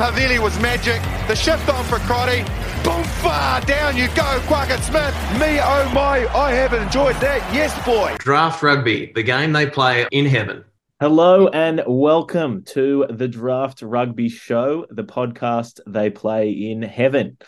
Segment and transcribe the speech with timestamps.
[0.00, 1.00] pass Havili was magic.
[1.28, 2.42] The shift on for Crotty.
[2.82, 5.14] Boom, far down you go, Quackett Smith.
[5.38, 7.42] Me, oh my, I have enjoyed that.
[7.54, 8.16] Yes, boy.
[8.18, 10.64] Draft Rugby, the game they play in heaven.
[11.00, 17.38] Hello and welcome to the Draft Rugby Show, the podcast they play in heaven.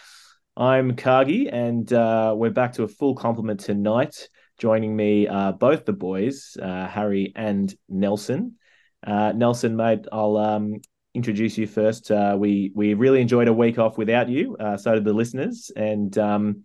[0.57, 4.29] I'm Cargie, and uh, we're back to a full complement tonight.
[4.59, 8.57] Joining me are both the boys, uh, Harry and Nelson.
[9.05, 10.81] Uh, Nelson, mate, I'll um,
[11.15, 12.11] introduce you first.
[12.11, 14.57] Uh, we we really enjoyed a week off without you.
[14.59, 15.71] Uh, so did the listeners.
[15.77, 16.65] And um,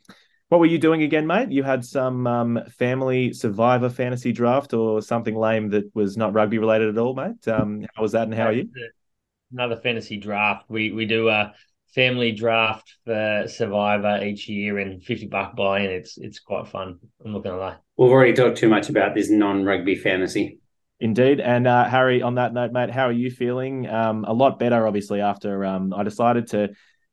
[0.50, 1.52] what were you doing again, mate?
[1.52, 6.58] You had some um, family survivor fantasy draft or something lame that was not rugby
[6.58, 7.48] related at all, mate.
[7.48, 8.70] Um, how was that, and how are you?
[9.52, 10.66] Another fantasy draft.
[10.70, 11.54] We we do a
[11.93, 16.99] family draft for survivor each year and 50 buck buy and it's it's quite fun
[17.24, 20.60] i'm not gonna lie we've already talked too much about this non-rugby fantasy
[20.99, 21.40] Indeed.
[21.40, 23.87] And uh, Harry, on that note, mate, how are you feeling?
[23.87, 26.70] Um, a lot better, obviously, after um, I decided to.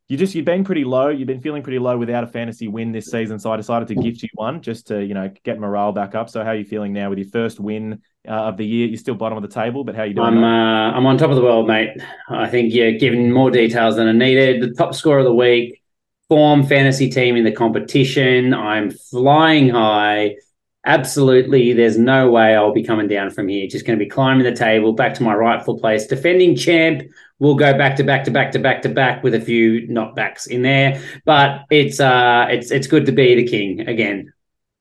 [0.06, 1.08] You just you've been pretty low.
[1.08, 3.94] You've been feeling pretty low without a fantasy win this season, so I decided to
[3.94, 6.28] gift you one just to you know get morale back up.
[6.28, 8.86] So how are you feeling now with your first win uh, of the year?
[8.86, 10.26] You're still bottom of the table, but how are you doing?
[10.26, 11.88] I'm uh, I'm on top of the world, mate.
[12.28, 14.60] I think you're giving more details than I needed.
[14.60, 15.80] The top score of the week,
[16.28, 18.52] form fantasy team in the competition.
[18.52, 20.36] I'm flying high
[20.84, 23.66] absolutely there's no way I'll be coming down from here.
[23.66, 26.06] Just going to be climbing the table back to my rightful place.
[26.06, 27.02] Defending champ
[27.40, 30.46] We'll go back to back to back to back to back with a few knockbacks
[30.46, 31.02] in there.
[31.24, 34.32] But it's uh it's it's good to be the king again.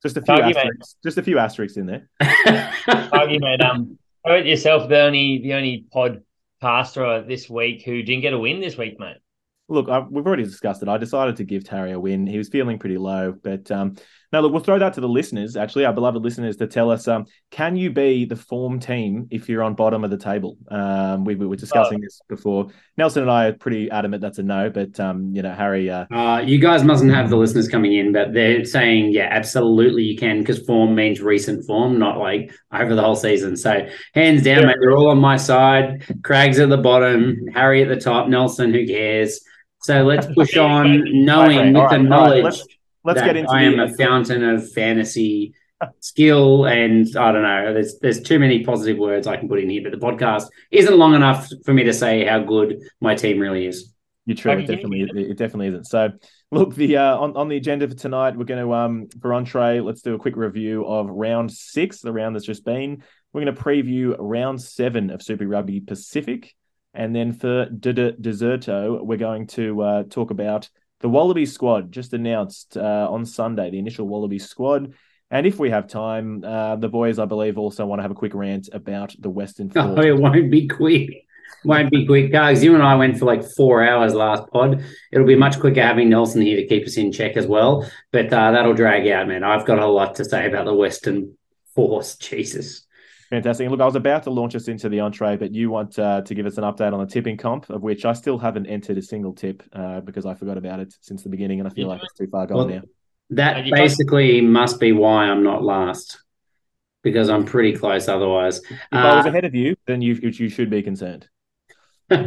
[0.03, 0.95] Just a few asterisks.
[1.03, 2.09] Just a few asterisks in there.
[3.11, 3.61] Argument.
[3.63, 8.61] Um hurt yourself the only the only podcaster this week who didn't get a win
[8.61, 9.17] this week, mate.
[9.67, 10.89] Look, I, we've already discussed it.
[10.89, 12.27] I decided to give Terry a win.
[12.27, 13.95] He was feeling pretty low, but um,
[14.33, 17.07] now, look, we'll throw that to the listeners, actually, our beloved listeners, to tell us
[17.07, 20.57] um, can you be the form team if you're on bottom of the table?
[20.69, 22.69] Um, we, we, were discussing this before.
[22.97, 25.87] Nelson and I are pretty adamant that's a no, but, um, you know, Harry.
[25.87, 26.05] Uh...
[26.11, 30.17] Uh, you guys mustn't have the listeners coming in, but they're saying, yeah, absolutely you
[30.17, 33.55] can, because form means recent form, not like over the whole season.
[33.55, 34.65] So, hands down, yeah.
[34.65, 36.11] mate, they're all on my side.
[36.23, 39.41] Craig's at the bottom, Harry at the top, Nelson, who cares?
[39.83, 42.43] So let's push on, knowing with right, the knowledge.
[42.43, 42.67] Right, let's
[43.03, 43.51] get into.
[43.51, 45.53] I am the, a fountain of fantasy
[45.99, 47.73] skill, and I don't know.
[47.73, 50.97] There's there's too many positive words I can put in here, but the podcast isn't
[50.97, 53.93] long enough for me to say how good my team really is.
[54.25, 54.53] You're true.
[54.53, 55.85] It definitely, it definitely isn't.
[55.87, 56.09] So,
[56.49, 59.81] look, the uh, on on the agenda for tonight, we're going to um for entree.
[59.81, 63.03] Let's do a quick review of round six, the round that's just been.
[63.33, 66.55] We're going to preview round seven of Super Rugby Pacific,
[66.93, 70.69] and then for de- Deserto, we're going to uh, talk about
[71.03, 74.93] the Wallaby squad just announced uh, on Sunday, the initial Wallaby squad.
[75.29, 78.15] And if we have time, uh, the boys, I believe, also want to have a
[78.15, 79.85] quick rant about the Western Force.
[79.97, 81.25] Oh, it won't be quick.
[81.65, 82.63] Won't be quick, guys.
[82.63, 84.81] You and I went for like four hours last pod.
[85.11, 87.85] It'll be much quicker having Nelson here to keep us in check as well.
[88.13, 89.43] But uh, that'll drag out, man.
[89.43, 91.37] I've got a lot to say about the Western
[91.75, 92.15] Force.
[92.15, 92.87] Jesus.
[93.33, 93.67] Fantastic.
[93.67, 96.35] Look, I was about to launch us into the entree, but you want uh, to
[96.35, 99.01] give us an update on the tipping comp, of which I still haven't entered a
[99.01, 101.93] single tip uh, because I forgot about it since the beginning, and I feel yeah.
[101.93, 102.81] like it's too far gone well, now.
[103.31, 106.19] That basically must be why I'm not last
[107.01, 108.07] because I'm pretty close.
[108.07, 111.27] Otherwise, if uh, I was uh, ahead of you, then you you should be concerned.
[112.11, 112.17] I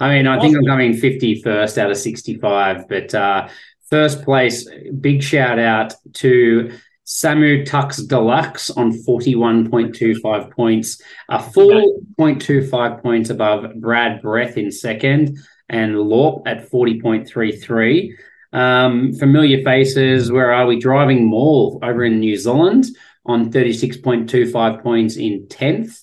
[0.00, 3.48] mean, I think I'm coming 51st out of 65, but uh,
[3.90, 4.66] first place,
[4.98, 6.72] big shout out to
[7.06, 15.38] Samu Tux Deluxe on 41.25 points, a full 0.25 points above Brad Breath in second,
[15.68, 18.10] and Lorp at 40.33.
[18.52, 20.80] Um, familiar faces, where are we?
[20.80, 22.86] Driving Mall over in New Zealand
[23.24, 26.02] on 36.25 points in 10th.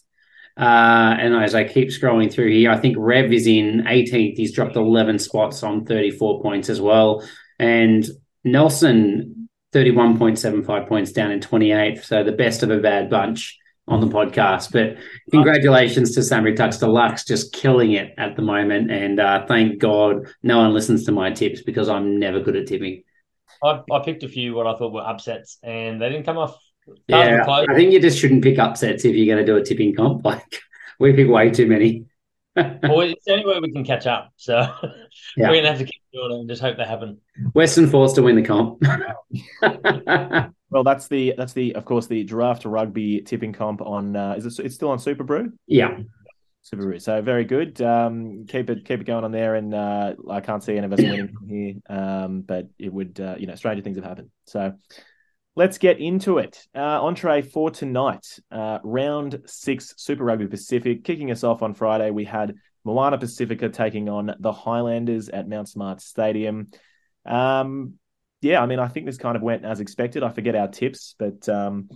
[0.56, 4.38] Uh, and as I keep scrolling through here, I think Rev is in 18th.
[4.38, 7.28] He's dropped 11 spots on 34 points as well.
[7.60, 8.08] And
[8.44, 9.43] Nelson
[9.74, 12.04] 31.75 points down in 28th.
[12.04, 14.72] So the best of a bad bunch on the podcast.
[14.72, 14.98] But
[15.32, 18.92] congratulations to Samu Tux Deluxe, just killing it at the moment.
[18.92, 22.68] And uh, thank God no one listens to my tips because I'm never good at
[22.68, 23.04] tipping.
[23.64, 26.58] I, I picked a few what I thought were upsets and they didn't come off.
[27.08, 29.96] Yeah, I think you just shouldn't pick upsets if you're going to do a tipping
[29.96, 30.26] comp.
[30.26, 30.62] Like
[31.00, 32.06] we pick way too many.
[32.84, 34.32] well, it's the only way we can catch up.
[34.38, 34.54] So
[35.38, 35.50] yeah.
[35.50, 37.20] we're going to have to keep doing it and just hope they happen.
[37.54, 38.82] Western Force to win the comp.
[40.70, 44.16] well, that's the that's the of course the draft rugby tipping comp on.
[44.16, 44.66] Uh, is it?
[44.66, 45.52] It's still on Superbru.
[45.66, 45.98] Yeah.
[46.64, 47.02] Superbru.
[47.02, 47.82] So very good.
[47.82, 50.94] Um, keep it keep it going on there, and uh, I can't see any of
[50.94, 51.74] us winning from here.
[51.90, 54.30] Um, but it would uh, you know stranger things have happened.
[54.46, 54.74] So
[55.56, 56.66] Let's get into it.
[56.76, 61.04] Uh, entree for tonight, uh, round six Super Rugby Pacific.
[61.04, 65.70] Kicking us off on Friday, we had Moana Pacifica taking on the Highlanders at Mount
[65.70, 66.70] Smart Stadium.
[67.26, 67.94] Um,
[68.42, 70.24] yeah, I mean, I think this kind of went as expected.
[70.24, 71.90] I forget our tips, but um,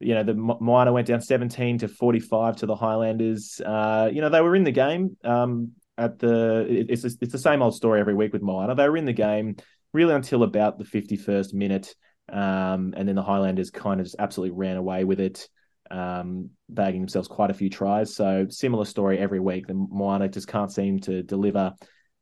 [0.00, 3.60] you know, the Moana went down 17 to 45 to the Highlanders.
[3.60, 5.16] Uh, you know, they were in the game.
[5.24, 8.74] Um, at the it's it's the same old story every week with Moana.
[8.74, 9.56] They were in the game
[9.92, 11.94] really until about the 51st minute,
[12.28, 15.48] um, and then the Highlanders kind of just absolutely ran away with it,
[15.90, 18.14] um, bagging themselves quite a few tries.
[18.14, 19.66] So similar story every week.
[19.66, 21.74] The Moana just can't seem to deliver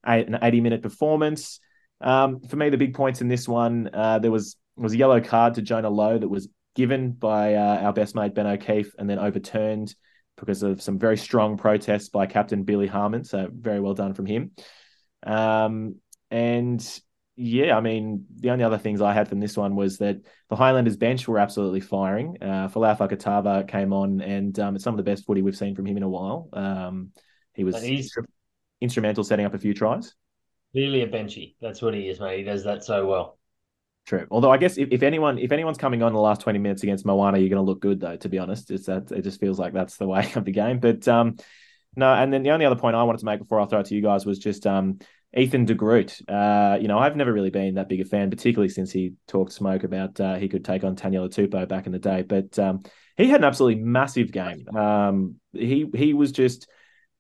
[0.05, 1.61] an 80 minute performance.
[2.01, 5.21] Um, for me, the big points in this one, uh, there was was a yellow
[5.21, 9.09] card to Jonah Lowe that was given by uh, our best mate Ben O'Keefe and
[9.09, 9.95] then overturned
[10.37, 13.25] because of some very strong protests by Captain Billy Harmon.
[13.25, 14.51] So very well done from him.
[15.27, 15.97] Um,
[16.31, 17.01] and
[17.37, 20.17] yeah, I mean, the only other things I had from this one was that
[20.49, 22.39] the Highlanders bench were absolutely firing.
[22.41, 25.75] Uh, Folau Fakatava came on, and um, it's some of the best footy we've seen
[25.75, 26.49] from him in a while.
[26.55, 27.13] Um,
[27.53, 27.77] he was
[28.81, 30.15] instrumental setting up a few tries.
[30.73, 31.57] Clearly a benchy.
[31.61, 32.39] That's what he is, mate.
[32.39, 33.39] He does that so well.
[34.07, 34.27] True.
[34.31, 37.05] Although I guess if, if anyone if anyone's coming on the last twenty minutes against
[37.05, 38.17] Moana, you're going to look good though.
[38.17, 40.79] To be honest, it's that it just feels like that's the way of the game.
[40.79, 41.37] But um,
[41.97, 42.13] no.
[42.15, 43.95] And then the only other point I wanted to make before I throw it to
[43.95, 45.01] you guys was just um,
[45.37, 46.19] Ethan de Groot.
[46.29, 49.53] Uh, you know, I've never really been that big a fan, particularly since he talked
[49.53, 52.23] smoke about uh, he could take on Taniela Tupou back in the day.
[52.23, 52.83] But um,
[53.17, 54.67] he had an absolutely massive game.
[54.75, 56.69] Um, he he was just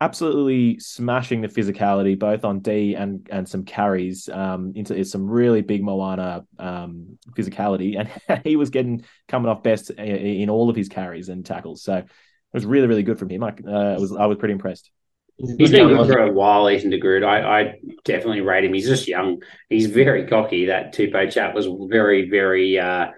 [0.00, 5.60] absolutely smashing the physicality both on D and and some carries um, into some really
[5.60, 10.76] big Moana um, physicality, and he was getting coming off best in, in, all of
[10.76, 11.82] his carries and tackles.
[11.82, 12.06] So it
[12.52, 13.44] was really really good from him.
[13.44, 14.90] I uh, was I was pretty impressed.
[15.38, 17.22] He's been good for a while, Ethan de Groot.
[17.22, 17.74] I, I
[18.04, 18.72] definitely rate him.
[18.72, 19.42] He's just young.
[19.68, 20.66] He's very cocky.
[20.66, 23.08] That Tupou chat was very, very, uh,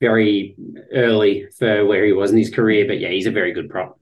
[0.00, 0.56] very
[0.92, 2.86] early for where he was in his career.
[2.86, 4.00] But yeah, he's a very good prop.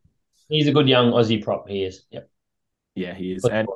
[0.48, 1.68] He's a good young Aussie prop.
[1.68, 2.04] He is.
[2.10, 2.30] Yep.
[2.94, 3.44] Yeah, he is.
[3.44, 3.66] And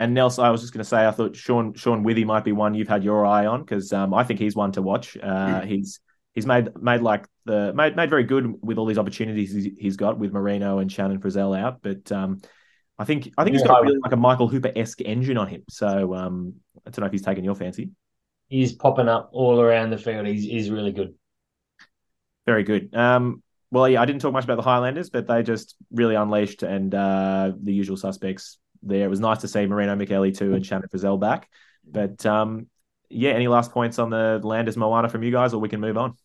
[0.00, 2.52] and Nelson, I was just going to say, I thought Sean Sean Withy might be
[2.52, 5.16] one you've had your eye on because um, I think he's one to watch.
[5.20, 6.00] Uh, he's
[6.34, 10.18] he's made made like the made made very good with all these opportunities he's got
[10.18, 11.80] with Marino and Shannon Frizzell out.
[11.82, 12.40] But um,
[12.98, 15.62] I think I think he's got really like a Michael Hooper esque engine on him.
[15.68, 16.54] So um,
[16.86, 17.90] I don't know if he's taken your fancy.
[18.48, 20.26] He's popping up all around the field.
[20.26, 21.14] He's he's really good.
[22.46, 22.94] Very good.
[22.94, 26.62] Um, well, yeah, I didn't talk much about the Highlanders, but they just really unleashed
[26.62, 29.04] and uh, the usual suspects there.
[29.04, 31.48] It was nice to see Marino Mikaele too and Shannon Frizzell back.
[31.88, 32.68] But um,
[33.10, 35.98] yeah, any last points on the Landers Moana from you guys, or we can move
[35.98, 36.16] on?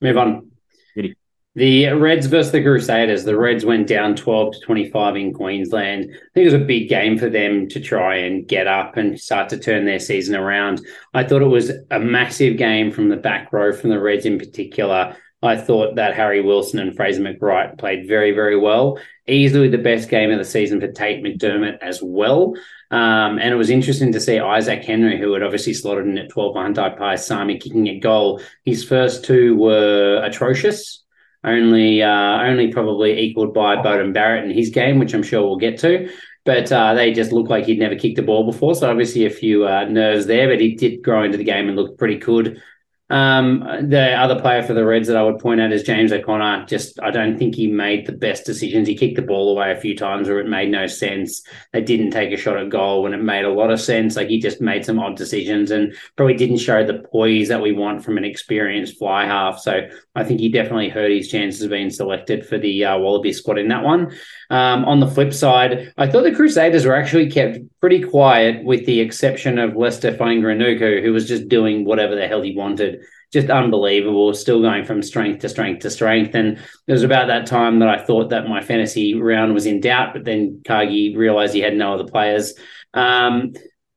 [0.00, 0.50] Move on.
[0.94, 1.16] Giddy.
[1.56, 3.24] The Reds versus the Crusaders.
[3.24, 6.10] The Reds went down 12 to 25 in Queensland.
[6.12, 9.18] I think it was a big game for them to try and get up and
[9.18, 10.82] start to turn their season around.
[11.14, 14.38] I thought it was a massive game from the back row, from the Reds in
[14.38, 15.16] particular.
[15.42, 18.98] I thought that Harry Wilson and Fraser McReight played very, very well.
[19.26, 22.54] Easily the best game of the season for Tate McDermott as well.
[22.90, 26.28] Um, and it was interesting to see Isaac Henry, who had obviously slotted in at
[26.28, 28.42] 12 behind Paisami, kicking a goal.
[28.62, 31.05] His first two were atrocious,
[31.46, 35.56] only uh, only probably equaled by Beauden Barrett in his game, which I'm sure we'll
[35.56, 36.10] get to.
[36.44, 38.74] But uh, they just looked like he'd never kicked a ball before.
[38.74, 41.76] So obviously a few uh, nerves there, but he did grow into the game and
[41.76, 42.62] looked pretty good.
[43.08, 46.66] Um, the other player for the Reds that I would point out is James O'Connor.
[46.66, 48.88] Just, I don't think he made the best decisions.
[48.88, 51.42] He kicked the ball away a few times where it made no sense.
[51.72, 54.16] They didn't take a shot at goal when it made a lot of sense.
[54.16, 57.72] Like he just made some odd decisions and probably didn't show the poise that we
[57.72, 59.60] want from an experienced fly half.
[59.60, 63.32] So I think he definitely hurt his chances of being selected for the uh, Wallaby
[63.32, 64.16] squad in that one.
[64.50, 68.84] Um, on the flip side, I thought the Crusaders were actually kept pretty quiet, with
[68.84, 73.00] the exception of Leicester Fainga'anuku, who was just doing whatever the hell he wanted.
[73.32, 76.34] Just unbelievable, still going from strength to strength to strength.
[76.34, 79.78] And it was about that time that I thought that my fantasy round was in
[79.78, 82.54] doubt, but then Cargie realized he had no other players.
[82.92, 83.52] Um,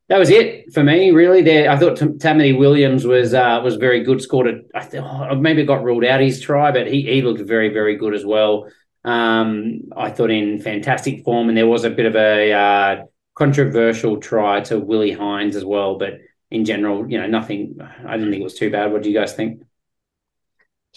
[0.07, 1.41] that was it for me, really.
[1.41, 4.21] There, I thought Tamaiti Williams was uh, was very good.
[4.21, 4.65] Scored.
[4.75, 8.13] I thought maybe got ruled out his try, but he he looked very very good
[8.13, 8.69] as well.
[9.03, 13.05] Um, I thought in fantastic form, and there was a bit of a uh,
[13.39, 15.97] controversial try to Willi Heinz as well.
[15.97, 16.19] But
[16.51, 17.77] in general, you know, nothing.
[17.81, 18.91] I didn't think it was too bad.
[18.91, 19.59] What do you guys think?
[19.59, 19.65] Do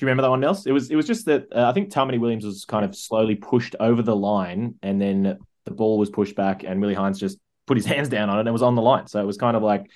[0.04, 0.66] you remember that one, else?
[0.66, 3.36] It was it was just that uh, I think Tamaiti Williams was kind of slowly
[3.36, 7.38] pushed over the line, and then the ball was pushed back, and Willi Heinz just
[7.66, 9.06] put his hands down on it and it was on the line.
[9.06, 9.90] So it was kind of like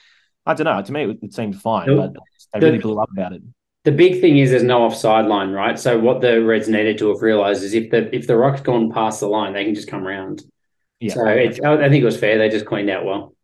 [0.46, 0.80] I don't know.
[0.80, 2.14] To me, it, it seemed fine, but
[2.52, 3.42] they really blew up about it
[3.86, 5.78] the big thing is there's no offside line, right?
[5.78, 8.90] So what the Reds needed to have realised is if the if the rock's gone
[8.90, 10.42] past the line, they can just come around.
[11.00, 11.14] Yeah.
[11.14, 12.38] So it's, I think it was fair.
[12.38, 13.34] They just cleaned out well.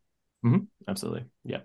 [0.45, 0.65] Mm-hmm.
[0.89, 1.25] Absolutely.
[1.45, 1.61] Yeah.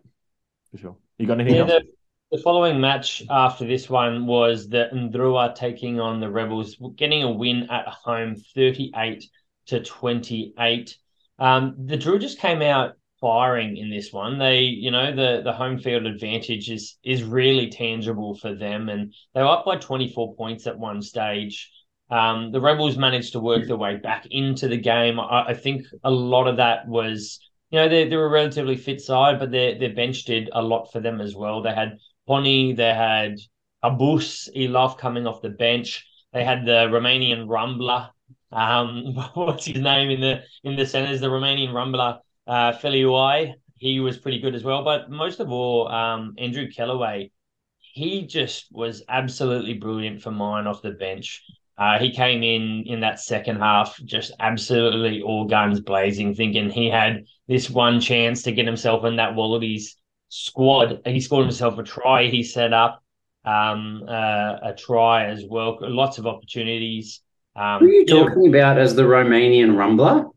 [0.72, 0.98] For sure.
[1.18, 1.84] You got anything yeah, else?
[2.30, 7.24] The, the, following match after this one was the Ndrua taking on the Rebels, getting
[7.24, 9.26] a win at home, thirty-eight
[9.68, 10.98] to twenty-eight.
[11.40, 14.38] Um, the Drew just came out firing in this one.
[14.38, 19.14] They, you know, the the home field advantage is is really tangible for them, and
[19.34, 21.72] they were up by 24 points at one stage.
[22.10, 25.20] Um, the Rebels managed to work their way back into the game.
[25.20, 29.02] I, I think a lot of that was, you know, they're, they're a relatively fit
[29.02, 31.62] side, but their their bench did a lot for them as well.
[31.62, 31.98] They had
[32.28, 33.38] Pony, they had
[33.84, 36.06] Cabous Eloff coming off the bench.
[36.34, 38.10] They had the Romanian Rumbler.
[38.52, 41.22] Um, what's his name in the in the centers?
[41.22, 43.54] The Romanian Rumbler, uh, Feliuai.
[43.76, 44.84] He was pretty good as well.
[44.84, 47.32] But most of all, um, Andrew Kellaway.
[47.80, 51.44] He just was absolutely brilliant for mine off the bench.
[51.78, 56.90] Uh, he came in in that second half, just absolutely all guns blazing, thinking he
[56.90, 59.96] had this one chance to get himself in that Wallabies
[60.30, 61.02] squad.
[61.06, 62.28] He scored himself a try.
[62.28, 63.04] He set up
[63.46, 65.78] um, uh, a try as well.
[65.82, 67.22] Lots of opportunities.
[67.56, 70.32] Um, Who are you talking about as the Romanian rumbler?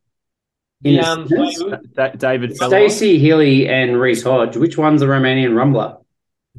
[0.84, 1.62] In Yeah, um, sense?
[1.94, 4.56] Da- David Stacey Ili and Reece Hodge.
[4.56, 5.96] Which one's the Romanian rumbler?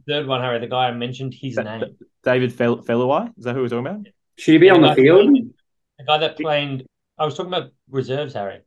[0.07, 1.95] third one, Harry, the guy I mentioned his Da- name.
[2.23, 3.31] David Fel- Feliuai.
[3.37, 4.07] Is that who we're talking about?
[4.37, 5.29] Should he be on the field?
[5.29, 5.53] playing-
[5.99, 6.85] The guy that played.
[7.17, 8.61] I was talking about reserves, Harry.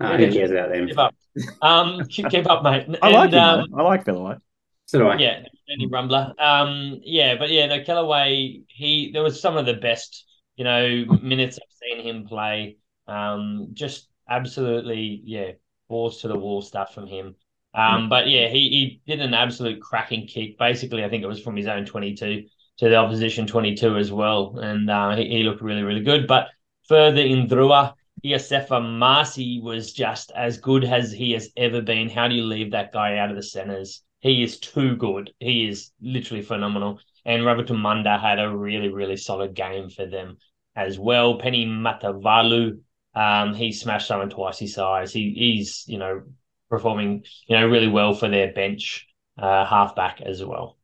[0.00, 0.86] Oh, who cares about them?
[0.86, 1.14] Keep up.
[1.62, 2.86] Um, keep, keep up, mate.
[3.02, 3.40] I like And, him.
[3.42, 3.68] um, mate.
[3.78, 4.38] I like Feliuai.
[4.86, 5.16] So do I.
[5.16, 6.32] Yeah, Andy Rumbler.
[6.40, 10.24] Um, yeah, but yeah, no, Kellaway, he there was some of the best,
[10.56, 12.76] you know, minutes I've seen him play.
[13.08, 15.52] Um, just absolutely, yeah,
[15.88, 17.34] balls to the wall stuff from him.
[17.74, 20.56] Um, but yeah, he he did an absolute cracking kick.
[20.58, 22.44] Basically, I think it was from his own twenty two
[22.78, 26.26] to the opposition twenty two as well, and uh, he, he looked really really good.
[26.26, 26.48] But
[26.88, 32.08] further in Drua, Iosefa Masi was just as good as he has ever been.
[32.08, 34.02] How do you leave that guy out of the centers?
[34.20, 35.32] He is too good.
[35.38, 37.00] He is literally phenomenal.
[37.24, 40.38] And Munda had a really, really solid game for them
[40.74, 41.38] as well.
[41.38, 42.78] Peni Matawalu,
[43.14, 45.12] um, he smashed someone twice his size.
[45.12, 46.22] He, he's, you know,
[46.70, 49.06] performing, you know, really well for their bench
[49.38, 50.78] uh, halfback as well.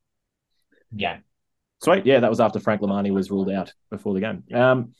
[0.95, 1.19] Yeah.
[1.83, 2.07] Sweet.
[2.07, 4.45] Yeah, that was after Frank Lomani was ruled out before the game.
[4.55, 4.95] Um,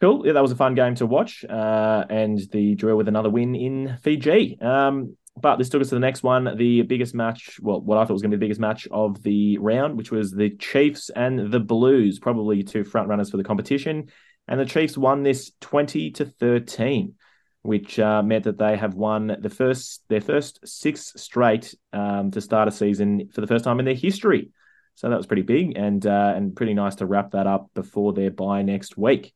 [0.00, 0.24] cool.
[0.24, 1.44] Yeah, that was a fun game to watch.
[1.44, 4.56] Uh, and the drill with another win in Fiji.
[4.60, 8.04] Um, but this took us to the next one, the biggest match, well, what I
[8.04, 11.10] thought was going to be the biggest match of the round, which was the Chiefs
[11.10, 14.06] and the Blues, probably two front runners for the competition.
[14.48, 17.14] And the Chiefs won this 20 to 13,
[17.62, 22.40] which uh, meant that they have won the first their first six straight um, to
[22.40, 24.50] start a season for the first time in their history.
[24.96, 28.12] So that was pretty big and uh, and pretty nice to wrap that up before
[28.12, 29.32] their bye next week.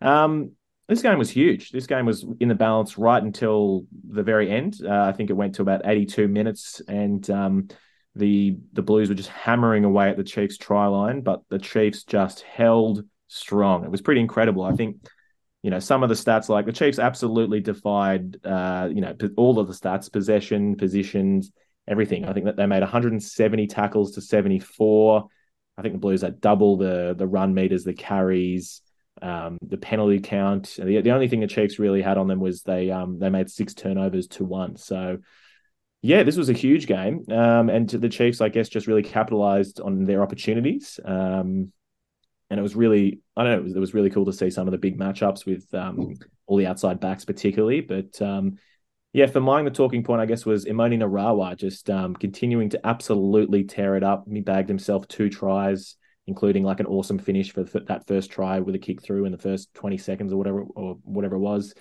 [0.00, 0.52] Um,
[0.88, 1.70] this game was huge.
[1.70, 4.80] This game was in the balance right until the very end.
[4.84, 7.68] Uh, I think it went to about 82 minutes, and um,
[8.16, 12.02] the the Blues were just hammering away at the Chiefs' try line, but the Chiefs
[12.02, 13.84] just held strong.
[13.84, 14.64] It was pretty incredible.
[14.64, 14.96] I think
[15.62, 19.60] you know some of the stats, like the Chiefs, absolutely defied uh, you know all
[19.60, 21.52] of the stats, possession, positions,
[21.88, 22.24] everything.
[22.24, 25.28] I think that they made 170 tackles to 74.
[25.76, 28.82] I think the Blues had double the the run meters, the carries
[29.22, 30.76] um, the penalty count.
[30.78, 33.50] The, the only thing the Chiefs really had on them was they um, they made
[33.50, 34.76] six turnovers to one.
[34.76, 35.18] So
[36.02, 39.80] yeah, this was a huge game, um, and the Chiefs, I guess, just really capitalized
[39.80, 41.00] on their opportunities.
[41.04, 41.72] Um,
[42.50, 44.48] and it was really, I don't know, it was, it was really cool to see
[44.48, 46.14] some of the big matchups with um,
[46.46, 47.82] all the outside backs, particularly.
[47.82, 48.56] But um,
[49.18, 52.86] yeah, for mine, the talking point, I guess, was Emoni Narawa just um, continuing to
[52.86, 54.26] absolutely tear it up.
[54.30, 55.96] He bagged himself two tries
[56.28, 59.38] including like an awesome finish for that first try with a kick through in the
[59.38, 61.74] first 20 seconds or whatever or whatever it was.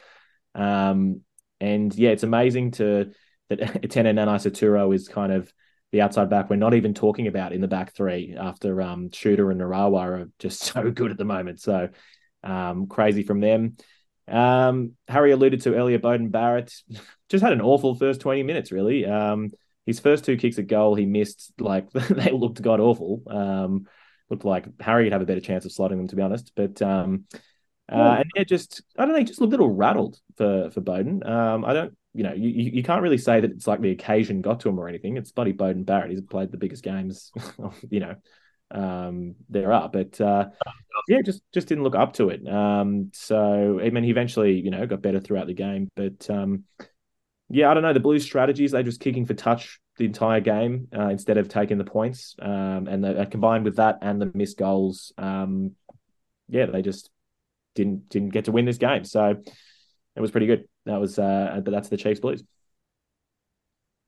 [0.56, 1.22] Um,
[1.60, 3.12] and yeah, it's amazing to
[3.50, 5.52] that Etene Nanai-Seturo is kind of
[5.92, 9.52] the outside back we're not even talking about in the back three after um, Shooter
[9.52, 11.60] and Narawa are just so good at the moment.
[11.60, 11.90] So
[12.42, 13.76] um, crazy from them.
[14.28, 16.74] Um, Harry alluded to earlier, Beauden Barrett
[17.30, 19.06] just had an awful first 20 minutes, really.
[19.06, 19.52] Um,
[19.86, 23.24] his first two kicks at goal, he missed like they looked god awful.
[23.28, 23.88] Um,
[24.30, 26.52] looked like Harry'd have a better chance of slotting them, to be honest.
[26.56, 27.26] But um,
[27.90, 30.82] uh, and yeah, just I don't know, he just looked a little rattled for for
[30.82, 31.26] Beauden.
[31.26, 34.42] Um, I don't, you know, you you can't really say that it's like the occasion
[34.42, 35.16] got to him or anything.
[35.16, 36.12] It's bloody Beauden Barrett.
[36.12, 37.32] He's played the biggest games,
[37.90, 38.16] you know,
[38.72, 39.90] um, there are.
[39.90, 40.50] But uh,
[41.08, 42.48] yeah, just just didn't look up to it.
[42.48, 46.64] Um, so I mean, he eventually, you know, got better throughout the game, but um,
[47.50, 47.94] yeah, I don't know.
[47.94, 51.78] The Blues' strategies, they're just kicking for touch the entire game uh, instead of taking
[51.78, 52.36] the points.
[52.40, 55.72] Um, and the, uh, combined with that and the missed goals, um,
[56.50, 57.10] yeah, they just
[57.76, 59.06] didn't didn't get to win this game.
[59.06, 59.36] So
[60.16, 60.68] it was pretty good.
[60.86, 62.44] That was, uh, but that's the Chiefs Blues.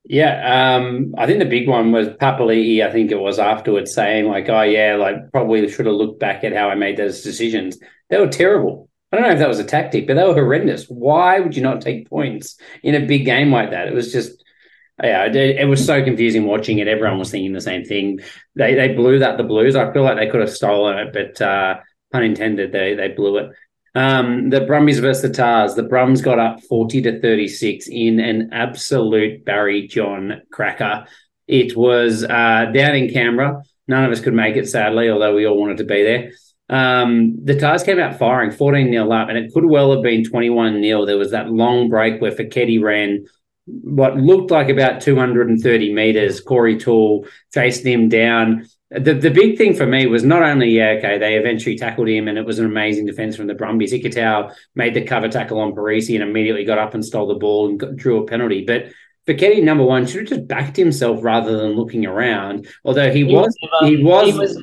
[0.10, 2.84] Yeah, um, I think the big one was Papali'i.
[2.84, 6.44] I think it was afterwards saying like, "Oh yeah, like probably should have looked back
[6.44, 7.78] at how I made those decisions.
[8.10, 8.90] They were terrible.
[9.12, 10.86] I don't know if that was a tactic, but they were horrendous.
[10.88, 13.88] Why would you not take points in a big game like that?
[13.88, 14.44] It was just,
[15.04, 16.88] yeah, it, was so confusing watching it.
[16.88, 18.20] Everyone was thinking the same thing.
[18.56, 19.76] They they blew that the Blues.
[19.76, 23.38] I feel like they could have stolen it, but uh, pun intended, they they blew
[23.38, 23.52] it.
[23.96, 25.76] Um, the Brumbies versus the Tahs.
[25.76, 31.06] The Brums got up 40 to 36 in an absolute Barry John cracker.
[31.48, 33.64] It was uh, down in Canberra.
[33.88, 36.32] None of us could make it, sadly, although we all wanted to be there.
[36.70, 40.24] Um, the Tahs came out firing 14 0 up, and it could well have been
[40.24, 41.06] 21 0.
[41.06, 43.26] There was that long break where Foketi ran
[43.66, 46.42] what looked like about 230 meters.
[46.42, 48.68] Corey Toole chased him down.
[48.92, 52.28] The, the big thing for me was not only, yeah, okay, they eventually tackled him
[52.28, 53.94] and it was an amazing defense from the Brumbies.
[53.94, 57.70] Ikitau made the cover tackle on Parisi and immediately got up and stole the ball
[57.70, 58.66] and got, drew a penalty.
[58.66, 58.92] But
[59.28, 62.68] Foketi, number one, should have just backed himself rather than looking around.
[62.84, 64.58] Although he, he was, was he was, he was,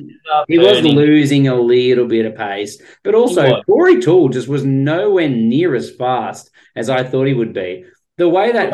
[0.49, 5.29] he was losing a little bit of pace, but also Corey Toole just was nowhere
[5.29, 7.85] near as fast as I thought he would be.
[8.17, 8.73] The way that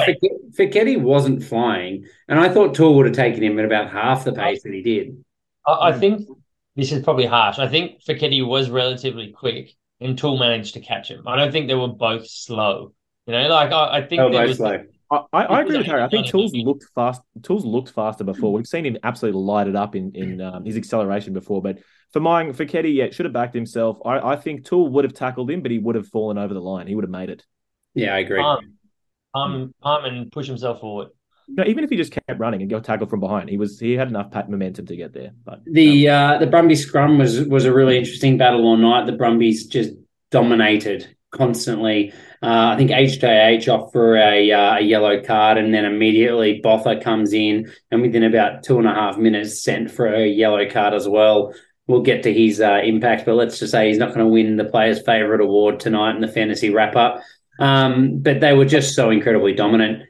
[0.57, 4.33] Foketi wasn't flying, and I thought Toole would have taken him at about half the
[4.33, 5.23] pace that he did.
[5.65, 6.27] I, I think
[6.75, 7.60] this is probably harsh.
[7.60, 11.27] I think Foketi was relatively quick, and Toole managed to catch him.
[11.27, 12.93] I don't think they were both slow.
[13.25, 14.58] You know, like I, I think oh, there was.
[14.58, 14.84] Slow.
[15.12, 16.01] I, I, agree with Harry.
[16.01, 17.22] I think Tools looked fast.
[17.43, 18.51] Tools looked faster before.
[18.51, 21.62] We've seen him absolutely light it up in in um, his acceleration before.
[21.62, 21.79] But
[22.12, 23.98] for mine, Foketi, yeah, should have backed himself.
[24.05, 26.62] I, I think Toole would have tackled him, but he would have fallen over the
[26.62, 26.88] line.
[26.88, 27.43] He would have made it.
[27.93, 28.41] Yeah, I agree.
[28.41, 28.60] Um,
[29.36, 31.10] um, um and push himself forward.
[31.55, 33.93] No, even if he just kept running and got tackled from behind, he was he
[33.93, 35.31] had enough pat momentum to get there.
[35.45, 39.05] But the um, uh, the Brumbies scrum was was a really interesting battle all night.
[39.05, 39.91] The Brumbies just
[40.31, 42.13] dominated constantly.
[42.41, 47.00] Uh, I think HJH off for a, uh, a yellow card, and then immediately Botha
[47.01, 50.93] comes in, and within about two and a half minutes, sent for a yellow card
[50.93, 51.54] as well.
[51.88, 54.56] We'll get to his uh, impact, but let's just say he's not going to win
[54.56, 57.21] the Players' Favourite Award tonight in the fantasy wrap up.
[57.60, 60.04] Um, but they were just so incredibly dominant.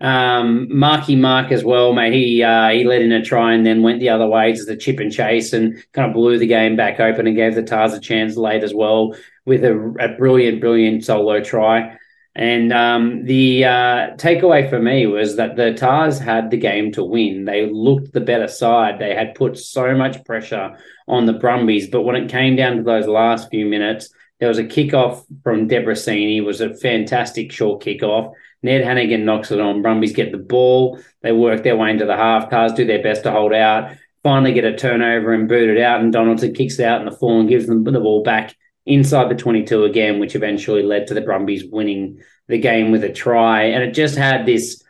[0.00, 2.12] Um, Marky Mark as well, mate.
[2.12, 4.76] He uh, he led in a try and then went the other way to the
[4.76, 7.94] chip and chase and kind of blew the game back open and gave the Tahs
[7.94, 11.96] a chance late as well with a, a brilliant, brilliant solo try.
[12.34, 17.02] And um, the uh, takeaway for me was that the Tars had the game to
[17.02, 17.46] win.
[17.46, 18.98] They looked the better side.
[18.98, 20.76] They had put so much pressure
[21.08, 24.58] on the Brumbies, but when it came down to those last few minutes, there was
[24.58, 26.44] a kickoff from Debrasini.
[26.44, 28.32] Was a fantastic short kickoff.
[28.62, 29.82] Ned Hannigan knocks it on.
[29.82, 31.00] Brumbies get the ball.
[31.22, 32.50] They work their way into the half.
[32.50, 33.92] Cars do their best to hold out.
[34.22, 36.00] Finally get a turnover and boot it out.
[36.00, 39.30] And Donaldson kicks it out in the full and gives them the ball back inside
[39.30, 43.64] the 22 again, which eventually led to the Brumbies winning the game with a try.
[43.64, 44.82] And it just had this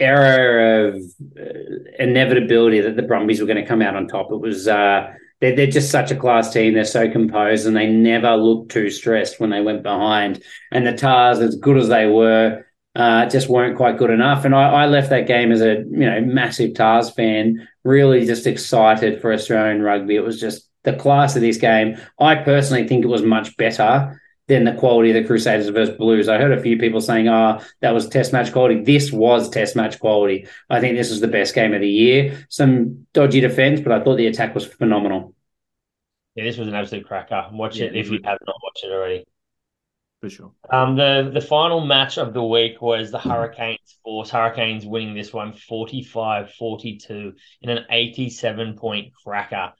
[0.00, 1.02] era of
[1.38, 1.42] uh,
[1.98, 4.32] inevitability that the Brumbies were going to come out on top.
[4.32, 6.74] It was uh, they're, they're just such a class team.
[6.74, 10.42] They're so composed and they never looked too stressed when they went behind.
[10.72, 12.64] And the Tahs, as good as they were,
[12.96, 14.44] uh, just weren't quite good enough.
[14.44, 18.46] And I, I, left that game as a you know massive Tahs fan, really just
[18.46, 20.14] excited for Australian rugby.
[20.14, 21.96] It was just the class of this game.
[22.20, 26.28] I personally think it was much better than the quality of the Crusaders versus Blues.
[26.28, 29.74] I heard a few people saying, "Oh, that was Test match quality." This was Test
[29.76, 30.46] match quality.
[30.68, 32.46] I think this was the best game of the year.
[32.50, 35.34] Some dodgy defense, but I thought the attack was phenomenal.
[36.34, 37.48] Yeah, this was an absolute cracker.
[37.52, 39.24] Watch yeah, it if you have not watched it already.
[40.20, 40.52] For sure.
[40.70, 44.30] Um, the the final match of the week was the Hurricanes force.
[44.30, 49.72] Hurricanes winning this one 45-42 in an 87 point cracker.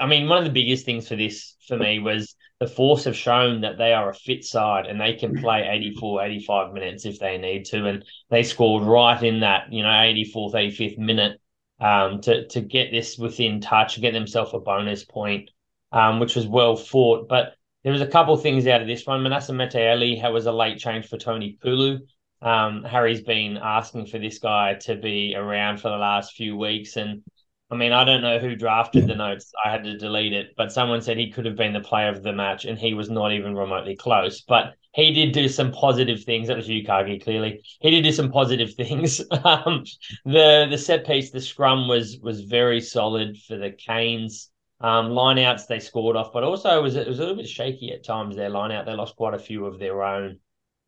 [0.00, 3.16] I mean, one of the biggest things for this for me was the Force have
[3.16, 7.18] shown that they are a fit side and they can play 84, 85 minutes if
[7.18, 7.86] they need to.
[7.86, 11.40] And they scored right in that, you know, 84th, 85th minute
[11.80, 15.50] um, to, to get this within touch, get themselves a bonus point,
[15.92, 17.28] um, which was well fought.
[17.28, 19.22] But there was a couple of things out of this one.
[19.22, 22.00] Manasa Mataele was a late change for Tony Pulu.
[22.42, 26.96] Um, Harry's been asking for this guy to be around for the last few weeks,
[26.96, 27.22] and
[27.70, 29.52] I mean, I don't know who drafted the notes.
[29.64, 32.22] I had to delete it, but someone said he could have been the player of
[32.22, 34.40] the match, and he was not even remotely close.
[34.40, 36.48] But he did do some positive things.
[36.48, 37.62] That was you, Cargie, clearly.
[37.80, 39.20] He did do some positive things.
[39.44, 39.84] um,
[40.24, 44.50] the the set piece, the scrum was was very solid for the Canes.
[44.80, 47.92] Um, lineouts they scored off, but also it was it was a little bit shaky
[47.92, 48.34] at times.
[48.34, 50.38] Their lineout they lost quite a few of their own.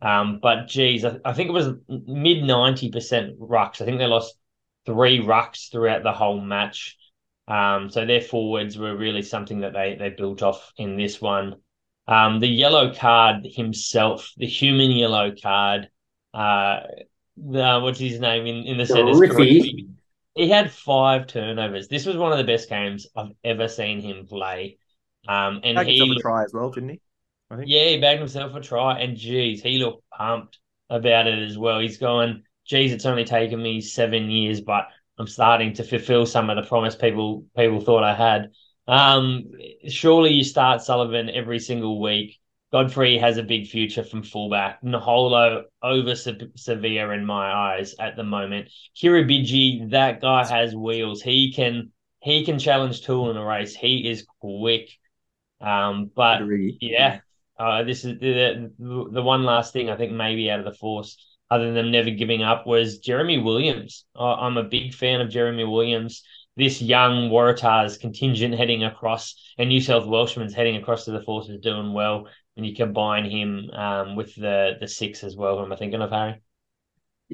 [0.01, 3.81] Um, but geez, I, I think it was mid ninety percent rucks.
[3.81, 4.35] I think they lost
[4.87, 6.97] three rucks throughout the whole match.
[7.49, 11.57] Um, so their forwards were really something that they they built off in this one.
[12.07, 15.89] Um, the yellow card himself, the human yellow card,
[16.35, 16.81] uh,
[17.37, 19.13] the, what's his name in, in the centre?
[20.35, 21.89] He had five turnovers.
[21.89, 24.79] This was one of the best games I've ever seen him play.
[25.29, 27.01] Um, and he a try as well, didn't he?
[27.51, 27.69] I think.
[27.69, 31.81] Yeah, he bagged himself a try, and geez, he looked pumped about it as well.
[31.81, 36.49] He's going, geez, it's only taken me seven years, but I'm starting to fulfill some
[36.49, 38.51] of the promise people people thought I had.
[38.89, 39.51] Um,
[39.89, 42.39] surely you start Sullivan every single week.
[42.73, 44.83] Godfrey has a big future from fullback.
[44.83, 48.71] Naholo over Sevilla in my eyes at the moment.
[48.97, 51.21] Kiribiji, that guy has wheels.
[51.21, 53.75] He can he can challenge Toole in a race.
[53.75, 54.89] He is quick.
[55.61, 56.41] Um, but
[56.81, 57.21] yeah,
[57.59, 61.19] uh, this is the the one last thing I think maybe out of the force,
[61.53, 64.05] other than them never giving up, was Jeremy Williams.
[64.19, 66.23] Uh, I'm a big fan of Jeremy Williams.
[66.57, 69.25] This young Waratahs contingent heading across,
[69.59, 72.27] and New South Welshman's heading across to the force is doing well.
[72.57, 75.57] And you combine him um, with the the six as well.
[75.57, 76.43] Who am I thinking of, Harry?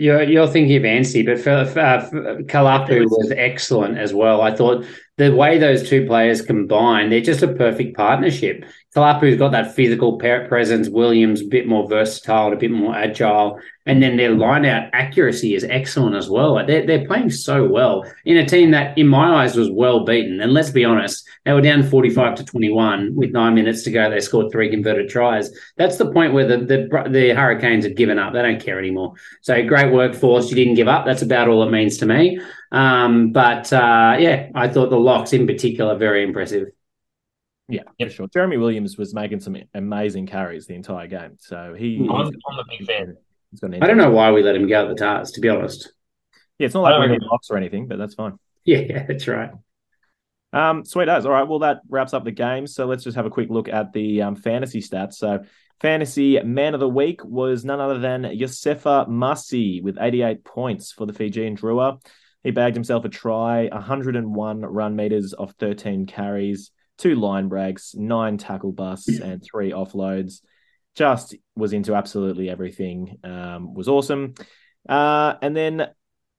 [0.00, 2.08] You're, you're thinking of Anstey, but for, uh,
[2.46, 4.40] Kalapu was excellent as well.
[4.42, 8.64] I thought the way those two players combine, they're just a perfect partnership.
[8.98, 10.88] Kalapu's got that physical presence.
[10.88, 14.90] Williams a bit more versatile and a bit more agile, and then their line out
[14.92, 16.54] accuracy is excellent as well.
[16.66, 20.40] They're they're playing so well in a team that, in my eyes, was well beaten.
[20.40, 23.84] And let's be honest, they were down forty five to twenty one with nine minutes
[23.84, 24.10] to go.
[24.10, 25.50] They scored three converted tries.
[25.76, 28.32] That's the point where the, the the Hurricanes have given up.
[28.32, 29.14] They don't care anymore.
[29.42, 30.50] So great work, Force.
[30.50, 31.06] You didn't give up.
[31.06, 32.40] That's about all it means to me.
[32.72, 36.68] Um, but uh, yeah, I thought the locks in particular very impressive.
[37.68, 38.08] Yeah, yep.
[38.08, 38.28] for sure.
[38.28, 41.36] Jeremy Williams was making some amazing carries the entire game.
[41.38, 41.98] So he.
[42.10, 43.16] I'm, I'm a big fan.
[43.62, 45.92] I don't know why we let him go at the Tahs, to be honest.
[46.58, 48.38] Yeah, it's not like we're box or anything, but that's fine.
[48.64, 49.50] Yeah, yeah, that's right.
[50.52, 51.26] Um, sweet as.
[51.26, 51.46] All right.
[51.46, 52.66] Well, that wraps up the game.
[52.66, 55.14] So let's just have a quick look at the um, fantasy stats.
[55.14, 55.44] So,
[55.80, 61.06] fantasy man of the week was none other than Iosefa Masi with 88 points for
[61.06, 62.02] the Fijian Drua.
[62.42, 68.36] He bagged himself a try, 101 run meters off 13 carries, two line breaks, nine
[68.36, 70.40] tackle busts, and three offloads.
[70.94, 73.18] Just was into absolutely everything.
[73.22, 74.34] Um, was awesome.
[74.88, 75.88] Uh, and then,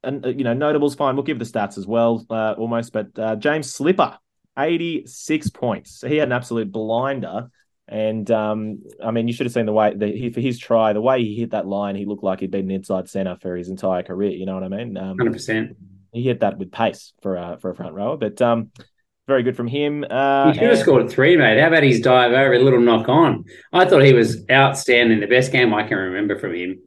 [0.02, 1.16] and you know, notables fine.
[1.16, 2.92] We'll give the stats as well, uh, almost.
[2.92, 4.18] But uh, James Slipper,
[4.58, 6.04] 86 points.
[6.06, 7.50] He had an absolute blinder.
[7.88, 10.92] And um, I mean, you should have seen the way that he, for his try,
[10.92, 13.56] the way he hit that line, he looked like he'd been an inside center for
[13.56, 14.30] his entire career.
[14.30, 14.96] You know what I mean?
[14.96, 15.76] Um, Hundred um, percent.
[16.12, 18.70] He hit that with pace for a for a front rower, but um,
[19.30, 20.04] very good from him.
[20.10, 20.80] Uh, he should have and...
[20.80, 21.60] scored three, mate.
[21.60, 23.44] How about his dive over, a little knock on?
[23.72, 25.20] I thought he was outstanding.
[25.20, 26.80] The best game I can remember from him.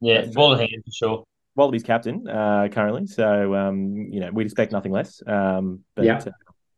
[0.00, 1.24] Yeah, ball hand for sure.
[1.54, 5.22] Wallabies captain uh, currently, so um, you know we'd expect nothing less.
[5.26, 6.18] Um, but yeah.
[6.18, 6.30] Uh,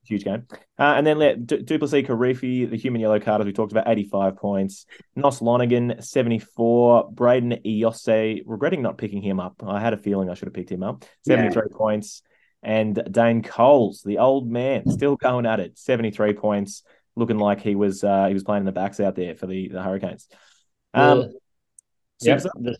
[0.04, 0.46] huge game.
[0.78, 3.88] Uh, and then let D- Du'Plessis Kirifi, the human yellow card, as we talked about,
[3.88, 4.86] 85 points.
[5.14, 7.12] Nos Lonigan, 74.
[7.12, 9.62] Brayden Iose, regretting not picking him up.
[9.64, 11.04] I had a feeling I should have picked him up.
[11.26, 11.76] 73 yeah.
[11.76, 12.22] points.
[12.62, 16.82] And Dane Coles, the old man, still going at it, 73 points,
[17.16, 19.68] looking like he was uh, he was playing in the backs out there for the,
[19.68, 20.28] the Hurricanes.
[20.92, 21.32] Um,
[22.20, 22.42] yep.
[22.42, 22.76] The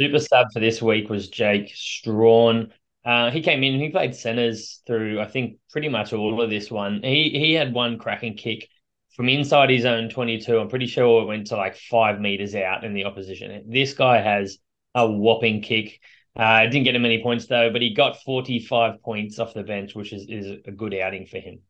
[0.00, 2.72] super sub for this week was Jake Strawn.
[3.04, 6.70] Uh, he came in, he played centers through, I think, pretty much all of this
[6.70, 7.00] one.
[7.02, 8.68] He he had one cracking kick
[9.16, 10.58] from inside his own 22.
[10.58, 13.64] I'm pretty sure it went to like five meters out in the opposition.
[13.68, 14.58] This guy has
[14.94, 16.00] a whopping kick.
[16.34, 19.94] Uh, didn't get him many points though, but he got 45 points off the bench,
[19.94, 21.60] which is, is a good outing for him.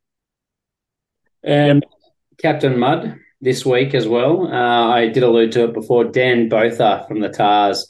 [1.43, 1.85] And
[2.41, 4.47] Captain Mud this week as well.
[4.47, 6.05] Uh, I did allude to it before.
[6.05, 7.89] Dan Botha from the Tahs,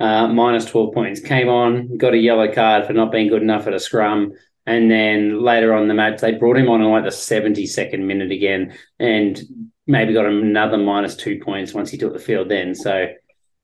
[0.00, 1.20] uh, minus 12 points.
[1.20, 4.32] Came on, got a yellow card for not being good enough at a scrum.
[4.66, 8.32] And then later on the match, they brought him on in like the 72nd minute
[8.32, 9.38] again and
[9.86, 12.74] maybe got another minus two points once he took the field then.
[12.74, 13.08] So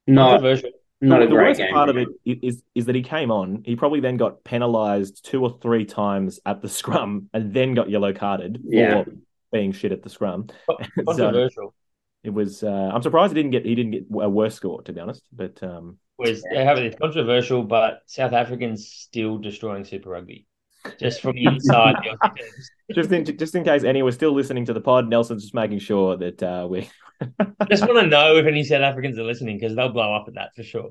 [0.07, 0.43] not,
[1.01, 1.73] not a the worst game.
[1.73, 3.63] part of it is, is that he came on.
[3.65, 7.91] He probably then got penalised two or three times at the scrum and then got
[7.91, 9.07] yellow carded for
[9.53, 10.49] being shit at the scrum.
[11.07, 11.51] Controversial.
[11.51, 11.75] So
[12.23, 12.63] it was.
[12.63, 15.23] Uh, I'm surprised he didn't get he didn't get a worse score to be honest.
[15.33, 20.47] But um, was they have it controversial, but South Africans still destroying Super Rugby.
[20.99, 21.97] Just from the inside.
[22.95, 25.79] just in just in case anyone was still listening to the pod, Nelson's just making
[25.79, 26.89] sure that uh, we
[27.71, 30.35] just want to know if any South Africans are listening because they'll blow up at
[30.35, 30.91] that for sure.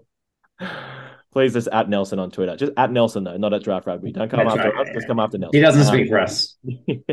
[1.31, 2.55] Please just at Nelson on Twitter.
[2.55, 4.11] Just at Nelson though, not at Draft Rugby.
[4.11, 4.87] Don't come That's after right.
[4.87, 4.93] us.
[4.93, 5.57] Just come after Nelson.
[5.57, 6.57] He doesn't um, speak for us.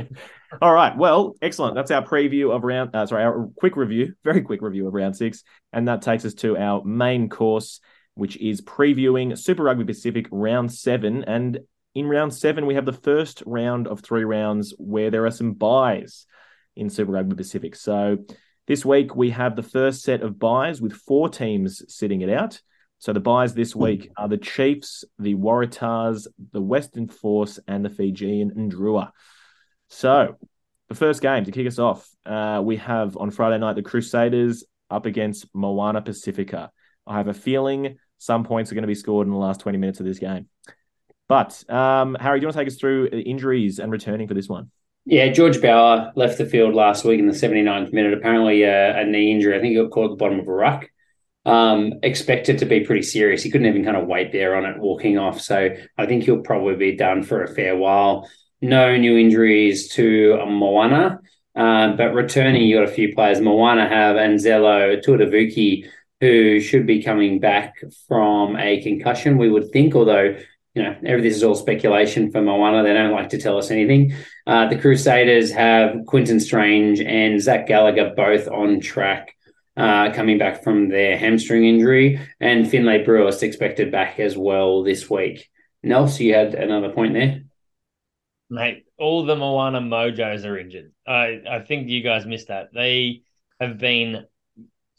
[0.62, 0.96] All right.
[0.96, 1.74] Well, excellent.
[1.74, 2.96] That's our preview of round.
[2.96, 6.34] Uh, sorry, our quick review, very quick review of round six, and that takes us
[6.34, 7.80] to our main course
[8.16, 11.22] which is previewing Super Rugby Pacific round seven.
[11.24, 11.60] And
[11.94, 15.52] in round seven, we have the first round of three rounds where there are some
[15.52, 16.26] byes
[16.74, 17.76] in Super Rugby Pacific.
[17.76, 18.18] So
[18.66, 22.60] this week, we have the first set of byes with four teams sitting it out.
[22.98, 27.90] So the byes this week are the Chiefs, the Waratahs, the Western Force, and the
[27.90, 29.10] Fijian Ndrua.
[29.88, 30.36] So
[30.88, 34.64] the first game to kick us off, uh, we have on Friday night the Crusaders
[34.90, 36.70] up against Moana Pacifica.
[37.06, 39.78] I have a feeling some points are going to be scored in the last 20
[39.78, 40.48] minutes of this game.
[41.28, 44.48] But um, Harry, do you want to take us through injuries and returning for this
[44.48, 44.70] one?
[45.08, 48.12] Yeah, George Bower left the field last week in the 79th minute.
[48.12, 49.56] Apparently, uh, a knee injury.
[49.56, 50.90] I think he got caught at the bottom of a ruck.
[51.44, 53.44] Um, expected to be pretty serious.
[53.44, 55.40] He couldn't even kind of wait there on it, walking off.
[55.40, 58.28] So I think he'll probably be done for a fair while.
[58.60, 61.20] No new injuries to Moana,
[61.54, 63.40] um, but returning, you got a few players.
[63.40, 65.88] Moana have Anzelo Tuitavuki,
[66.20, 67.74] who should be coming back
[68.08, 70.36] from a concussion, we would think, although
[70.76, 72.82] you know, everything is all speculation for Moana.
[72.82, 74.12] They don't like to tell us anything.
[74.46, 79.34] Uh, the Crusaders have Quinten Strange and Zach Gallagher both on track,
[79.78, 85.08] uh, coming back from their hamstring injury, and Finlay Brewis expected back as well this
[85.08, 85.48] week.
[85.82, 87.44] Nelson, you had another point there.
[88.50, 90.92] Mate, all the Moana mojos are injured.
[91.08, 92.68] I, I think you guys missed that.
[92.74, 93.22] They
[93.58, 94.26] have been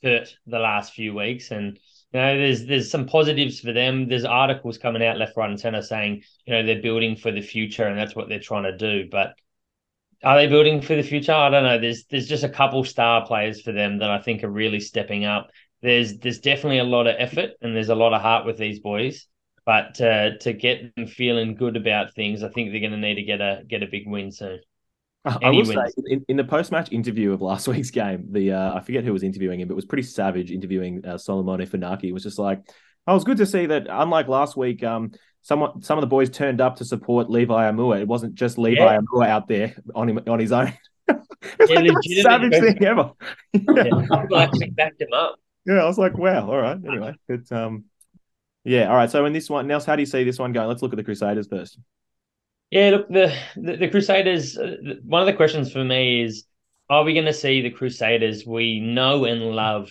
[0.02, 1.78] hurt the last few weeks, and
[2.14, 4.08] you know, there's there's some positives for them.
[4.08, 7.42] There's articles coming out left, right, and center saying, you know, they're building for the
[7.42, 9.10] future and that's what they're trying to do.
[9.12, 9.36] But
[10.24, 11.34] are they building for the future?
[11.34, 11.80] I don't know.
[11.80, 15.26] There's there's just a couple star players for them that I think are really stepping
[15.26, 15.52] up.
[15.82, 18.80] There's there's definitely a lot of effort and there's a lot of heart with these
[18.80, 19.28] boys.
[19.66, 23.16] But uh, to get them feeling good about things, I think they're going to need
[23.16, 24.62] to get a get a big win soon.
[25.44, 28.76] I will say in, in the post match interview of last week's game, the uh,
[28.76, 32.06] I forget who was interviewing him, but it was pretty savage interviewing uh, Solomone Funaki.
[32.06, 32.62] It was just like,
[33.08, 35.12] oh, it was good to see that unlike last week, um,
[35.42, 38.02] some some of the boys turned up to support Levi Aumua.
[38.02, 39.00] It wasn't just Levi yeah.
[39.00, 40.74] Aumua out there on him on his own.
[41.08, 43.12] it's yeah, like the savage thing ever.
[43.54, 43.84] yeah.
[43.84, 45.40] People actually backed him up.
[45.66, 46.78] Yeah, I was like, wow, all right.
[46.88, 47.86] Anyway, but um,
[48.64, 49.10] yeah, all right.
[49.10, 50.68] So in this one, Nels, how do you see this one going?
[50.68, 51.78] Let's look at the Crusaders first.
[52.70, 56.46] Yeah, look, the, the, the Crusaders, uh, one of the questions for me is
[56.90, 59.90] are we going to see the Crusaders we know and love,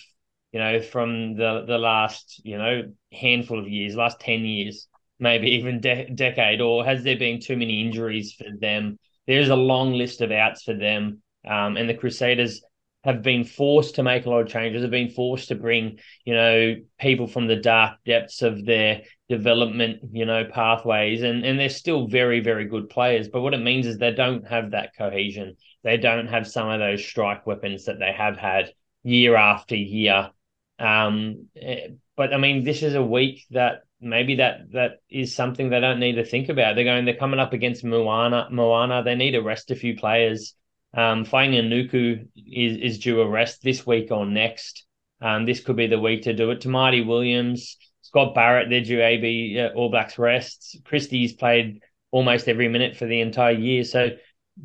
[0.53, 5.53] you know, from the, the last, you know, handful of years, last 10 years, maybe
[5.53, 8.99] even de- decade, or has there been too many injuries for them?
[9.27, 11.23] There's a long list of outs for them.
[11.49, 12.63] Um, and the Crusaders
[13.05, 16.35] have been forced to make a lot of changes, have been forced to bring, you
[16.35, 21.23] know, people from the dark depths of their development, you know, pathways.
[21.23, 23.29] And, and they're still very, very good players.
[23.29, 25.57] But what it means is they don't have that cohesion.
[25.83, 30.31] They don't have some of those strike weapons that they have had year after year.
[30.79, 35.71] Um, eh, but I mean, this is a week that maybe that that is something
[35.71, 36.75] they don't need to think about.
[36.75, 38.49] They're going, they're coming up against Moana.
[38.51, 40.55] Moana, they need to rest a few players.
[40.95, 44.87] Um, Fainga'anuku is, is due a rest this week or next.
[45.21, 46.61] Um, this could be the week to do it.
[46.61, 47.77] Tamaiti Williams,
[48.07, 50.77] Scott Barrett, they're due AB uh, All Blacks rests.
[50.85, 53.83] Christie's played almost every minute for the entire year.
[53.83, 54.11] So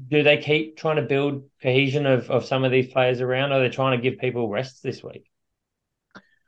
[0.09, 3.51] do they keep trying to build cohesion of, of some of these players around?
[3.51, 5.25] Or are they trying to give people rests this week?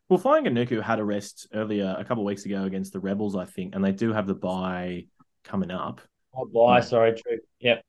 [0.07, 3.45] Well, Fainga'anuku had a rest earlier a couple of weeks ago against the Rebels, I
[3.45, 5.07] think, and they do have the bye
[5.43, 5.99] coming up.
[6.37, 7.39] Oh, bye, sorry, true.
[7.59, 7.83] Yep.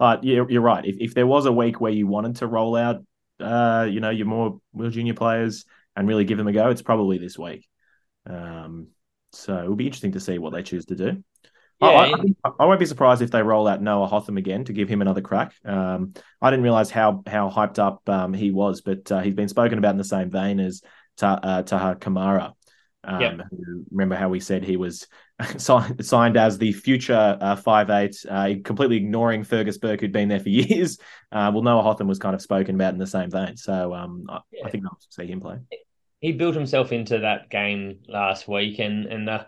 [0.00, 0.84] But you're, you're right.
[0.84, 3.04] If, if there was a week where you wanted to roll out,
[3.38, 6.82] uh, you know, your more real junior players and really give them a go, it's
[6.82, 7.68] probably this week.
[8.26, 8.88] Um,
[9.32, 11.22] so it'll be interesting to see what they choose to do.
[11.80, 12.12] Yeah, I,
[12.44, 15.02] I, I, won't be surprised if they roll out Noah Hotham again to give him
[15.02, 15.52] another crack.
[15.64, 19.48] Um, I didn't realize how how hyped up um, he was, but uh, he's been
[19.48, 20.82] spoken about in the same vein as
[21.16, 22.52] Ta- uh, Taha Kemara.
[23.04, 23.40] Um, yep.
[23.90, 25.08] Remember how we said he was
[25.56, 30.38] signed as the future uh, five eight, uh, completely ignoring Fergus Burke, who'd been there
[30.38, 30.98] for years.
[31.32, 34.26] Uh, well, Noah Hotham was kind of spoken about in the same vein, so um,
[34.28, 34.38] I.
[34.64, 35.58] I, think I'll see him play.
[36.22, 39.44] He built himself into that game last week, and and uh,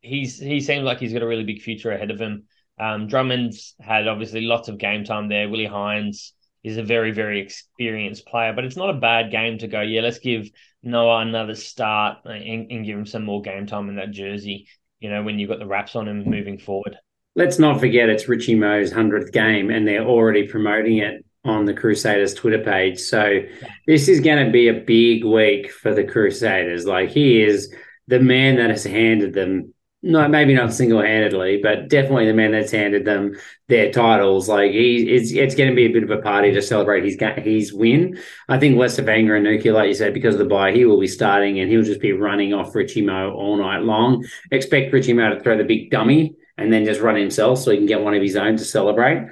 [0.00, 2.44] he's he seems like he's got a really big future ahead of him.
[2.78, 5.48] Um, Drummond's had obviously lots of game time there.
[5.48, 6.32] Willi Heinz
[6.62, 9.80] is a very very experienced player, but it's not a bad game to go.
[9.80, 10.48] Yeah, let's give
[10.84, 14.68] Noah another start and, and give him some more game time in that jersey
[15.00, 16.96] you know, when you've got the wraps on him moving forward.
[17.34, 21.74] Let's not forget it's Richie Mo'unga's 100th game and they're already promoting it on the
[21.74, 22.98] Crusaders Twitter page.
[23.00, 23.40] So
[23.86, 26.86] this is going to be a big week for the Crusaders.
[26.86, 27.74] Like he is
[28.08, 32.52] the man that has handed them no, maybe not single handedly, but definitely the man
[32.52, 33.34] that's handed them
[33.68, 34.48] their titles.
[34.48, 37.16] Like he, it's it's going to be a bit of a party to celebrate his
[37.38, 38.18] his win.
[38.48, 41.58] I think Leicester Fainga'anuku, like you said, because of the bye, he will be starting
[41.58, 44.24] and he'll just be running off Richie Mo all night long.
[44.52, 47.78] Expect Richie Mo to throw the big dummy and then just run himself so he
[47.78, 49.26] can get one of his own to celebrate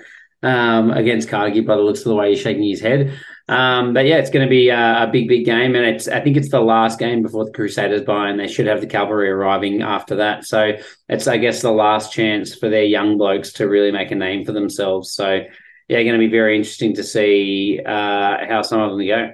[0.44, 3.18] um, against Carnegie by the looks of the way he's shaking his head.
[3.48, 6.20] Um, but yeah, it's going to be a, a, big, big game, and it's I
[6.20, 9.28] think it's the last game before the Crusaders bye, and they should have the cavalry
[9.28, 10.44] arriving after that.
[10.44, 10.72] So
[11.08, 14.44] it's I guess the last chance for their young blokes to really make a name
[14.44, 15.12] for themselves.
[15.12, 15.40] So
[15.88, 19.32] yeah, going to be very interesting to see uh, how some of them go.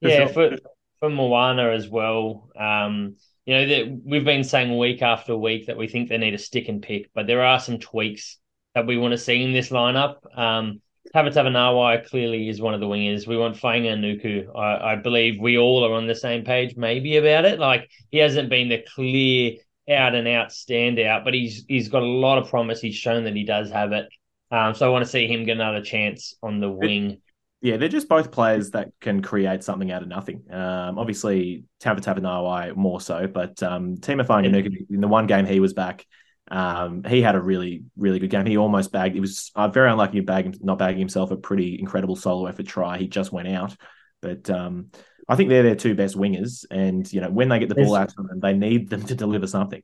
[0.00, 0.56] Yeah, for
[1.00, 2.48] for Moana as well.
[2.58, 6.32] Um, you know that we've been saying week after week that we think they need
[6.32, 8.38] a stick and pick, but there are some tweaks
[8.74, 10.16] that we want to see in this lineup.
[10.36, 10.80] Um,
[11.14, 13.26] Tavatanawai clearly is one of the wingers.
[13.26, 14.56] We want Fainga'anuku.
[14.56, 17.58] I, I believe we all are on the same page, maybe about it.
[17.58, 19.56] Like he hasn't been the clear
[19.88, 22.80] out and out standout, but he's he's got a lot of promise.
[22.80, 24.08] He's shown that he does have it.
[24.50, 27.20] Um, so I want to see him get another chance on the wing.
[27.60, 30.42] Yeah, they're just both players that can create something out of nothing.
[30.50, 35.72] Um, obviously, Tavatanawai more so, but um, Tima Fainga'anuku, in the one game he was
[35.72, 36.04] back,
[36.50, 38.46] um, he had a really, really good game.
[38.46, 39.16] He almost bagged.
[39.16, 42.98] It was uh, very unlucky bag, not bagging himself a pretty incredible solo effort try.
[42.98, 43.74] He just went out,
[44.20, 44.90] but um,
[45.28, 46.66] I think they're their two best wingers.
[46.70, 49.14] And you know, when they get the ball out to them, they need them to
[49.14, 49.82] deliver something.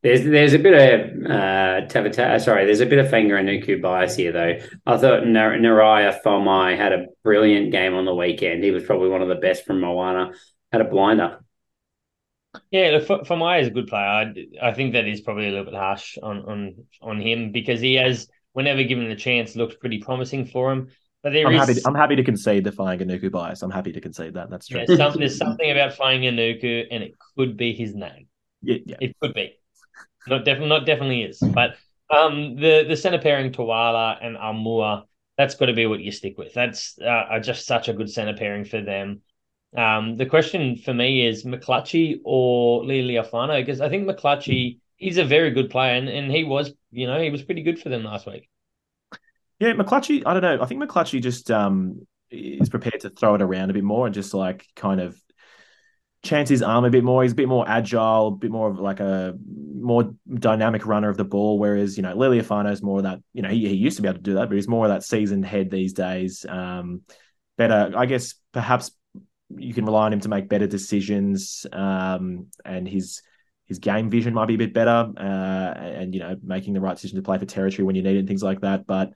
[0.00, 4.30] There's there's a bit of uh, Tavata, sorry, there's a bit of Fainga'anuku bias here
[4.30, 4.58] though.
[4.86, 8.62] I thought Nar- Neria Fomai had a brilliant game on the weekend.
[8.62, 10.32] He was probably one of the best from Moana.
[10.70, 11.40] Had a blinder.
[12.70, 14.04] Yeah, for, for my is a good player.
[14.04, 17.80] I, I think that is probably a little bit harsh on on on him because
[17.80, 20.88] he has, whenever given the chance, looked pretty promising for him.
[21.22, 21.74] But there I'm is, happy.
[21.74, 23.62] To, I'm happy to concede the Fainga'anuku bias.
[23.62, 24.50] I'm happy to concede that.
[24.50, 24.84] That's true.
[24.88, 28.28] Yeah, some, there's something about Fainga'anuku, and it could be his name.
[28.62, 28.96] Yeah, yeah.
[29.00, 29.58] it could be.
[30.28, 31.38] Not definitely, not definitely is.
[31.40, 31.76] But
[32.14, 35.04] um, the the center pairing Toala and Aumua,
[35.36, 36.54] that's got to be what you stick with.
[36.54, 39.22] That's uh, just such a good center pairing for them.
[39.76, 45.24] Um, the question for me is McClutchie or Leali'ifano because I think McClutchie he's a
[45.24, 48.04] very good player and, and he was you know he was pretty good for them
[48.04, 48.48] last week.
[49.58, 50.22] Yeah, McClutchie.
[50.24, 50.62] I don't know.
[50.62, 54.14] I think McClutchie just um, is prepared to throw it around a bit more and
[54.14, 55.20] just like kind of
[56.22, 57.22] chance his arm a bit more.
[57.22, 59.36] He's a bit more agile, a bit more of like a
[59.74, 61.58] more dynamic runner of the ball.
[61.58, 63.20] Whereas you know Leali'ifano is more of that.
[63.34, 64.90] You know he, he used to be able to do that, but he's more of
[64.90, 66.46] that seasoned head these days.
[66.48, 67.02] Um,
[67.56, 68.34] better, I guess.
[68.52, 68.92] Perhaps
[69.56, 73.22] you can rely on him to make better decisions, um, and his
[73.66, 76.94] his game vision might be a bit better, uh, and you know making the right
[76.94, 78.86] decision to play for territory when you need it and things like that.
[78.86, 79.12] But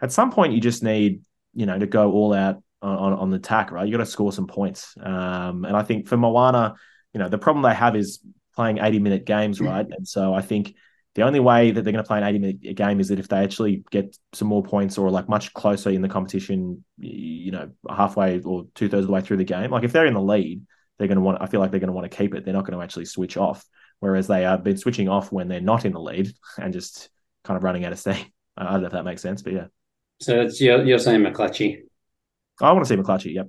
[0.00, 3.38] at some point, you just need you know to go all out on, on the
[3.38, 3.86] tack, right?
[3.86, 4.94] You got to score some points.
[5.00, 6.74] Um, and I think for Moana,
[7.12, 8.20] you know, the problem they have is
[8.54, 9.86] playing 80 minute games, right?
[9.88, 10.74] And so I think
[11.14, 13.28] the only way that they're going to play an 80 minute game is that if
[13.28, 17.70] they actually get some more points or like much closer in the competition, you know,
[17.88, 19.70] halfway or two thirds of the way through the game.
[19.70, 20.66] Like if they're in the lead,
[20.98, 22.44] they're going to want, I feel like they're going to want to keep it.
[22.44, 23.64] They're not going to actually switch off.
[24.00, 27.08] Whereas they have been switching off when they're not in the lead and just
[27.44, 28.26] kind of running out of steam.
[28.56, 29.66] I don't know if that makes sense, but yeah.
[30.20, 31.82] So it's you're, you're saying McClutchie.
[32.60, 33.34] I want to see McClutchie.
[33.34, 33.48] Yep.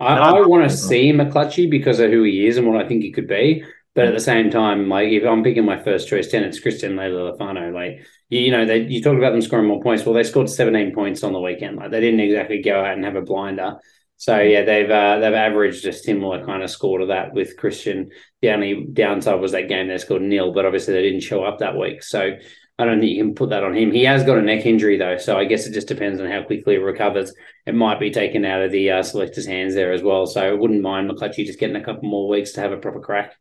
[0.00, 3.02] I, I want to see McClutchie because of who he is and what I think
[3.02, 3.64] he could be.
[3.96, 6.96] But at the same time, like if I'm picking my first choice ten, it's Christian
[6.96, 7.72] Leali'ifano.
[7.72, 10.04] Like you, you know, they you talked about them scoring more points.
[10.04, 11.76] Well, they scored 17 points on the weekend.
[11.76, 13.76] Like they didn't exactly go out and have a blinder.
[14.18, 18.10] So yeah, they've uh, they've averaged a similar kind of score to that with Christian.
[18.42, 21.58] The only downside was that game they scored nil, but obviously they didn't show up
[21.60, 22.02] that week.
[22.02, 22.32] So
[22.78, 23.92] I don't think you can put that on him.
[23.92, 26.42] He has got a neck injury though, so I guess it just depends on how
[26.42, 27.32] quickly he recovers.
[27.64, 30.26] It might be taken out of the uh, selector's hands there as well.
[30.26, 33.00] So I wouldn't mind McClutchie just getting a couple more weeks to have a proper
[33.00, 33.32] crack.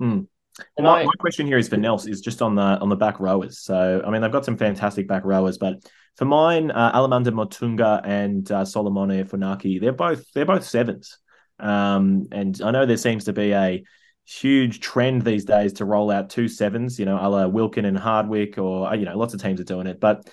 [0.00, 0.26] Mm.
[0.78, 3.60] My, my, question here is for Nels is just on the on the back rowers.
[3.60, 8.00] So I mean they've got some fantastic back rowers, but for mine, uh, Alamanda Motuga
[8.04, 11.18] and uh, Solomone Funaki, they're both they're both sevens.
[11.60, 13.84] Um, and I know there seems to be a
[14.24, 17.96] huge trend these days to roll out two sevens, you know, a la Wilkin and
[17.96, 20.00] Hardwick, or you know, lots of teams are doing it.
[20.00, 20.28] But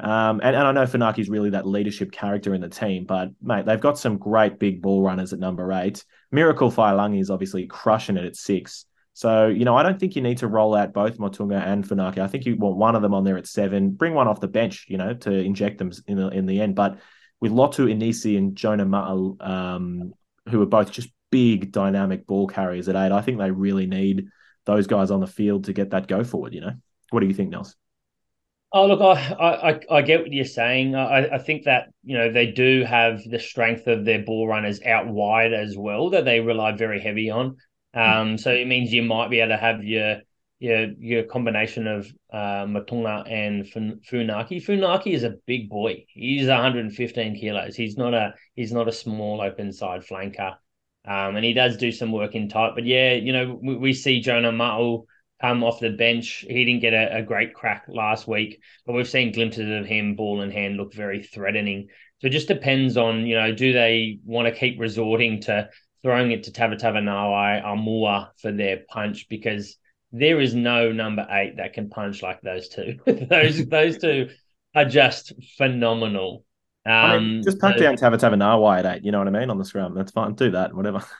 [0.00, 3.64] um, and, and I know Funaki's really that leadership character in the team, but mate,
[3.64, 6.04] they've got some great big ball runners at number eight.
[6.30, 8.84] Miracle Faiilagi is obviously crushing it at six.
[9.18, 12.18] So, you know, I don't think you need to roll out both Motuga and Funaki.
[12.18, 14.46] I think you want one of them on there at seven, bring one off the
[14.46, 16.76] bench, you know, to inject them in the in the end.
[16.76, 17.00] But
[17.40, 20.12] with Lotu Inisi and Jonah Ma'a, um,
[20.48, 24.28] who are both just big dynamic ball carriers at eight, I think they really need
[24.66, 26.74] those guys on the field to get that go forward, you know.
[27.10, 27.74] What do you think, Nels?
[28.72, 30.94] Oh look, I, I I get what you're saying.
[30.94, 34.80] I, I think that you know they do have the strength of their ball runners
[34.82, 37.56] out wide as well that they rely very heavy on.
[37.94, 40.18] Um, so it means you might be able to have your
[40.60, 44.62] your your combination of uh, Motuga and Funaki.
[44.62, 46.04] Funaki is a big boy.
[46.08, 47.76] He's 115 kilos.
[47.76, 50.56] He's not a he's not a small open side flanker.
[51.04, 52.72] Um, and he does do some work in tight.
[52.74, 55.04] But yeah, you know, we, we see Jonah Ma'a
[55.40, 56.44] come off the bench.
[56.46, 60.16] He didn't get a, a, great crack last week, but we've seen glimpses of him
[60.16, 61.88] ball in hand look very threatening.
[62.20, 65.70] So it just depends on, you know, do they want to keep resorting to
[66.02, 69.76] throwing it to Tavatanawai Aumua for their punch because
[70.12, 72.98] there is no number eight that can punch like those two.
[73.06, 74.30] those those two
[74.74, 76.44] are just phenomenal.
[76.86, 79.04] Um, I mean, just pack so- down Tava Tavanawai at eight.
[79.04, 79.94] You know what I mean on the scrum.
[79.94, 80.34] That's fine.
[80.34, 80.74] Do that.
[80.74, 81.04] Whatever.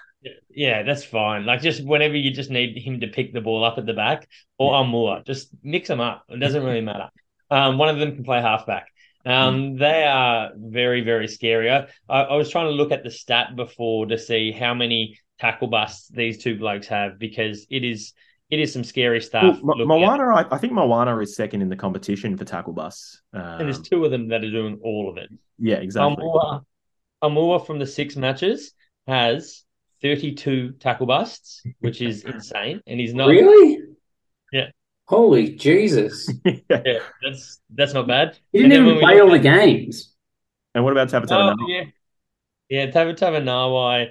[0.51, 1.47] Yeah, that's fine.
[1.47, 4.29] Like just whenever you just need him to pick the ball up at the back
[4.59, 6.24] or Aumua, just mix them up.
[6.29, 7.11] It doesn't really matter.
[7.51, 8.89] Um, one of them can play halfback.
[9.26, 11.70] Um, they are very, very scary.
[11.70, 15.18] I, I, I was trying to look at the stat before to see how many
[15.38, 18.12] tackle busts these two blokes have because it is
[18.50, 19.58] it is some scary stuff.
[19.62, 23.20] Well, Mo- Moana, I, I think Moana is second in the competition for tackle busts.
[23.34, 25.28] Um, and there's two of them that are doing all of it.
[25.58, 26.24] yeah, exactly.
[26.24, 26.64] Aumua,
[27.22, 28.72] Aumua from the six matches
[29.06, 29.64] has
[30.00, 33.80] 32 tackle busts, which is insane, and he's not Really?
[35.11, 35.16] Yeah.
[35.16, 36.30] Holy Jesus!
[36.70, 38.38] Yeah, that's that's not bad.
[38.52, 40.14] He didn't then even we play all the games.
[40.74, 41.84] and what about Tava Oh, yeah,
[42.68, 42.90] yeah.
[42.90, 44.11] Tava Tavanawai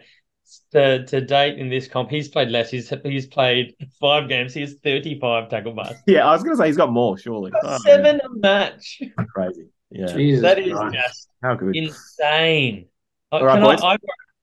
[0.72, 2.72] to to date in this comp, he's played less.
[2.72, 4.54] He's he's played five games.
[4.54, 6.02] He has 35 tackle busts.
[6.08, 7.52] Yeah, I was going to say he's got more, surely.
[7.64, 9.02] Oh, Seven a match.
[9.34, 9.68] crazy.
[9.92, 10.94] Yeah, Jesus That is Christ.
[10.96, 11.76] just how good.
[11.76, 12.88] insane.
[13.32, 13.82] Uh, All right, can boys.
[13.82, 13.98] I, I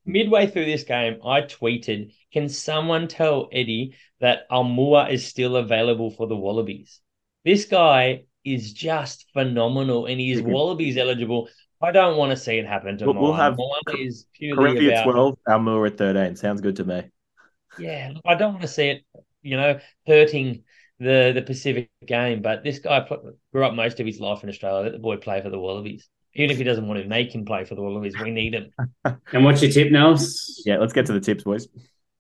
[0.04, 6.10] midway through this game, I tweeted, "Can someone tell Eddie that Aumua is still available
[6.10, 7.00] for the Wallabies?
[7.44, 10.42] This guy is just phenomenal, and he is.
[10.42, 11.48] Wallabies eligible.
[11.80, 15.04] I don't want to see it happen to We'll- we'll have Moana is Corinthia about
[15.04, 16.36] 12, Almoor at 13.
[16.36, 17.02] Sounds good to me.
[17.78, 18.12] yeah.
[18.24, 19.04] I don't want to see it,
[19.42, 20.62] you know, hurting
[20.98, 22.40] the the Pacific game.
[22.40, 23.06] But this guy
[23.52, 24.84] grew up most of his life in Australia.
[24.84, 26.08] Let the boy play for the Wallabies.
[26.36, 28.18] Even if he doesn't want to, make him play for the Wallabies.
[28.20, 28.72] We need him.
[29.32, 30.62] And what's your tip, Nels?
[30.64, 31.68] Yeah, let's get to the tips, boys.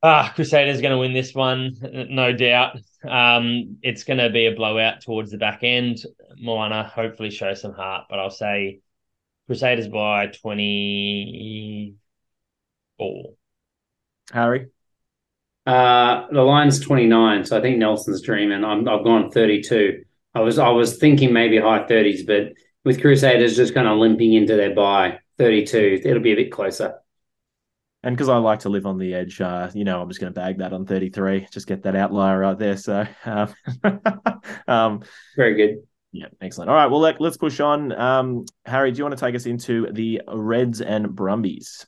[0.02, 1.76] Ah, Crusaders going to win this one,
[2.10, 2.76] no doubt.
[3.08, 6.04] Um, it's going to be a blowout towards the back end.
[6.38, 8.80] Moana hopefully show some heart, but I'll say
[9.46, 11.94] Crusaders by twenty
[12.98, 13.34] four.
[14.32, 14.68] Harry?
[15.66, 18.64] Uh, the line's 29, so I think Nelson's dreaming.
[18.64, 20.04] I'm, I've gone 32.
[20.34, 22.52] I was I was thinking maybe high 30s, but
[22.84, 27.00] with Crusaders just kind of limping into their bye, 32, it'll be a bit closer.
[28.02, 30.32] And because I like to live on the edge, uh, you know, I'm just going
[30.32, 31.48] to bag that on 33.
[31.50, 32.76] Just get that outlier right there.
[32.76, 33.54] So, um,
[34.68, 35.02] um,
[35.36, 35.86] Very good.
[36.12, 36.68] yeah, excellent.
[36.68, 37.92] All right, well, let, let's push on.
[37.92, 41.86] Um, Harry, do you want to take us into the Reds and Brumbies?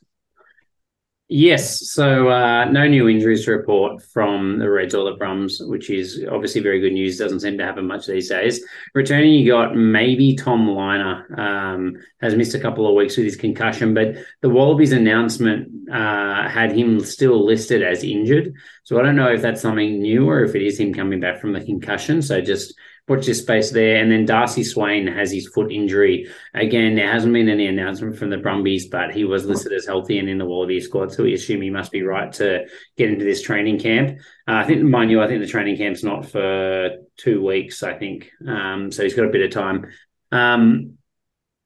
[1.29, 5.91] Yes, so uh, no new injuries to report from the Reds or the Brums, which
[5.91, 7.19] is obviously very good news.
[7.19, 8.65] Doesn't seem to happen much these days.
[8.95, 13.35] Returning, you got maybe Tom Lynagh um, has missed a couple of weeks with his
[13.35, 18.55] concussion, but the Wallabies announcement uh, had him still listed as injured.
[18.85, 21.41] So I don't know if that's something new or if it is him coming back
[21.41, 22.23] from the concussion.
[22.23, 22.73] So just
[23.09, 23.97] watch this space there.
[24.03, 26.29] And then Darcy Swain has his foot injury.
[26.55, 30.19] Again, there hasn't been any announcement from the Brumbies, but he was listed as healthy
[30.19, 31.13] and in the Wallaby squad.
[31.13, 34.19] So we assume he must be right to get into this training camp.
[34.49, 37.95] Uh, I think, mind you, I think the training camp's not for two weeks, I
[37.95, 38.31] think.
[38.47, 39.87] Um, so he's got a bit of time.
[40.33, 40.99] Um,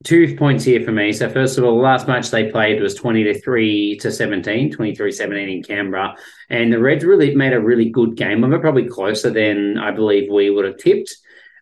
[0.03, 1.11] two points here for me.
[1.11, 4.73] So first of all, the last match they played was 20 to 3 to 17,
[4.73, 6.15] 23-17 in Canberra.
[6.49, 9.91] And the Reds really made a really good game of it, probably closer than I
[9.91, 11.15] believe we would have tipped.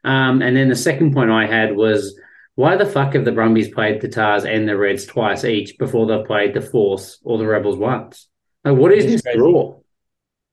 [0.04, 2.20] Um, and then the second point I had was
[2.56, 6.06] why the fuck have the Brumbies played the Tars and the Reds twice each before
[6.08, 8.28] they've played the Force or the Rebels once?
[8.64, 9.80] Like, what is this draw?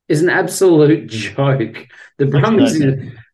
[0.09, 1.89] It's an absolute joke.
[2.19, 2.81] The Brumbies.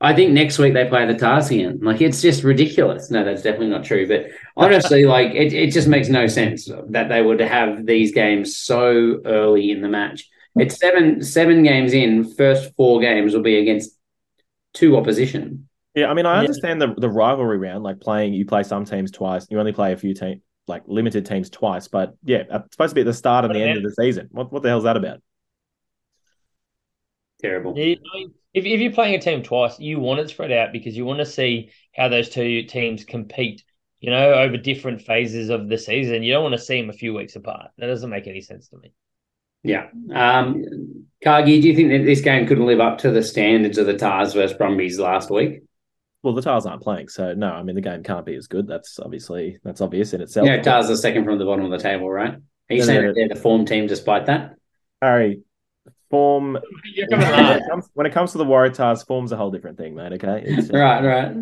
[0.00, 1.80] I think next week they play the Tars again.
[1.82, 3.10] Like, it's just ridiculous.
[3.10, 4.08] No, that's definitely not true.
[4.08, 8.56] But honestly, like, it, it just makes no sense that they would have these games
[8.56, 10.28] so early in the match.
[10.56, 12.24] It's seven seven games in.
[12.24, 13.98] First four games will be against
[14.74, 15.68] two opposition.
[15.94, 16.40] Yeah, I mean, I Yeah.
[16.40, 19.92] understand the the rivalry round, like playing, you play some teams twice, you only play
[19.92, 21.88] a few teams, like limited teams twice.
[21.88, 24.28] But yeah, it's supposed to be at the start and the end of the season.
[24.32, 25.20] What what the hell's that about?
[27.40, 27.76] Terrible.
[27.76, 30.72] You- I mean, if, if you're playing a team twice, you want it spread out
[30.72, 33.62] because you want to see how those two teams compete,
[34.00, 36.22] you know, over different phases of the season.
[36.22, 37.70] You don't want to see them a few weeks apart.
[37.78, 38.92] That doesn't make any sense to me.
[39.64, 39.88] Yeah.
[40.12, 43.86] Um, Cargie, do you think that this game couldn't live up to the standards of
[43.86, 45.62] the Tars versus Brumbies last week?
[46.22, 47.48] Well, the Tars aren't playing, so no.
[47.48, 48.66] I mean, the game can't be as good.
[48.68, 50.46] That's obviously that's obvious in itself.
[50.46, 52.34] Yeah, Tars are second from the bottom of the table, right?
[52.34, 54.54] Are you No, saying no, that they're the form team despite that?
[55.00, 55.42] Harry,
[56.10, 56.62] form when
[56.94, 60.12] it, comes, when it comes to the Waratahs, form's a whole different thing, mate.
[60.12, 61.36] Okay, It's, uh, Right, right.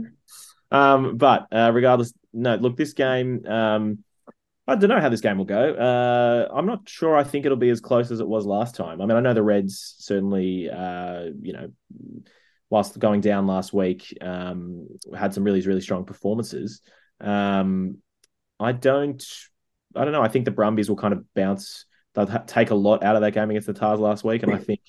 [0.70, 2.54] Um, but uh, regardless, no.
[2.56, 3.44] Look, this game.
[3.46, 4.04] Um,
[4.66, 5.74] I don't know how this game will go.
[5.74, 7.16] Uh, I'm not sure.
[7.16, 9.00] I think it'll be as close as it was last time.
[9.00, 11.70] I mean, I know the Reds certainly, uh, you know,
[12.70, 16.80] whilst going down last week, um, had some really, really strong performances.
[17.20, 17.98] Um,
[18.58, 19.22] I don't,
[19.94, 20.22] I don't know.
[20.22, 21.84] I think the Brumbies will kind of bounce.
[22.14, 24.54] They'll ha- take a lot out of that game against the Tars last week, and
[24.54, 24.80] I think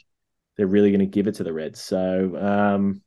[0.57, 1.81] they're really going to give it to the Reds.
[1.81, 3.01] So, um,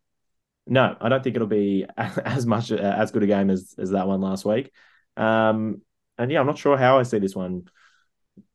[0.67, 3.91] No, I don't think it'll be as much uh, as good a game as as
[3.91, 4.73] that one last week.
[5.17, 5.83] Um,
[6.19, 7.69] and yeah, I'm not sure how I see this one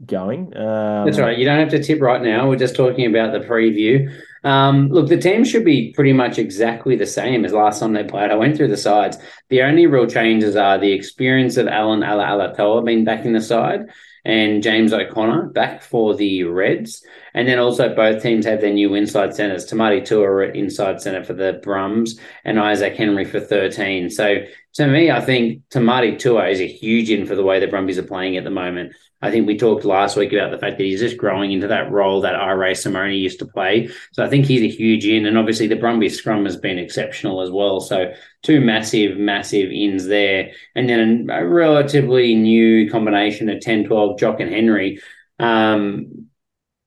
[0.06, 0.56] going.
[0.56, 1.38] Um, That's right.
[1.38, 2.50] You don't have to tip right now.
[2.50, 4.14] We're just talking about the preview.
[4.44, 8.04] Um, look, the team should be pretty much exactly the same as last time they
[8.04, 8.32] played.
[8.32, 9.18] I went through the sides.
[9.50, 13.88] The only real changes are the experience of Allan Alaalatoa being back in the side
[14.26, 17.04] and James O'Connor back for the Reds.
[17.34, 19.66] And then also both teams have their new inside centers.
[19.66, 24.10] Tamati at inside center for the Brums and Isaac Henry for 13.
[24.10, 24.38] So
[24.80, 27.98] to me, I think Tamati Tua is a huge in for the way the Brumbies
[27.98, 28.94] are playing at the moment.
[29.22, 31.92] I think we talked last week about the fact that he's just growing into that
[31.92, 33.90] role that Irae Simone used to play.
[34.14, 35.26] So I think he's a huge in.
[35.26, 37.82] And obviously the Brumbies scrum has been exceptional as well.
[37.82, 40.52] So two massive, massive ins there.
[40.76, 45.02] And then a relatively new combination of 10 12, Jock and Henry.
[45.40, 46.30] Um,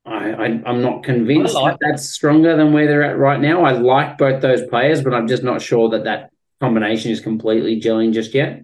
[0.07, 3.65] I, I, am not convinced like that that's stronger than where they're at right now.
[3.65, 6.32] I like both those players, but I'm just not sure that that
[6.63, 8.63] combination is completely gelling just yet.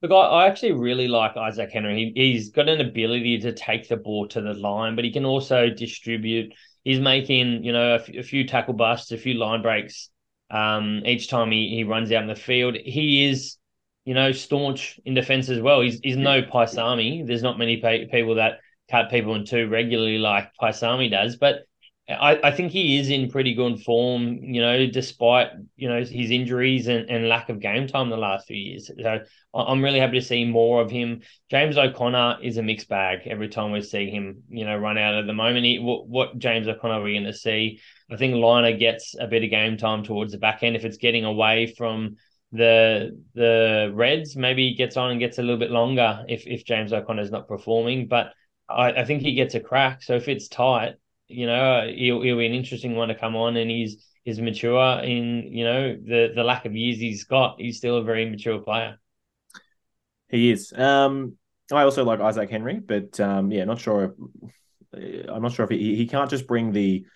[0.00, 2.12] Look, I, I actually really like Isaac Henry.
[2.14, 5.26] He, he's got an ability to take the ball to the line, but he can
[5.26, 6.54] also distribute.
[6.84, 10.08] He's making, you know, a, f- a few tackle busts, a few line breaks
[10.50, 12.76] um, each time he, he runs out in the field.
[12.82, 13.58] He is,
[14.06, 15.82] you know, staunch in defense as well.
[15.82, 17.26] He's, he's no Paisami.
[17.26, 17.76] There's not many
[18.10, 21.66] people that cut people in two regularly like Paisami does, but
[22.08, 26.30] I, I think he is in pretty good form, you know, despite, you know, his
[26.30, 28.88] injuries and, and lack of game time the last few years.
[29.02, 29.18] So
[29.52, 31.22] I'm really happy to see more of him.
[31.50, 35.16] James O'Connor is a mixed bag every time we see him, you know, run out
[35.16, 35.66] at the moment.
[35.66, 37.80] He, what, what James O'Connor are we going to see?
[38.08, 40.76] I think Lynagh gets a bit of game time towards the back end.
[40.76, 42.16] If it's getting away from
[42.52, 46.64] the the Reds, maybe he gets on and gets a little bit longer if, if
[46.64, 48.06] James O'Connor is not performing.
[48.06, 48.32] But
[48.68, 50.04] I, I think he gets a crack.
[50.04, 50.94] So if it's tight,
[51.28, 55.00] you know, he'll, he'll be an interesting one to come on, and he's he's mature
[55.00, 57.60] in you know the the lack of years he's got.
[57.60, 58.98] He's still a very mature player.
[60.28, 60.72] He is.
[60.72, 61.36] Um,
[61.72, 64.14] I also like Isaac Henry, but um, yeah, not sure.
[64.92, 67.06] If, I'm not sure if he he can't just bring the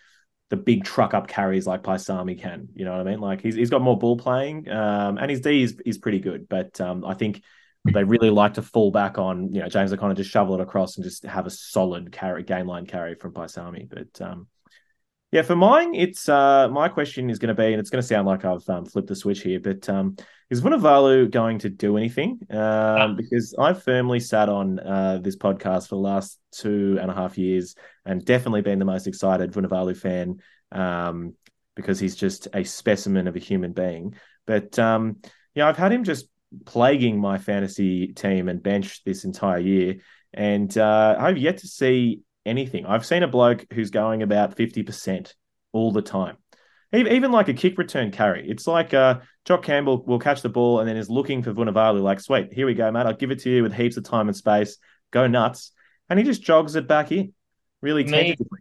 [0.50, 2.68] the big truck up carries like Paisami can.
[2.74, 3.20] You know what I mean?
[3.20, 6.48] Like he's he's got more ball playing, um, and his D is is pretty good.
[6.48, 7.42] But um, I think
[7.84, 10.96] they really like to fall back on, you know, James O'Connor just shovel it across
[10.96, 13.88] and just have a solid carry, game line carry from Paisami.
[13.88, 14.48] But um,
[15.32, 18.06] yeah, for mine, it's uh, my question is going to be, and it's going to
[18.06, 20.16] sound like I've um, flipped the switch here, but um,
[20.50, 22.40] is Vunivalu going to do anything?
[22.50, 27.14] Um, because I've firmly sat on uh, this podcast for the last two and a
[27.14, 30.40] half years and definitely been the most excited Vunivalu fan
[30.72, 31.34] um,
[31.76, 34.16] because he's just a specimen of a human being.
[34.46, 35.18] But um,
[35.54, 36.26] yeah, I've had him just
[36.64, 39.96] plaguing my fantasy team and bench this entire year.
[40.32, 42.86] And uh, I've yet to see anything.
[42.86, 45.32] I've seen a bloke who's going about 50%
[45.72, 46.36] all the time.
[46.92, 48.48] Even like a kick return carry.
[48.48, 52.02] It's like uh, Jock Campbell will catch the ball and then is looking for Vunivalu,
[52.02, 53.06] like, sweet, here we go, mate.
[53.06, 54.76] I'll give it to you with heaps of time and space.
[55.12, 55.70] Go nuts.
[56.08, 57.32] And he just jogs it back in
[57.80, 58.58] really tentatively.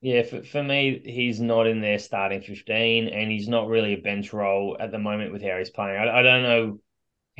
[0.00, 4.00] Yeah, for, for me, he's not in there starting 15, and he's not really a
[4.00, 5.96] bench role at the moment with how he's playing.
[5.96, 6.80] I, I don't know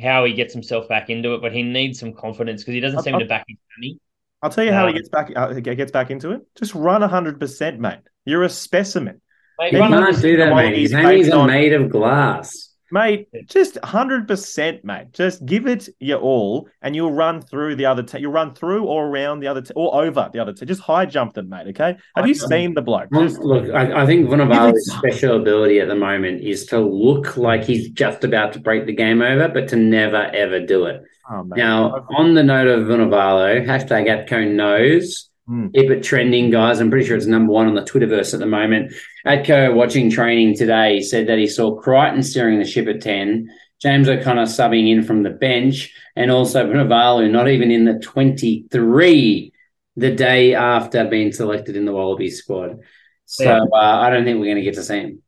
[0.01, 3.03] how he gets himself back into it, but he needs some confidence because he doesn't
[3.03, 3.99] seem I'll, to back his money.
[4.41, 6.41] I'll tell you um, how he um, gets back uh, gets back into it.
[6.55, 7.99] Just run hundred percent, mate.
[8.25, 9.21] You're a specimen.
[9.59, 10.77] Mate, you can't do that, mate.
[10.77, 12.70] His hands are made of glass.
[12.91, 15.13] Mate, just 100%, mate.
[15.13, 19.07] Just give it your all and you'll run through the other, you'll run through or
[19.07, 20.53] around the other, or over the other.
[20.53, 21.97] Just high jump them, mate, okay?
[22.15, 23.09] Have you seen the bloke?
[23.13, 23.39] Just...
[23.39, 27.37] Look, I, I think one of our special ability at the moment is to look
[27.37, 31.01] like he's just about to break the game over, but to never, ever do it.
[31.29, 35.73] Oh, now, on the note of Vunivalu, hashtag Atco knows Mm.
[35.73, 36.79] Keep it trending, guys.
[36.79, 38.93] I'm pretty sure it's number one on the Twitterverse at the moment.
[39.25, 43.49] Atco watching training today said that he saw Creighton steering the ship at 10,
[43.81, 49.53] James O'Connor subbing in from the bench, and also Vunivalu not even in the 23
[49.97, 52.79] the day after being selected in the Wallaby squad.
[53.25, 53.61] So yeah.
[53.73, 55.21] uh, I don't think we're going to get to see him.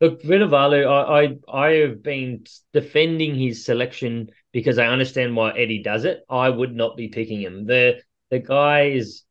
[0.00, 5.82] Look, Vunivalu, I, I I have been defending his selection because I understand why Eddie
[5.82, 6.22] does it.
[6.28, 7.66] I would not be picking him.
[7.66, 9.24] The the guy is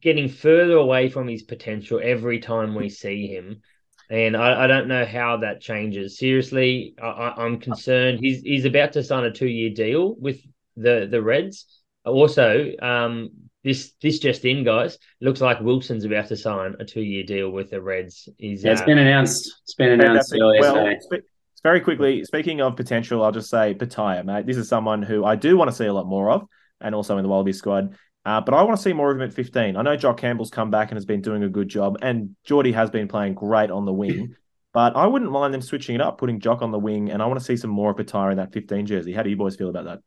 [0.00, 3.62] getting further away from his potential every time we see him.
[4.08, 6.18] And I, I don't know how that changes.
[6.18, 8.20] Seriously, I, am concerned.
[8.20, 10.40] He's he's about to sign a two year deal with
[10.76, 11.66] the the Reds.
[12.04, 13.30] Also, um,
[13.64, 14.96] this this just in, guys.
[15.20, 18.28] Looks like Wilson's about to sign a two year deal with the Reds.
[18.38, 19.52] He's, yeah, it's uh, been announced.
[19.64, 21.22] It's been announced earlier well, today.
[21.64, 24.46] Very quickly, speaking of potential, I'll just say Petaia, mate.
[24.46, 26.46] This is someone who I do want to see a lot more of,
[26.80, 27.96] and also in the Wallaby squad.
[28.26, 29.76] Uh, but I want to see more of him at 15.
[29.76, 32.72] I know Jock Campbell's come back and has been doing a good job, and Jordie
[32.72, 34.34] has been playing great on the wing.
[34.72, 37.26] But I wouldn't mind them switching it up, putting Jock on the wing, and I
[37.26, 39.14] want to see some more of Petaia in that 15 jersey.
[39.14, 40.00] How do you boys feel about that?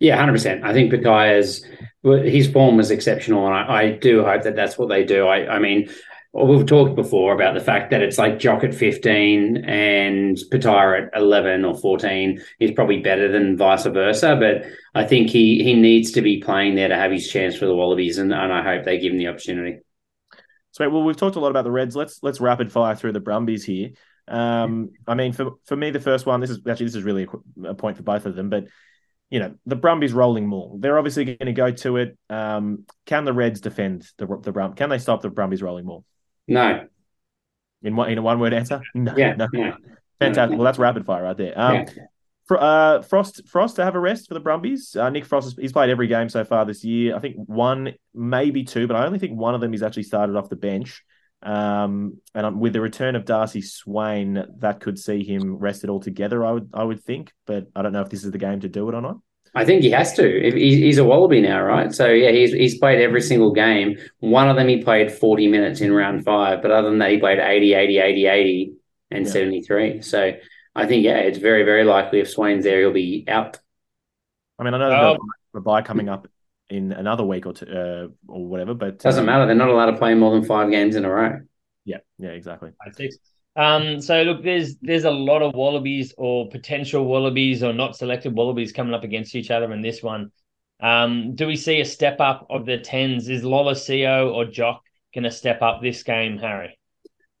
[0.00, 0.64] Yeah, hundred percent.
[0.64, 1.66] I think Petaia's
[2.02, 5.26] his form was exceptional, and I, I, do hope that that's what they do.
[5.26, 5.90] I, I mean,
[6.32, 11.16] we've talked before about the fact that it's like Jock at fifteen and Petaia at
[11.18, 14.36] eleven or fourteen is probably better than vice versa.
[14.36, 17.66] But I think he he needs to be playing there to have his chance for
[17.66, 19.78] the Wallabies, and, and I hope they give him the opportunity.
[20.72, 21.96] So, well, we've talked a lot about the Reds.
[21.96, 23.90] Let's let's rapid fire through the Brumbies here.
[24.28, 26.40] Um, I mean, for for me, the first one.
[26.40, 27.26] This is actually this is really
[27.64, 28.66] a, a point for both of them, but
[29.30, 30.78] you know, the Brumbies rolling maul.
[30.80, 32.18] They're obviously going to go to it.
[32.30, 34.74] Um, can the Reds defend the the Brum?
[34.74, 36.04] Can they stop the Brumbies rolling maul?
[36.48, 36.86] No.
[37.82, 38.80] In one in a one word answer?
[38.94, 39.14] No.
[39.16, 39.34] Yeah.
[39.34, 39.48] No.
[39.52, 39.76] no.
[40.18, 40.58] Fantastic.
[40.58, 41.58] Well, that's rapid fire right there.
[41.58, 41.84] Um, yeah.
[42.50, 44.96] Uh, Frost Frost to have a rest for the Brumbies.
[44.96, 47.14] Uh, Nick Frost he's played every game so far this year.
[47.14, 50.34] I think one, maybe two, but I only think one of them he's actually started
[50.34, 51.04] off the bench.
[51.42, 56.44] Um, and with the return of Darcy Swain, that could see him rested altogether.
[56.44, 58.68] I would, I would think, but I don't know if this is the game to
[58.68, 59.18] do it or not.
[59.58, 60.52] I think he has to.
[60.54, 61.92] He's a Wallaby now, right?
[61.92, 63.98] So yeah, he's he's played every single game.
[64.20, 67.18] One of them he played 40 minutes in round five, but other than that, he
[67.18, 68.72] played 80, 80, 80, 80,
[69.10, 69.32] and yeah.
[69.32, 70.02] 73.
[70.02, 70.34] So
[70.76, 73.58] I think yeah, it's very very likely if Swain's there, he'll be out.
[74.60, 76.28] I mean, I know there's um, a bye coming up
[76.70, 78.74] in another week or two uh, or whatever.
[78.74, 79.46] But doesn't um, matter.
[79.46, 81.40] They're not allowed to play more than five games in a row.
[81.84, 82.70] Yeah, yeah, exactly.
[83.58, 88.32] Um, so look, there's there's a lot of wallabies or potential wallabies or not selected
[88.32, 90.30] wallabies coming up against each other in this one.
[90.80, 93.28] Um, do we see a step up of the tens?
[93.28, 96.78] Is Lolesio or Jock going to step up this game, Harry?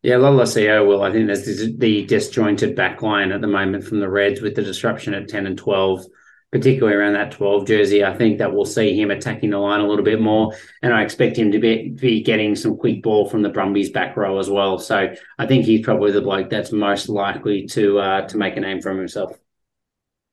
[0.02, 1.02] Yeah, Lolesio will.
[1.02, 5.14] I think there's the disjointed backline at the moment from the Reds with the disruption
[5.14, 6.04] at 10 and 12
[6.52, 8.04] particularly around that 12 jersey.
[8.04, 10.54] I think that we'll see him attacking the line a little bit more.
[10.82, 14.16] And I expect him to be, be getting some quick ball from the Brumbies back
[14.16, 14.78] row as well.
[14.78, 18.60] So I think he's probably the bloke that's most likely to uh, to make a
[18.60, 19.36] name for himself.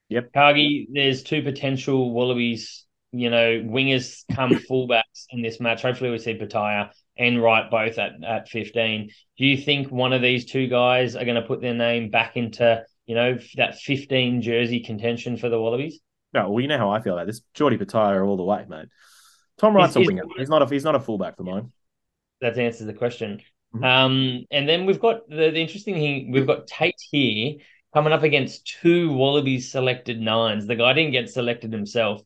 [0.09, 0.34] Yep.
[0.34, 5.82] Cargie, there's two potential Wallabies, you know, wingers come fullbacks in this match.
[5.82, 9.09] Hopefully we see Petaia and Wright both at, at 15.
[9.38, 12.38] Do you think one of these two guys are going to put their name back
[12.38, 15.99] into, you know, that 15 jersey contention for the Wallabies?
[16.34, 17.41] No, well, you know how I feel about this.
[17.53, 18.89] Jordy Petaia all the way, mate.
[19.58, 20.24] Tom Wright's he's, a winger.
[20.38, 21.72] He's not a he's not a fullback for mine.
[22.41, 23.41] That answers the question.
[23.74, 23.84] Mm-hmm.
[23.84, 26.32] Um, and then we've got the, the interesting thing.
[26.32, 27.56] We've got Tate here
[27.93, 30.68] coming up against two Wallabies selected nines.
[30.68, 32.22] The guy didn't get selected himself.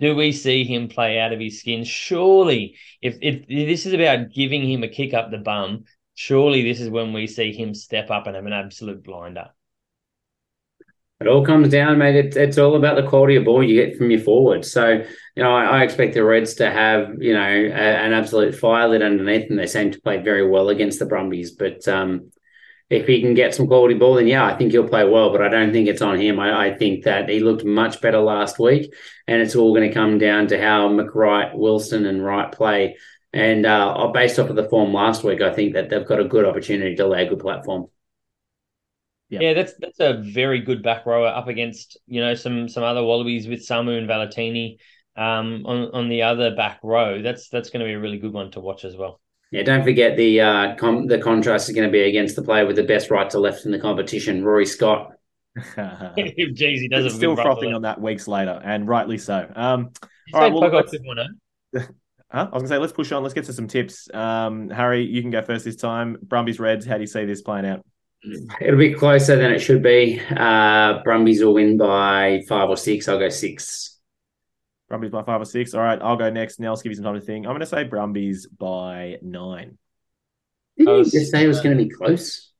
[0.00, 1.84] Do we see him play out of his skin?
[1.84, 6.62] Surely, if, if, if this is about giving him a kick up the bum, surely
[6.62, 9.50] this is when we see him step up and have an absolute blinder.
[11.24, 12.16] It all comes down, mate.
[12.16, 14.62] It's, it's all about the quality of ball you get from your forward.
[14.62, 15.02] So,
[15.34, 18.88] you know, I, I expect the Reds to have, you know, a, an absolute fire
[18.88, 21.52] lit underneath, and they seem to play very well against the Brumbies.
[21.52, 22.30] But um,
[22.90, 25.30] if he can get some quality ball, then yeah, I think he'll play well.
[25.30, 26.38] But I don't think it's on him.
[26.38, 28.92] I, I think that he looked much better last week,
[29.26, 32.98] and it's all going to come down to how McReight, Wilson, and Wright play.
[33.32, 36.24] And uh, based off of the form last week, I think that they've got a
[36.24, 37.86] good opportunity to lay a good platform.
[39.34, 39.48] Yeah.
[39.48, 43.02] yeah, that's that's a very good back rower up against you know some some other
[43.02, 44.78] Wallabies with Samu and Valetini
[45.16, 47.22] um, on on the other back row.
[47.22, 49.20] That's that's going to be a really good one to watch as well.
[49.50, 52.66] Yeah, don't forget the uh, com- the contrast is going to be against the player
[52.66, 55.12] with the best right to left in the competition, Rory Scott.
[55.56, 59.48] Jeez, he does it's still frothing on that weeks later, and rightly so.
[59.54, 59.90] Um,
[60.32, 60.62] all right, well,
[61.76, 61.86] huh?
[62.30, 63.22] I was gonna say let's push on.
[63.22, 64.08] Let's get to some tips.
[64.12, 66.16] Um, Harry, you can go first this time.
[66.22, 66.84] Brumbies Reds.
[66.84, 67.84] How do you see this playing out?
[68.60, 70.20] It'll be closer than it should be.
[70.30, 73.08] Uh, Brumbies will win by five or six.
[73.08, 73.98] I'll go six.
[74.88, 75.74] Brumbies by five or six.
[75.74, 76.60] All right, I'll go next.
[76.60, 77.46] Nels, give you some time to think.
[77.46, 79.78] I'm going to say Brumbies by nine.
[80.78, 82.50] Did you just say it was going to be close?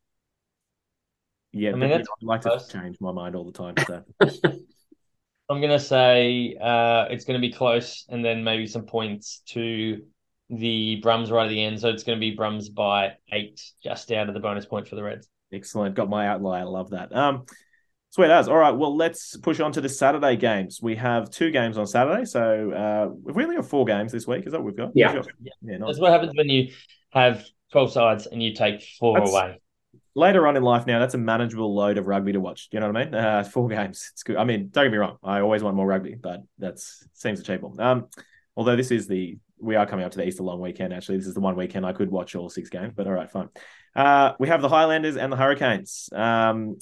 [1.52, 2.66] Yeah, I mean, I like close.
[2.66, 3.74] to change my mind all the time.
[3.86, 4.02] So.
[5.48, 9.42] I'm going to say uh, it's going to be close, and then maybe some points
[9.48, 10.02] to
[10.50, 11.80] the Brums right at the end.
[11.80, 14.96] So it's going to be Brums by eight, just out of the bonus point for
[14.96, 15.28] the Reds.
[15.53, 15.95] Excellent.
[15.95, 16.62] Got my outlier.
[16.62, 17.14] I love that.
[17.14, 17.45] Um,
[18.11, 18.49] sweet as.
[18.49, 18.72] All right.
[18.72, 20.80] Well, let's push on to the Saturday games.
[20.82, 22.24] We have two games on Saturday.
[22.24, 24.47] So uh, we've only got four games this week.
[24.47, 24.92] Is that what we've got?
[24.95, 25.14] Yeah.
[25.14, 25.53] yeah.
[25.62, 25.88] yeah nice.
[25.88, 26.72] That's what happens when you
[27.11, 29.61] have 12 sides and you take four that's, away.
[30.16, 32.70] Later on in life now, that's a manageable load of rugby to watch.
[32.70, 33.14] Do you know what I mean?
[33.14, 34.11] Uh, four games.
[34.12, 34.36] It's good.
[34.36, 35.16] I mean, don't get me wrong.
[35.22, 37.74] I always want more rugby, but that seems achievable.
[37.80, 38.07] Um,
[38.57, 40.92] although this is the we are coming up to the Easter long weekend.
[40.92, 42.92] Actually, this is the one weekend I could watch all six games.
[42.95, 43.49] But all right, fine.
[43.95, 46.09] Uh, we have the Highlanders and the Hurricanes.
[46.12, 46.76] Um,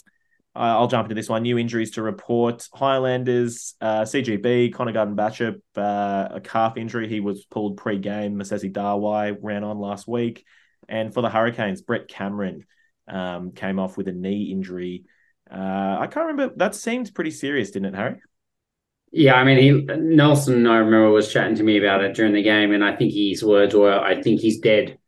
[0.55, 1.43] I'll jump into this one.
[1.43, 2.69] New injuries to report.
[2.75, 7.09] Highlanders, uh, CGB, Connor Garden Bachop, uh, a calf injury.
[7.09, 8.37] He was pulled pre game.
[8.37, 10.45] Mosese Dawai ran on last week.
[10.89, 12.67] And for the Hurricanes, Brett Cameron
[13.09, 15.05] um, came off with a knee injury.
[15.51, 16.55] Uh, I can't remember.
[16.57, 18.21] That seemed pretty serious, didn't it, Harry?
[19.11, 20.67] Yeah, I mean, he Nelson.
[20.67, 23.45] I remember was chatting to me about it during the game, and I think his
[23.45, 24.99] words were, "I think he's dead."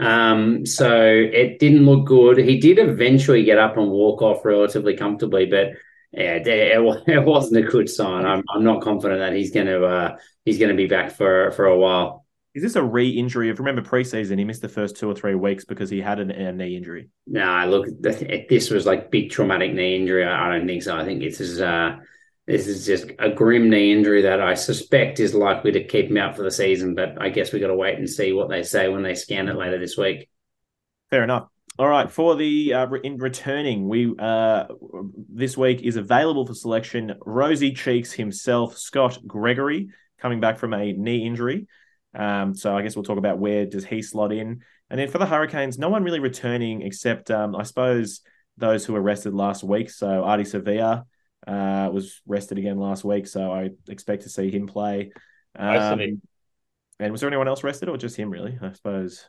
[0.00, 2.38] Um, so it didn't look good.
[2.38, 5.72] He did eventually get up and walk off relatively comfortably, but
[6.12, 8.26] yeah, it, it wasn't a good sign.
[8.26, 11.52] I'm, I'm not confident that he's going to uh, he's going to be back for
[11.52, 12.22] for a while.
[12.54, 13.48] Is this a re-injury?
[13.48, 16.30] If remember preseason, he missed the first two or three weeks because he had an,
[16.30, 17.08] a knee injury.
[17.26, 20.26] No, nah, look, this was like big traumatic knee injury.
[20.26, 20.94] I don't think so.
[20.94, 21.96] I think it's just, uh,
[22.46, 26.16] this is just a grim knee injury that I suspect is likely to keep him
[26.16, 26.94] out for the season.
[26.94, 29.48] But I guess we've got to wait and see what they say when they scan
[29.48, 30.28] it later this week.
[31.10, 31.48] Fair enough.
[31.78, 34.66] All right, for the uh, in returning, we uh,
[35.32, 37.14] this week is available for selection.
[37.24, 39.88] Rosie Cheeks himself, Scott Gregory,
[40.18, 41.66] coming back from a knee injury.
[42.14, 45.16] Um, so I guess we'll talk about where does he slot in, and then for
[45.16, 48.20] the Hurricanes, no one really returning except um, I suppose
[48.58, 49.88] those who were rested last week.
[49.88, 51.04] So Ardie Savea
[51.46, 55.12] uh, was rested again last week, so I expect to see him play.
[55.56, 56.20] Um,
[56.98, 58.30] and was there anyone else rested, or just him?
[58.30, 59.26] Really, I suppose.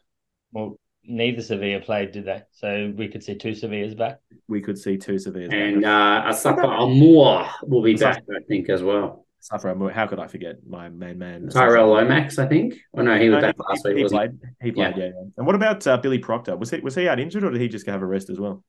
[0.52, 2.44] Well, neither Savea played, did they?
[2.52, 4.20] So we could see two Saveas back.
[4.48, 6.32] We could see two Saveas and back.
[6.32, 9.26] uh, Asafo Aumua will be back, I think, as well.
[9.44, 11.50] Safra, how could I forget my main man?
[11.50, 12.76] Tyrell Lomax, I think.
[12.96, 13.98] Oh no, he was no, back he, last week.
[13.98, 14.32] He played.
[14.62, 14.96] He, he played.
[14.96, 15.06] Yeah.
[15.06, 15.12] yeah.
[15.38, 16.56] And what about uh, Billy Proctor?
[16.56, 18.64] Was he was he out injured or did he just have a rest as well?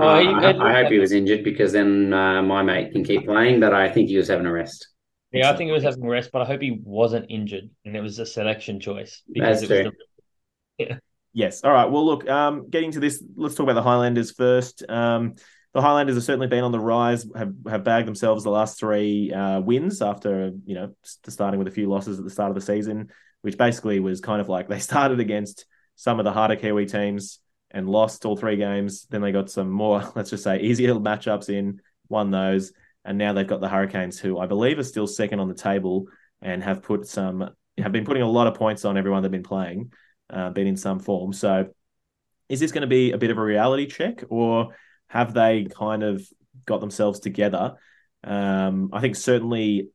[0.00, 3.60] Uh, I, I hope he was injured because then uh, my mate can keep playing.
[3.60, 4.88] But I think he was having a rest.
[5.32, 7.94] Yeah, I think he was having a rest, but I hope he wasn't injured and
[7.94, 9.98] it was a selection choice because That's it was true.
[10.78, 10.84] The...
[10.88, 10.98] yeah.
[11.34, 11.62] Yes.
[11.62, 11.90] All right.
[11.90, 12.28] Well, look.
[12.28, 14.84] Um, getting to this, let's talk about the Highlanders first.
[14.88, 15.34] Um,
[15.74, 19.32] the Highlanders have certainly been on the rise, have have bagged themselves the last three
[19.32, 22.60] uh, wins after you know starting with a few losses at the start of the
[22.60, 23.10] season,
[23.42, 27.40] which basically was kind of like they started against some of the harder Kiwi teams
[27.70, 29.06] and lost all three games.
[29.10, 32.72] Then they got some more, let's just say, easier matchups in, won those,
[33.04, 36.06] and now they've got the Hurricanes, who I believe are still second on the table
[36.42, 39.42] and have put some have been putting a lot of points on everyone they've been
[39.42, 39.92] playing,
[40.30, 41.32] uh, been in some form.
[41.32, 41.68] So,
[42.48, 44.74] is this going to be a bit of a reality check, or
[45.08, 46.26] have they kind of
[46.66, 47.74] got themselves together?
[48.24, 49.90] Um, I think certainly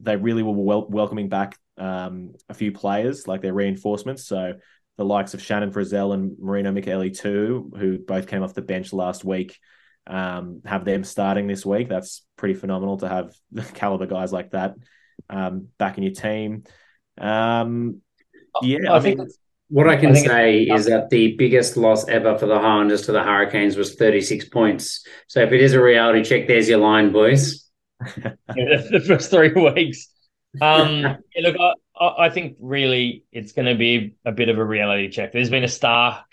[0.00, 4.24] they really were wel- welcoming back um, a few players, like their reinforcements.
[4.26, 4.54] So
[4.96, 9.24] the likes of Shannon Frizzell and Marino Mikaele-Tu'u, who both came off the bench last
[9.24, 9.58] week,
[10.06, 11.88] um, have them starting this week.
[11.88, 14.74] That's pretty phenomenal to have the caliber guys like that
[15.28, 16.64] um, back in your team.
[17.18, 18.00] Um,
[18.62, 19.20] yeah, I, I think
[19.68, 23.12] what I can I say is that the biggest loss ever for the Highlanders to
[23.12, 25.04] the Hurricanes was 36 points.
[25.26, 27.68] So if it is a reality check, there's your line, boys.
[28.16, 30.08] yeah, the first three weeks.
[30.60, 31.00] Um,
[31.34, 31.56] yeah, look,
[31.98, 35.32] I, think really it's going to be a bit of a reality check.
[35.32, 36.24] There's been a stark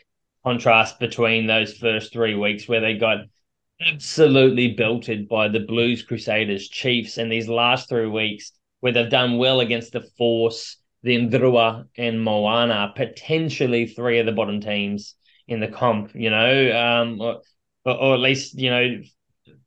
[0.43, 3.19] contrast between those first three weeks where they got
[3.85, 8.51] absolutely belted by the Blues, Crusaders, Chiefs, and these last three weeks
[8.81, 14.31] where they've done well against the Force the Drua and Moana, potentially three of the
[14.31, 15.15] bottom teams
[15.47, 17.41] in the comp, you know, um, or,
[17.85, 19.01] or, at least, you know,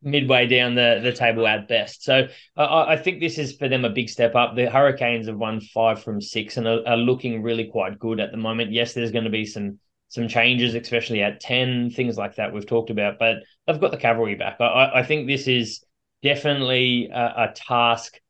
[0.06, 2.04] midway down the, the table at best.
[2.04, 4.54] So I, I, think this is for them a big step up.
[4.54, 8.30] The Hurricanes have won five from six and are, are looking really quite good at
[8.30, 8.72] the moment.
[8.72, 9.78] Yes, there's going to be some
[10.08, 13.96] some changes, especially at 10, things like that we've talked about, but they've got the
[13.96, 14.56] cavalry back.
[14.60, 15.84] I, I think this is
[16.22, 18.20] definitely a, a task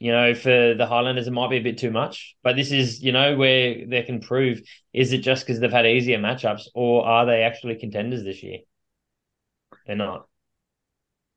[0.00, 2.34] you know, for the Highlanders, it might be a bit too much.
[2.42, 4.62] But this is, you know, where they can prove
[4.94, 8.60] is it just because they've had easier matchups or are they actually contenders this year?
[9.86, 10.26] They're not.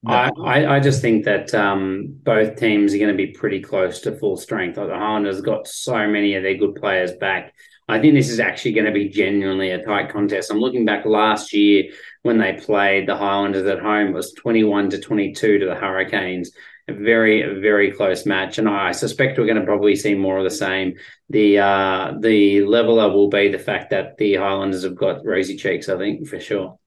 [0.06, 4.18] I, I just think that um, both teams are going to be pretty close to
[4.18, 4.78] full strength.
[4.78, 7.54] Like the Highlanders got so many of their good players back.
[7.88, 10.52] I think this is actually going to be genuinely a tight contest.
[10.52, 11.92] I'm looking back last year
[12.22, 16.52] when they played the Highlanders at home, it was 21 to 22 to the Hurricanes
[16.88, 20.44] a very very close match, and I suspect we're going to probably see more of
[20.44, 20.96] the same.
[21.30, 25.88] The uh, the leveler will be the fact that the Highlanders have got rosy cheeks.
[25.90, 26.78] I think for sure.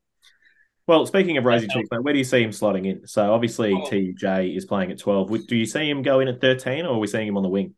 [0.86, 3.06] Well, speaking of rosy cheeks, where do you see him slotting in?
[3.08, 3.88] So obviously oh.
[3.90, 5.28] TJ is playing at twelve.
[5.46, 7.48] Do you see him go in at thirteen, or are we seeing him on the
[7.48, 7.74] wing?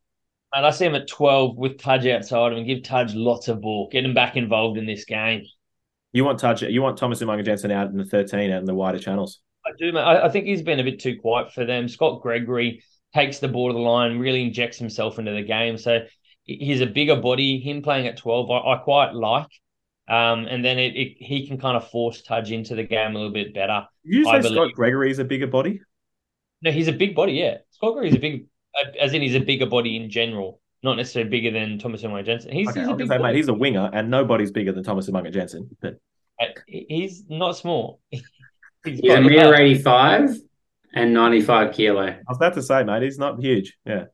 [0.52, 3.62] And I see him at twelve with Tudge outside him and give Tudge lots of
[3.62, 5.42] ball, get him back involved in this game.
[6.12, 6.62] You want Tudge?
[6.62, 9.40] You want Thomas Umaga-Jensen out in the thirteen, out in the wider channels?
[9.64, 9.96] I do.
[9.96, 11.88] I, I think he's been a bit too quiet for them.
[11.88, 12.82] Scott Gregory
[13.14, 15.78] takes the ball to the line, really injects himself into the game.
[15.78, 16.00] So
[16.44, 17.58] he's a bigger body.
[17.58, 19.48] Him playing at 12, I, I quite like.
[20.08, 23.14] Um, and then it, it, he can kind of force Tudge into the game a
[23.14, 23.86] little bit better.
[24.02, 25.80] You say Scott Gregory is a bigger body?
[26.62, 27.34] No, he's a big body.
[27.34, 28.46] Yeah, Scott Gregory is a big,
[28.98, 32.50] as in he's a bigger body in general, not necessarily bigger than Thomas Umaga-Jensen.
[32.50, 35.08] He's, okay, he's a big say, mate, he's a winger, and nobody's bigger than Thomas
[35.10, 35.76] Umaga-Jensen.
[35.80, 35.98] But
[36.66, 38.00] He's not small.
[38.10, 38.22] he's,
[38.84, 40.30] he's a meter eighty-five
[40.94, 42.06] and ninety-five kilo.
[42.06, 43.76] I was about to say, mate, he's not huge.
[43.84, 44.04] Yeah.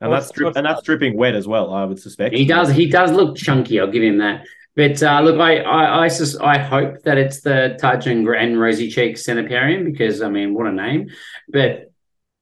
[0.00, 1.72] And what's, that's and that's dripping wet as well.
[1.72, 2.70] I would suspect he does.
[2.70, 3.80] He does look chunky.
[3.80, 4.44] I'll give him that.
[4.78, 8.60] But uh, look, I I I, sus- I hope that it's the Taj and, and
[8.60, 11.10] Rosy Cheeks centre pairing because I mean, what a name!
[11.48, 11.90] But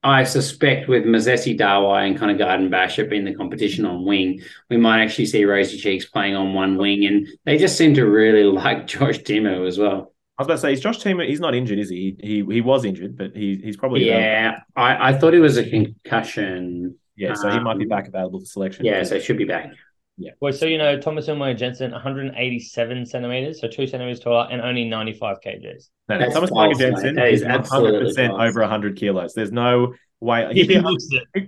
[0.03, 4.43] I suspect with Mosese Dawai and kind of Garden Bachop in the competition on wing,
[4.69, 8.05] we might actually see Rosy Cheeks playing on one wing, and they just seem to
[8.05, 10.13] really like Josh Timmer as well.
[10.37, 11.25] I was about to say, is Josh Timmer?
[11.25, 12.19] He's not injured, is he?
[12.21, 14.59] He he was injured, but he he's probably yeah.
[14.77, 16.99] I, I thought it was a concussion.
[17.17, 18.85] Yeah, so he might be um, back available for selection.
[18.85, 19.73] Yeah, so he should be back.
[20.19, 20.31] Yeah.
[20.41, 25.39] Well, so you know, Thomas Umaga-Jensen, 187 centimeters, so two centimeters taller, and only 95
[25.45, 25.89] kgs.
[26.09, 29.35] No, That's Thomas Umaga-Jensen is 100 percent over 100 kilos.
[29.35, 30.83] There's no way he'd be,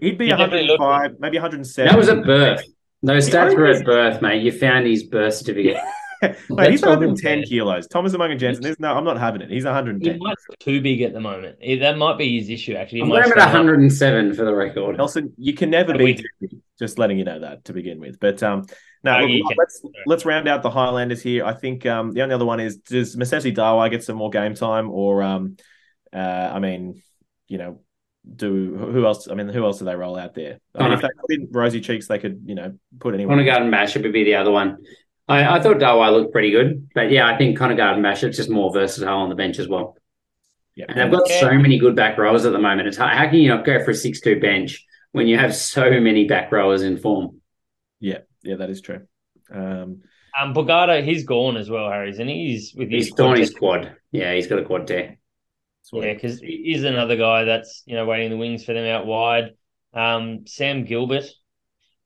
[0.01, 1.91] he'd be 105, maybe 107.
[1.91, 2.63] That was at birth.
[3.03, 4.43] Those stats were at birth, mate.
[4.43, 5.77] You found his birth certificate.
[6.51, 7.87] Mate, he's 110 kilos.
[7.87, 9.51] Thomas Umaga-Jensen, there's no, I'm not having it.
[9.51, 10.15] He's 110.
[10.15, 11.59] He might be too big at the moment.
[11.81, 13.03] That might be his issue, actually.
[13.03, 14.37] I'm at 107 up.
[14.37, 14.97] for the record.
[14.97, 16.57] Nelson, you can never be too big.
[16.79, 18.21] Just letting you know that to begin with.
[18.21, 18.65] But um,
[19.03, 21.45] now look, let's let's round out the Highlanders here.
[21.45, 24.55] I think um, the only other one is does Mosese Dawai get some more game
[24.55, 25.57] time, or um,
[26.13, 26.17] uh,
[26.55, 27.03] I mean,
[27.49, 27.81] you know,
[28.37, 29.29] do who else?
[29.29, 30.59] I mean, who else do they roll out there?
[30.75, 33.45] I mean, if they put in rosy cheeks, they could, you know, put anyone.
[33.45, 34.79] Garden Bachop would be the other one.
[35.29, 38.49] I, I thought Dawai looked pretty good, but yeah, I think Connor Garden Bachop's just
[38.49, 39.97] more versatile on the bench as well.
[40.75, 41.41] Yeah, and they've got yeah.
[41.41, 42.89] so many good back rowers at the moment.
[42.89, 46.01] It's hard, how can you not go for a six-two bench when you have so
[46.01, 47.41] many back rowers in form?
[48.01, 49.07] Yeah, yeah, that is true.
[49.53, 50.03] Um,
[50.41, 52.53] um Bogata, he's gone as well, Harry, isn't he?
[52.53, 53.97] He's with his he's torn his quad.
[54.13, 55.19] Yeah, he's got a quad tear.
[55.93, 59.55] Yeah, because he's another guy that's you know waiting the wings for them out wide.
[59.95, 61.25] Um, Sam Gilbert,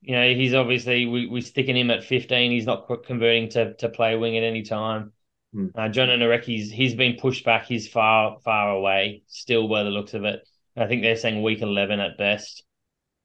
[0.03, 2.50] you know, he's obviously we we sticking him at 15.
[2.50, 5.12] He's not converting to to play wing at any time.
[5.55, 5.68] Hmm.
[5.74, 6.09] Uh, John
[6.42, 7.66] he's been pushed back.
[7.66, 10.46] He's far far away still by the looks of it.
[10.76, 12.64] I think they're saying week 11 at best.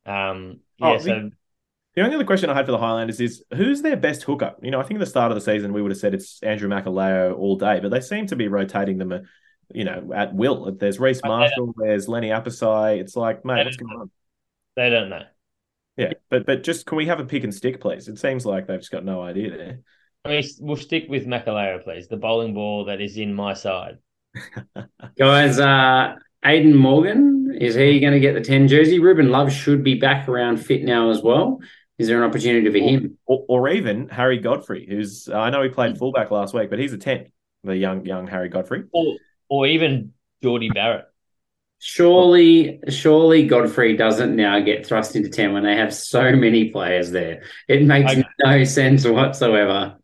[0.05, 1.29] Um, oh, yeah, oh, so.
[1.95, 4.53] The only other question I had for the Highlanders is who's their best hooker?
[4.61, 6.43] You know, I think at the start of the season we would have said it's
[6.43, 9.19] Andrew Makalio all day, but they seem to be rotating them, uh,
[9.73, 10.71] you know, at will.
[10.73, 12.99] There's Reece Marshall, there's Lenny Apasai.
[12.99, 14.11] It's like, mate, what's going on?
[14.75, 15.23] They don't know.
[15.97, 18.07] Yeah, but but just can we have a pick and stick, please?
[18.07, 19.79] It seems like they've just got no idea there.
[20.23, 22.07] I mean, we'll stick with Makalio, please.
[22.07, 23.97] The bowling ball that is in my side.
[25.17, 28.99] Guys, uh, Aiden Morgan, is he going to get the 10 jersey?
[28.99, 31.59] Ruben Love should be back around fit now as well.
[31.97, 33.17] Is there an opportunity for or, him?
[33.25, 36.93] Or, or, even Harry Godfrey, who's, I know he played fullback last week, but he's
[36.93, 37.31] a 10,
[37.63, 38.83] the young young Harry Godfrey.
[38.91, 39.15] Or,
[39.49, 41.05] or even Jordie Barrett.
[41.79, 47.11] Surely, surely Godfrey doesn't now get thrust into 10 when they have so many players
[47.11, 47.43] there.
[47.67, 48.23] It makes okay.
[48.43, 49.97] no sense whatsoever.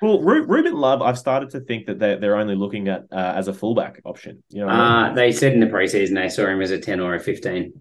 [0.00, 3.46] Well, Ruben Love, I've started to think that they're, they're only looking at uh, as
[3.46, 4.42] a fullback option.
[4.48, 5.14] You know, uh, I mean?
[5.14, 7.72] they said in the preseason they saw him as a 10 or a 15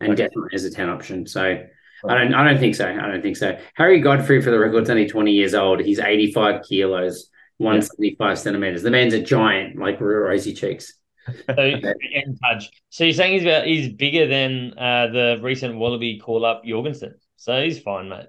[0.00, 0.22] and okay.
[0.22, 1.26] definitely as a 10 option.
[1.26, 1.58] So
[2.06, 2.86] I don't I don't think so.
[2.86, 3.58] I don't think so.
[3.74, 5.80] Harry Godfrey, for the record, is only 20 years old.
[5.80, 8.34] He's 85 kilos, 175 yeah.
[8.34, 8.82] centimeters.
[8.82, 10.94] The man's a giant, like rosy cheeks.
[11.46, 12.70] So in touch.
[12.88, 17.14] So you're saying he's about, he's bigger than uh, the recent Wallaby call up Jorgensen.
[17.36, 18.26] So he's fine, mate.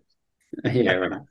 [0.74, 1.22] Yeah, right.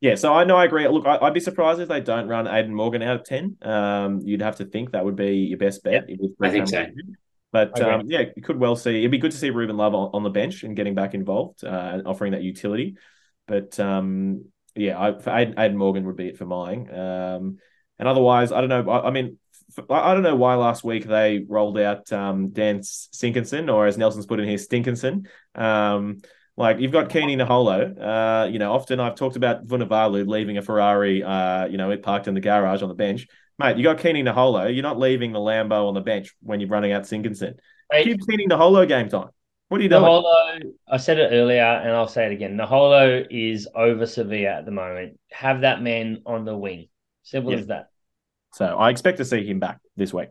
[0.00, 0.88] Yeah, so I know I agree.
[0.88, 3.58] Look, I, would be surprised if they don't run Aiden Morgan out of ten.
[3.60, 6.06] Um, you'd have to think that would be your best bet.
[6.08, 6.86] Yeah, I think so.
[7.52, 9.00] But um, yeah, you could well see.
[9.00, 11.64] It'd be good to see Ruben Love on, on the bench and getting back involved
[11.64, 12.96] uh, and offering that utility.
[13.46, 16.88] But um, yeah, I, for Aiden, Aiden, Morgan would be it for mine.
[16.90, 17.58] Um,
[17.98, 18.90] and otherwise, I don't know.
[18.90, 19.38] I, I mean,
[19.88, 24.26] I don't know why last week they rolled out um, Dan Sinkinson, or as Nelson's
[24.26, 25.26] put in here, Stinkinson.
[25.54, 26.22] Um,
[26.56, 27.96] like you've got Kini Naholo.
[27.98, 32.02] Uh, you know, often I've talked about Vunivalu leaving a Ferrari, uh, you know, it
[32.02, 33.26] parked in the garage on the bench.
[33.58, 34.72] Mate, you got Kini Naholo.
[34.72, 37.54] You're not leaving the Lambo on the bench when you're running out Sinkinson.
[37.90, 39.28] Hey, Keep Kini Naholo game time.
[39.68, 40.02] What are you doing?
[40.02, 40.60] Naholo,
[40.90, 42.56] I said it earlier and I'll say it again.
[42.56, 45.18] Naholo is over Sevilla at the moment.
[45.30, 46.88] Have that man on the wing.
[47.22, 47.89] Simple as that.
[48.52, 50.28] So I expect to see him back this week.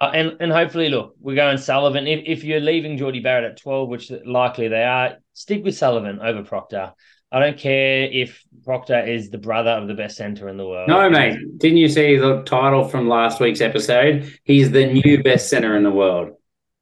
[0.00, 2.06] Uh, and and hopefully, look, we're going Sullivan.
[2.06, 6.20] If if you're leaving Jordie Barrett at twelve, which likely they are, stick with Sullivan
[6.20, 6.92] over Proctor.
[7.30, 10.88] I don't care if Proctor is the brother of the best center in the world.
[10.88, 11.38] No, mate.
[11.58, 14.32] Didn't you see the title from last week's episode?
[14.44, 16.30] He's the new best center in the world.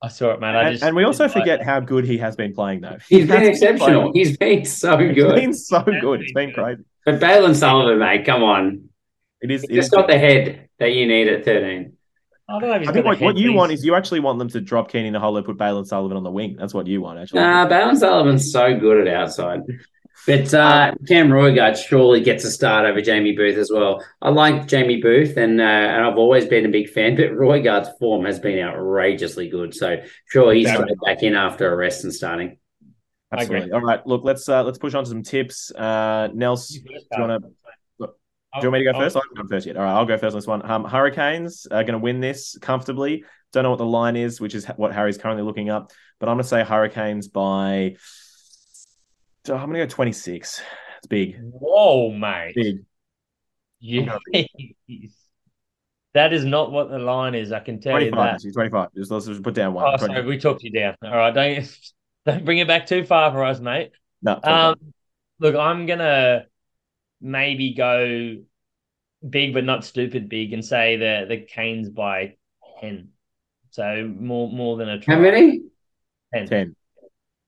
[0.00, 0.54] I saw it, man.
[0.54, 2.98] I and, just and we also forget how good he has been playing, though.
[3.08, 4.12] He's been exceptional.
[4.12, 5.14] He's been so good.
[5.14, 6.22] He's been so good.
[6.22, 6.84] It's been crazy.
[7.04, 8.85] But Bailyn Sullivan, mate, come on.
[9.50, 9.62] It is.
[9.62, 11.92] He's just got the head that you need at 13.
[12.48, 14.60] I, don't know I think what, what you want is you actually want them to
[14.60, 16.56] drop Kini Naholo, put Bailyn Sullivan on the wing.
[16.56, 17.40] That's what you want, actually.
[17.40, 19.60] Nah, Bailyn Sullivan's so good at outside.
[20.26, 24.04] But uh, Cam Roigard surely gets a start over Jamie Booth as well.
[24.20, 27.14] I like Jamie Booth, and uh, and I've always been a big fan.
[27.14, 31.76] But Roigard's form has been outrageously good, so sure he's straight back in after a
[31.76, 32.58] rest and starting.
[33.32, 33.72] Absolutely.
[33.72, 34.04] All right.
[34.06, 35.70] Look, let's uh, let's push on to some tips.
[35.70, 37.50] Uh, Nels, do you want to?
[38.54, 39.16] Do you want me to go first?
[39.16, 39.76] I haven't gone first yet.
[39.76, 40.68] All right, I'll go first on this one.
[40.70, 43.24] Um, Hurricanes are going to win this comfortably.
[43.52, 46.36] Don't know what the line is, which is what Harry's currently looking up, but I'm
[46.36, 47.96] going to say Hurricanes by.
[49.48, 50.62] I'm going to go 26.
[50.98, 51.38] It's big.
[51.40, 52.54] Whoa, mate.
[52.56, 52.78] Big.
[53.78, 54.18] Yeah.
[56.14, 57.52] that is not what the line is.
[57.52, 58.40] I can tell you that.
[58.40, 58.88] 25.
[58.96, 59.86] Just let's just put down one.
[59.86, 60.96] Oh, sorry, we talked you down.
[61.02, 61.78] All right, don't
[62.26, 63.92] don't bring it back too far for us, mate.
[64.22, 64.40] No.
[64.42, 64.76] Um,
[65.38, 66.46] look, I'm gonna
[67.20, 68.36] maybe go
[69.28, 72.36] big but not stupid big and say the the Canes by
[72.80, 73.08] ten.
[73.70, 75.14] So more more than a try.
[75.14, 75.62] How many?
[76.32, 76.46] Ten.
[76.48, 76.76] 10.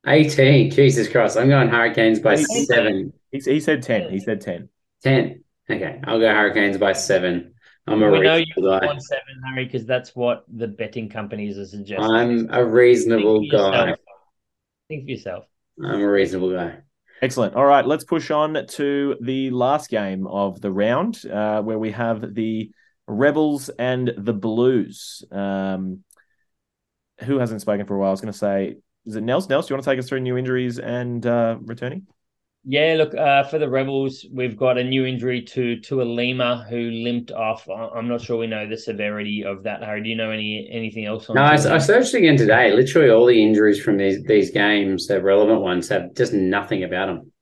[0.06, 0.70] 18.
[0.70, 1.36] Jesus Christ.
[1.36, 3.12] I'm going Hurricanes by seven.
[3.32, 4.10] He, he said 10.
[4.10, 4.68] He said 10.
[5.02, 5.44] 10.
[5.68, 6.00] Okay.
[6.04, 7.54] I'll go Hurricanes by seven.
[7.86, 8.86] I'm a we know you reasonable guy.
[8.86, 12.10] want seven, Harry, because that's what the betting companies are suggesting.
[12.10, 13.94] I'm a reasonable Think guy.
[14.88, 15.44] Think for yourself.
[15.82, 16.78] I'm a reasonable guy.
[17.20, 17.56] Excellent.
[17.56, 21.90] All right, let's push on to the last game of the round, uh, where we
[21.90, 22.70] have the
[23.08, 25.24] Rebels and the Blues.
[25.32, 26.04] Um,
[27.20, 28.08] who hasn't spoken for a while?
[28.08, 29.48] I was going to say, is it Nels?
[29.48, 32.06] Nels, do you want to take us through new injuries and uh, returning?
[32.70, 36.66] Yeah, look, uh, for the Rebels, we've got a new injury to to a Lima
[36.68, 37.66] who limped off.
[37.66, 39.82] I'm not sure we know the severity of that.
[39.82, 41.36] Harry, do you know any anything else on?
[41.36, 42.70] No, I, I searched again today.
[42.74, 47.06] Literally all the injuries from these these games, the relevant ones, have just nothing about
[47.06, 47.32] them.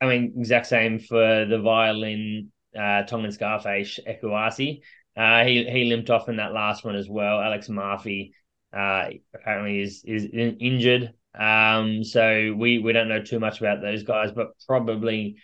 [0.00, 4.80] I mean, exact same for the Vaiolini, uh, Tongan Scarface Ekuasi.
[5.14, 7.38] Uh, he he limped off in that last one as well.
[7.38, 8.32] Alex Murphy
[8.72, 11.12] uh, apparently is is injured.
[11.38, 15.36] Um, so we we don't know too much about those guys, but probably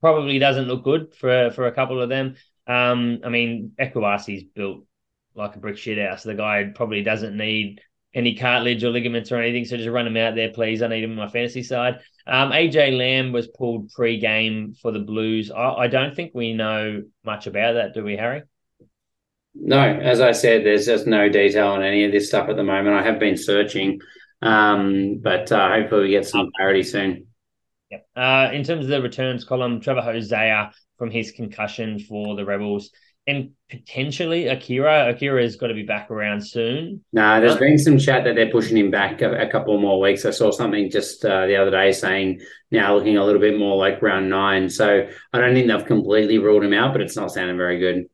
[0.00, 2.36] probably doesn't look good for for a couple of them.
[2.66, 4.86] Um, I mean, Ekuasi's built
[5.34, 6.22] like a brick shit house.
[6.22, 7.80] The guy probably doesn't need
[8.14, 9.64] any cartilage or ligaments or anything.
[9.64, 10.82] So just run him out there, please.
[10.82, 11.98] I need him on my fantasy side.
[12.26, 15.50] Um, AJ Lamb was pulled pre-game for the Blues.
[15.50, 18.42] I, I don't think we know much about that, do we, Harry?
[19.54, 22.64] No, as I said, there's just no detail on any of this stuff at the
[22.64, 22.96] moment.
[22.96, 24.00] I have been searching,
[24.44, 27.26] um, but uh, hopefully we get some clarity soon.
[27.90, 28.06] Yep.
[28.16, 32.90] Uh, in terms of the returns column, Trevor Hosea from his concussion for the Rebels,
[33.26, 35.10] and potentially Akira.
[35.10, 37.04] Akira's got to be back around soon.
[37.12, 37.60] No, there's Huh?
[37.60, 40.24] been some chat that they're pushing him back a, a couple more weeks.
[40.24, 42.40] I saw something just uh, the other day saying
[42.72, 44.68] now looking a little bit more like round nine.
[44.68, 48.06] So I don't think they've completely ruled him out, but it's not sounding very good.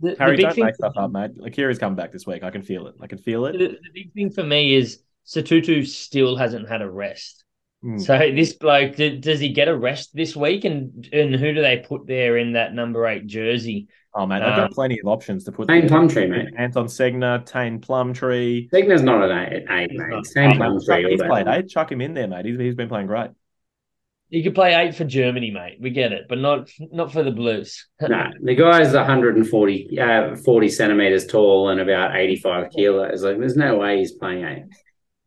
[0.00, 1.32] The, the Harry, big don't thing make stuff up, mate.
[1.44, 2.42] Akira's coming back this week.
[2.42, 2.94] I can feel it.
[3.00, 3.58] I can feel it.
[3.58, 7.44] the, the big thing for me is Sotutu still hasn't had a rest.
[7.84, 8.00] Mm.
[8.00, 10.64] So this bloke, d- does he get a rest this week?
[10.64, 13.86] And and who do they put there in that number eight jersey?
[14.14, 15.68] Oh, mate, I've Um, got plenty of options to put.
[15.68, 15.86] Taine.
[15.86, 16.48] Plumtree, mate.
[16.56, 18.68] Anton Segner, Taine Plumtree.
[18.72, 20.08] Segner's not an eight, eight mate.
[20.08, 20.26] not.
[20.26, 21.10] Same mate, Plumtree.
[21.10, 21.54] he's played long.
[21.56, 21.68] eight.
[21.68, 22.46] Chuck him in there, mate.
[22.46, 23.30] He's, he's been playing great.
[24.30, 25.78] You could play eight for Germany, mate.
[25.80, 27.86] We get it, but not not for the Blues.
[28.00, 33.22] No, the guy's 140 uh, 40 centimeters tall and about 85 kilos.
[33.22, 34.64] Like, there's no way he's playing eight.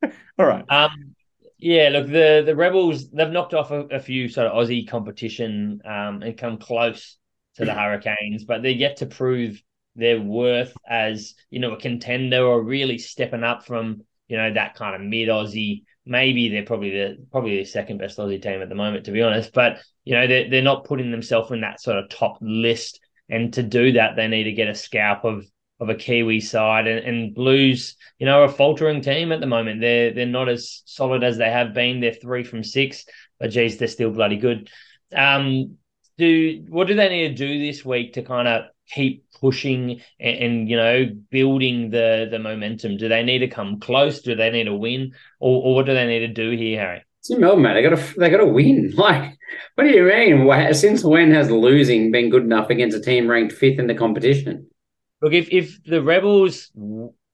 [0.40, 0.66] All right.
[0.70, 1.16] Um,
[1.58, 5.82] yeah, look, the the Rebels they've knocked off a, a few sort of Aussie competition
[5.86, 7.18] um, and come close
[7.56, 9.62] to the Hurricanes, but they're yet to prove
[9.96, 14.76] their worth as you know a contender or really stepping up from you know that
[14.76, 15.84] kind of mid Aussie.
[16.04, 19.22] Maybe they're probably the probably the second best Aussie team at the moment, to be
[19.22, 19.54] honest.
[19.54, 23.00] But you know they're they're not putting themselves in that sort of top list,
[23.30, 25.46] and to do that they need to get a scalp of
[25.82, 29.82] of a Kiwi side and, and Blues, you know, a faltering team at the moment.
[29.82, 32.00] They're they're not as solid as they have been.
[32.00, 33.06] They're three from six,
[33.40, 34.70] but geez, they're still bloody good.
[35.14, 35.78] Um,
[36.20, 40.38] do what do they need to do this week to kind of keep pushing and,
[40.38, 42.98] and you know building the the momentum?
[42.98, 44.22] Do they need to come close?
[44.22, 47.04] Do they need to win, or, or what do they need to do here, Harry?
[47.22, 47.74] It's in Melbourne, mate.
[47.74, 48.94] They got to they got to win.
[48.98, 49.36] Like,
[49.74, 50.74] what do you mean?
[50.76, 54.68] Since when has losing been good enough against a team ranked fifth in the competition?
[55.22, 56.72] Look, if if the Rebels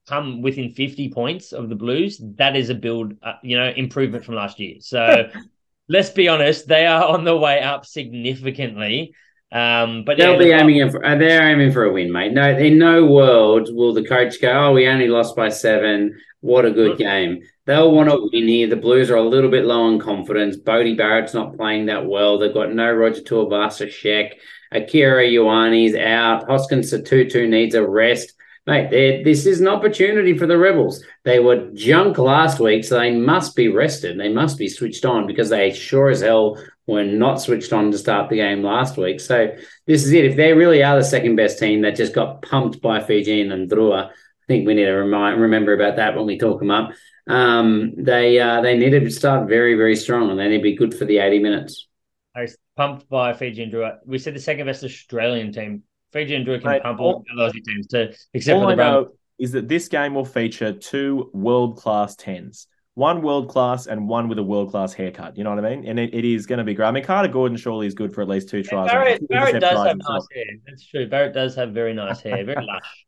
[0.08, 4.26] come within fifty points of the Blues, that is a build, uh, you know, improvement
[4.26, 4.76] from last year.
[4.80, 5.30] So
[5.90, 9.14] let's be honest, they are on the way up significantly.
[9.50, 12.34] Um, but They'll yeah, be aiming for, uh, they're aiming for a win, mate.
[12.34, 16.20] No, in no world will the coach go, "Oh, we only lost by seven.
[16.42, 18.68] What a good game." They'll want to win here.
[18.68, 20.58] The Blues are a little bit low on confidence.
[20.58, 22.38] Bodie Barrett's not playing that well.
[22.38, 24.34] They've got no Roger Tuivasa Sheck.
[24.72, 26.48] Akira Ioane's out.
[26.50, 28.34] Hoskins Sotutu needs a rest.
[28.66, 31.02] Mate, this is an opportunity for the Rebels.
[31.24, 34.20] They were junk last week, so they must be rested.
[34.20, 37.98] They must be switched on because they sure as hell were not switched on to
[37.98, 39.22] start the game last week.
[39.22, 39.56] So
[39.86, 40.26] this is it.
[40.26, 44.10] If they really are the second best team that just got pumped by Fijian Drua,
[44.10, 46.92] I think we need to remind, remember about that when we talk them up.
[47.26, 50.76] Um, they uh, they need to start very very strong and they need to be
[50.76, 51.88] good for the eighty minutes.
[52.36, 53.98] Was pumped by Fijian Drua.
[54.06, 55.84] We said the second best Australian team.
[56.14, 59.10] Fijian Drua can Mate, pump all- all the Aussie teams too, except for the know
[59.40, 62.68] is that this game will feature two world class tens.
[62.96, 65.38] One world class and one with a world class haircut.
[65.38, 65.86] You know what I mean?
[65.88, 66.88] And it, it is going to be great.
[66.88, 68.90] I mean, Carter Gordon surely is good for at least two tries.
[68.90, 70.14] Barrett, Barrett does have himself.
[70.16, 70.56] nice hair.
[70.66, 71.08] That's true.
[71.08, 73.06] Barrett does have very nice hair, very lush.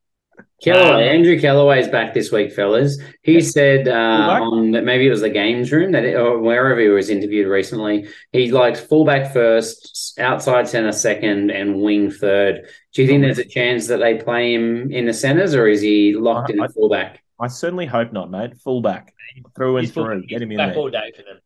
[0.63, 2.99] Kellaway, Um, Andrew Kellaway's back this week, fellas.
[3.23, 3.91] He said uh,
[4.41, 8.07] on that maybe it was the games room that or wherever he was interviewed recently.
[8.31, 12.67] He likes fullback first, outside center second, and wing third.
[12.93, 15.81] Do you think there's a chance that they play him in the centers, or is
[15.81, 17.23] he locked in I- fullback?
[17.41, 18.57] I certainly hope not, mate.
[18.57, 19.13] Fullback
[19.55, 20.21] through and He's through.
[20.21, 20.77] he's Get him in back there.
[20.77, 21.39] all day for them.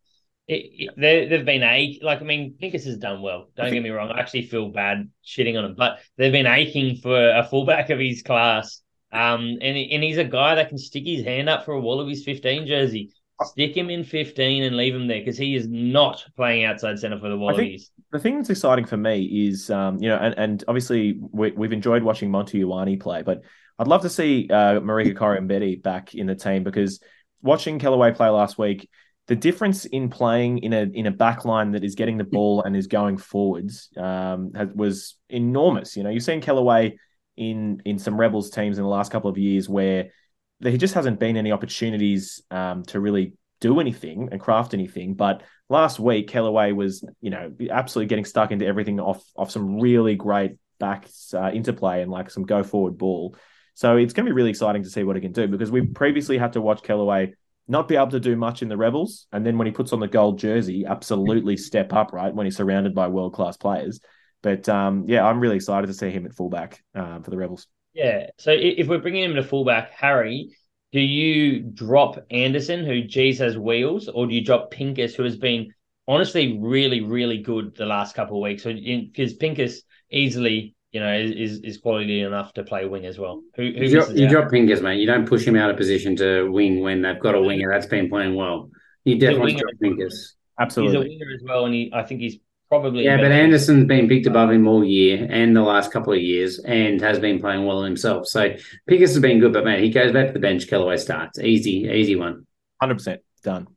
[0.48, 3.48] It, it, they, they've been a like I mean Pincus has done well.
[3.56, 4.10] Don't get me wrong.
[4.12, 8.00] I actually feel bad shitting on him, but they've been aching for a fullback of
[8.00, 8.82] his class.
[9.14, 12.24] Um, and and he's a guy that can stick his hand up for a Wallabies
[12.24, 13.12] 15 jersey.
[13.44, 17.20] Stick him in 15 and leave him there because he is not playing outside center
[17.20, 17.92] for the Wallabies.
[18.12, 21.74] The thing that's exciting for me is, um, you know, and, and obviously we, we've
[21.74, 23.42] enjoyed watching Monty Ioane play, but
[23.80, 27.02] I'd love to see uh, Marika Koroibete back in the team because
[27.42, 28.90] watching Kellaway play last week,
[29.28, 32.62] the difference in playing in a in a back line that is getting the ball
[32.64, 35.96] and is going forwards um, has, was enormous.
[35.96, 36.98] You know, you've seen Kellaway
[37.38, 40.12] in in some Rebels teams in the last couple of years where
[40.60, 45.14] there just hasn't been any opportunities um, to really do anything and craft anything.
[45.14, 49.80] But last week, Kellaway was, you know, absolutely getting stuck into everything off off some
[49.80, 53.36] really great back uh, interplay and like some go forward ball.
[53.76, 55.82] So it's going to be really exciting to see what he can do because we
[55.82, 57.34] previously had to watch Kellaway
[57.68, 60.02] not be able to do much in the Rebels, and then when he puts on
[60.02, 64.02] the gold jersey, absolutely step up right when he's surrounded by world class players.
[64.44, 67.66] But um, yeah, I'm really excited to see him at fullback um, for the Rebels.
[67.94, 68.28] Yeah.
[68.38, 70.56] So if we're bringing him to fullback, Harry,
[70.92, 75.38] do you drop Anderson, who G's has wheels, or do you drop Pincus, who has
[75.38, 75.74] been
[76.08, 78.64] honestly really, really good the last couple of weeks?
[78.64, 79.82] Because Pincus
[80.12, 83.42] easily, you know, is, is is quality enough to play wing as well.
[83.56, 84.32] Who, who You drop, misses you out?
[84.32, 85.00] drop Pinkers, mate.
[85.00, 87.88] You don't push him out of position to wing when they've got a winger that's
[87.88, 88.70] been playing well.
[89.06, 89.62] You definitely winger.
[89.62, 90.36] drop Pinkers.
[90.60, 90.98] Absolutely.
[90.98, 92.38] He's a winger as well, and he, I think he's
[92.70, 96.20] probably Yeah, but Anderson's been picked above him all year and the last couple of
[96.22, 98.28] years and has been playing well himself.
[98.28, 98.56] So
[98.88, 100.68] Pickers has been good, but man, he goes back to the bench.
[100.68, 101.40] Kellaway starts.
[101.40, 102.46] Easy, easy one.
[102.82, 103.68] 100% done.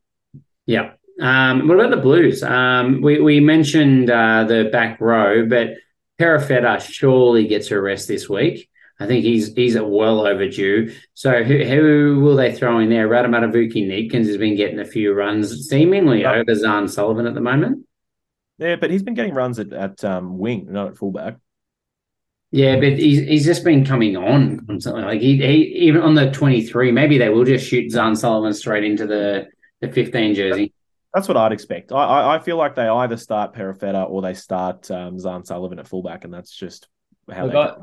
[0.66, 0.92] Yeah.
[1.20, 2.42] Um, what about the Blues?
[2.42, 5.74] Um, we, we mentioned uh, the back row, but
[6.20, 8.68] Perofeta surely gets a rest this week.
[8.98, 10.94] I think he's he's well overdue.
[11.12, 13.08] So who, who will they throw in there?
[13.08, 16.34] Radamatavuki Needkins has been getting a few runs, seemingly Yep.
[16.34, 17.85] over Zarn Sullivan at the moment.
[18.58, 21.36] Yeah, but he's been getting runs at, at um, wing, not at fullback.
[22.52, 25.02] Yeah, but he's he's just been coming on constantly.
[25.02, 28.54] Like he, he even on the twenty three, maybe they will just shoot Zarn Sullivan
[28.54, 29.46] straight into the
[29.80, 30.72] the fifteen jersey.
[31.12, 31.92] That's what I'd expect.
[31.92, 35.78] I I, I feel like they either start Perofeta or they start um, Zarn Sullivan
[35.78, 36.88] at fullback, and that's just
[37.30, 37.78] how We've they got-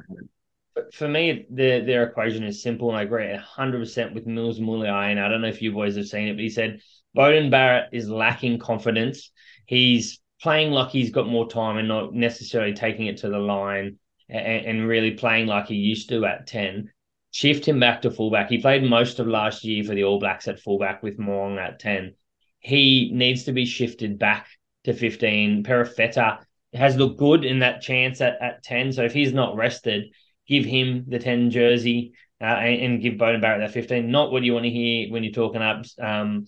[0.74, 4.60] But for me, their their equation is simple, and I agree hundred percent with Mils
[4.60, 5.11] Muliaina.
[5.11, 6.80] And I don't know if you boys have seen it, but he said
[7.15, 9.30] Beauden Barrett is lacking confidence.
[9.65, 13.98] He's playing like he's got more time and not necessarily taking it to the line
[14.30, 16.91] and, and really playing like he used to at ten.
[17.32, 18.49] Shift him back to fullback.
[18.49, 21.80] He played most of last year for the All Blacks at fullback with Mo'unga at
[21.80, 22.14] ten.
[22.60, 24.48] He needs to be shifted back
[24.84, 25.64] to fifteen.
[25.64, 26.44] Perofeta
[26.74, 28.91] has looked good in that chance at, at ten.
[28.91, 30.11] So if he's not rested
[30.48, 34.10] give him the 10 jersey uh, and, and give Beauden Barrett that 15.
[34.10, 36.45] Not what you want to hear when you're talking up um,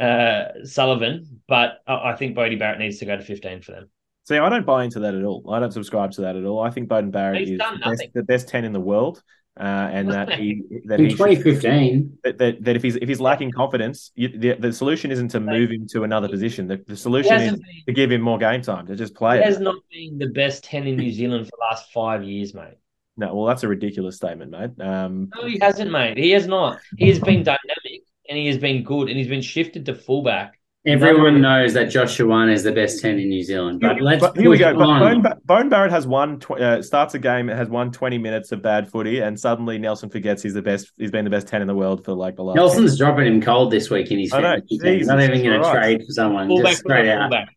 [0.00, 3.90] uh, Sullivan, but I, I think Bodie Barrett needs to go to 15 for them.
[4.26, 5.44] See, I don't buy into that at all.
[5.52, 6.60] I don't subscribe to that at all.
[6.60, 9.20] I think Beauden Barrett He's is the best, the best ten in the world,
[9.58, 12.94] uh, and that he that In he should- twenty fifteen, that, that, that if he's
[12.96, 16.68] if he's lacking confidence, you, the the solution isn't to move him to another position.
[16.68, 19.38] The, the solution is hasn't to give him more game time to just play.
[19.38, 19.46] he it.
[19.46, 22.74] has not been the best 10 in New Zealand for the last five years, mate.
[23.16, 24.70] No, well, that's a ridiculous statement, mate.
[24.80, 26.16] Um, No, he hasn't, mate.
[26.18, 26.78] He has not.
[26.96, 30.58] He has been dynamic and he has been good and he's been shifted to fullback.
[30.86, 33.80] everyone knows that Joshua Shawan is the best ten in New Zealand.
[33.80, 34.72] But let's but here we go.
[34.74, 38.52] Bone, Bone Barrett has one tw- uh, starts a game, it has one 20 minutes
[38.52, 40.92] of bad footy, and suddenly Nelson forgets he's the best.
[40.96, 42.56] He's been the best 10 in the world for like the last.
[42.56, 44.92] Nelson's dropping him cold this week in his I know, fantasy team.
[44.98, 45.72] Jesus Not even going to Christ.
[45.74, 46.48] trade for someone.
[46.48, 47.30] Fullback, just straight out.
[47.30, 47.56] fullback,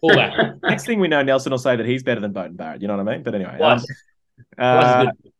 [0.00, 0.54] fullback.
[0.62, 2.80] Next thing we know, Nelson will say that he's better than Beauden Barrett.
[2.80, 3.22] You know what I mean?
[3.24, 3.86] But anyway, um, Twice.
[4.56, 5.31] Twice uh, good.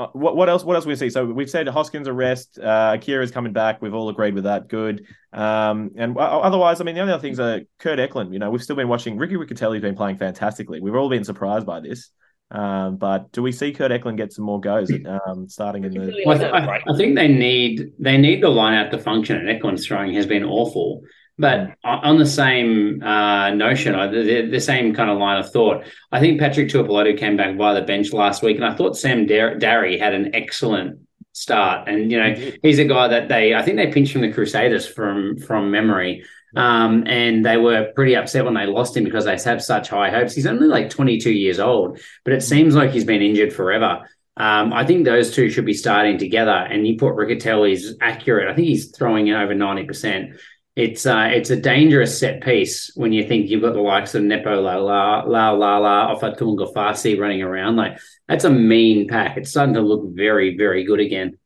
[0.00, 0.64] Uh, what what else?
[0.64, 1.10] What else we see?
[1.10, 2.58] So we've said Hoskins arrest.
[2.58, 3.82] Uh, Akira's coming back.
[3.82, 4.68] We've all agreed with that.
[4.68, 5.06] Good.
[5.32, 8.32] Um, and otherwise, I mean, the only other things are Kurt Eklund.
[8.32, 9.18] You know, we've still been watching.
[9.18, 10.80] Ricky Riccitelli's been playing fantastically.
[10.80, 12.10] We've all been surprised by this.
[12.50, 16.22] Um, but do we see Kurt Eklund get some more goes um, starting in the?
[16.26, 19.86] Well, I, I, think they need they need the line out to function, and Eklund's
[19.86, 21.02] throwing has been awful.
[21.40, 26.20] But on the same uh, notion, the, the, same kind of line of thought, I
[26.20, 29.96] think Patrick Tuipulotu came back by the bench last week, and I thought Sam Darry
[29.96, 31.00] had an excellent
[31.32, 31.88] start.
[31.88, 34.86] And you know, he's a guy that they, I think they pinched from the Crusaders
[34.86, 36.26] from from memory,
[36.56, 40.10] um, and they were pretty upset when they lost him because they have such high
[40.10, 40.34] hopes.
[40.34, 44.06] He's only like 22 years old, but it seems like he's been injured forever.
[44.36, 46.50] Um, I think those two should be starting together.
[46.50, 48.48] And you put Riccitelli's accurate.
[48.48, 50.38] I think he's throwing in over 90%
[50.76, 54.22] it's uh, it's a dangerous set piece when you think you've got the likes of
[54.22, 57.76] Nepo La La La La La Ofa Tu'ungafasi running around.
[57.76, 57.98] Like
[58.28, 59.36] that's a mean pack.
[59.36, 61.38] It's starting to look very very good again.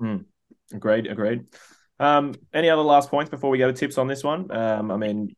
[0.00, 0.24] Mm.
[0.72, 1.06] Agreed.
[1.06, 1.44] Agreed.
[1.98, 4.50] Um, any other last points before we go to tips on this one?
[4.50, 5.36] Um, I mean,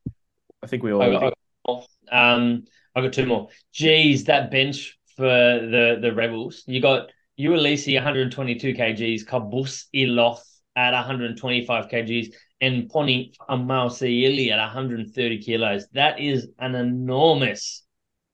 [0.62, 1.02] I think we all.
[1.02, 2.64] I got, um,
[2.94, 3.48] I got two more.
[3.72, 6.62] Geez, that bench for the the Rebels.
[6.66, 10.40] You got Uelese 122 kgs, Cabous Eloff
[10.76, 15.86] at 125 kgs, and Pone Fa'amausili at 130 kilos.
[15.92, 17.82] That is an enormous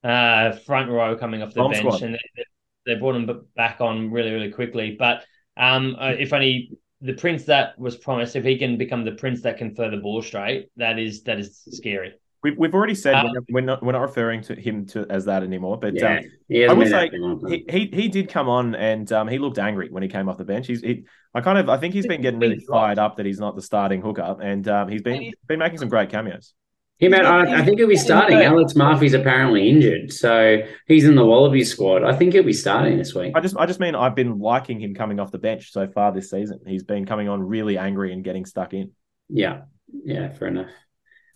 [0.05, 2.02] uh, front row coming off the Bomb bench, squad.
[2.02, 2.44] and they,
[2.86, 4.96] they, brought him back on really, really quickly.
[4.98, 5.24] But
[5.56, 9.40] um, uh, if only the prince that was promised, if he can become the prince
[9.42, 12.12] that can throw the ball straight, that is that is scary.
[12.43, 15.43] We've, we've already said um, we're, not, we're not referring to him to as that
[15.43, 16.20] anymore, but yeah,
[16.69, 17.10] um, I would say
[17.48, 20.39] he, he he did come on and um, he looked angry when he came off
[20.39, 20.69] the bench.
[20.69, 21.05] He's he,
[21.35, 23.62] I kind of I think he's been getting really fired up that he's not the
[23.62, 26.55] starting hooker, and um, he's been been making some great cameos.
[27.01, 28.39] Yeah, man, I, I, think he'll be starting.
[28.39, 30.59] Alex Murphy's apparently injured, so
[30.89, 32.02] he's in the Wallabies squad.
[32.02, 33.35] I think he'll be starting this week.
[33.36, 36.10] I just, I just mean I've been liking him coming off the bench so far
[36.10, 36.59] this season.
[36.66, 38.90] He's been coming on really angry and getting stuck in.
[39.28, 39.60] Yeah,
[40.05, 40.70] yeah, fair enough.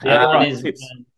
[0.03, 0.63] The other uh, one is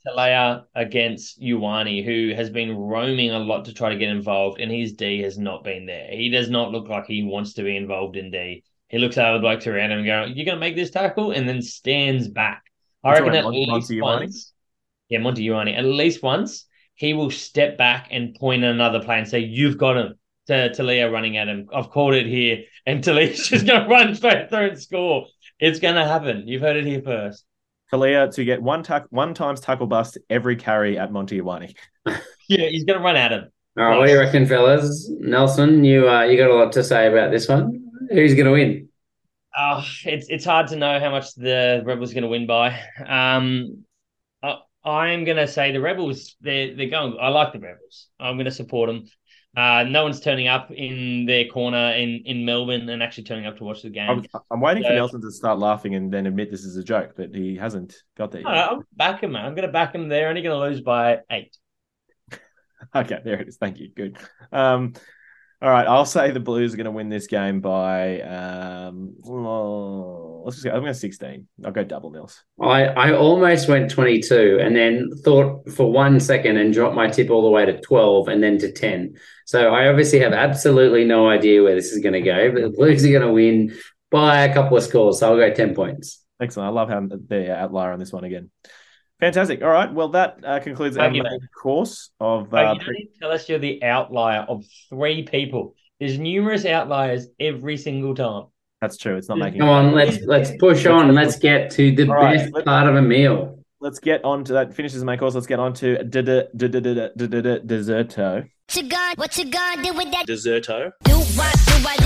[0.06, 4.70] Telea against Ioane, who has been roaming a lot to try to get involved, and
[4.70, 6.09] his D has not been there.
[6.11, 8.62] He does not look like he wants to be involved in D.
[8.89, 11.31] He looks over the blokes around him and go, "You're going to make this tackle,"
[11.31, 12.65] and then stands back.
[13.02, 14.52] I reckon at Monty, least Monty once,
[15.09, 19.19] yeah, Monty Ioane, at least once he will step back and point at another player
[19.19, 20.15] and say, "You've got him."
[20.48, 24.15] To Telea running at him, I've called it here, and Telea's just going to run
[24.15, 25.27] straight through and score.
[25.59, 26.47] It's going to happen.
[26.47, 27.47] You've heard it here first.
[27.94, 31.74] Telea to get one tack one times tackle bust every carry at Monty Ioane.
[32.06, 33.50] yeah, he's going to run at him.
[33.76, 35.10] All right, what do you reckon, fellas?
[35.18, 37.90] Nelson, you uh, you got a lot to say about this one.
[38.10, 38.88] Who's going to win?
[39.56, 42.80] Oh, it's it's hard to know how much the Rebels are going to win by.
[43.06, 43.84] Um,
[44.42, 46.36] I, I'm going to say the Rebels.
[46.40, 47.16] They're they're going.
[47.20, 48.08] I like the Rebels.
[48.18, 49.06] I'm going to support them.
[49.56, 53.56] Uh, no one's turning up in their corner in, in Melbourne and actually turning up
[53.59, 54.10] to watch the game.
[54.10, 56.82] I'm, I'm waiting so, for Nelson to start laughing and then admit this is a
[56.82, 58.40] joke, but he hasn't got there.
[58.40, 58.51] Yet.
[58.51, 59.44] I'm back him, man.
[59.44, 60.09] I'm going to back him.
[60.09, 61.56] They're only going to lose by eight.
[62.94, 63.56] okay, there it is.
[63.56, 63.90] Thank you.
[63.94, 64.18] Good.
[64.51, 64.94] Um,
[65.62, 70.43] all right, I'll say the Blues are going to win this game by um, well,
[70.44, 70.72] let's just go.
[70.72, 71.47] I'm going to 16.
[71.64, 72.43] I'll go double nils.
[72.60, 77.31] I I almost went 22 and then thought for one second and dropped my tip
[77.31, 79.14] all the way to 12 and then to 10.
[79.44, 82.52] So I obviously have absolutely no idea where this is going to go.
[82.52, 83.76] But the Blues are going to win
[84.10, 86.24] by a couple of scores, so I'll go 10 points.
[86.40, 86.68] Excellent.
[86.68, 88.50] I love having the outlier on this one again.
[89.20, 89.62] Fantastic.
[89.62, 89.92] All right.
[89.92, 91.24] Well, that uh, concludes our main
[91.56, 92.52] course of.
[92.52, 95.74] Uh, pre- tell us you're the outlier of three people.
[96.00, 98.46] There's numerous outliers every single time.
[98.80, 99.16] That's true.
[99.16, 99.60] It's not making.
[99.60, 101.06] Come on, let's let's push on.
[101.06, 103.64] And let's get to the best part of a meal.
[103.85, 104.73] Let's get on to that.
[104.73, 105.35] Finishes my course.
[105.35, 106.48] Let's get on to desserto.
[109.16, 110.27] What you gonna do with that?
[110.27, 110.90] Desserto.
[111.05, 111.55] Do what?
[111.66, 112.01] Do what?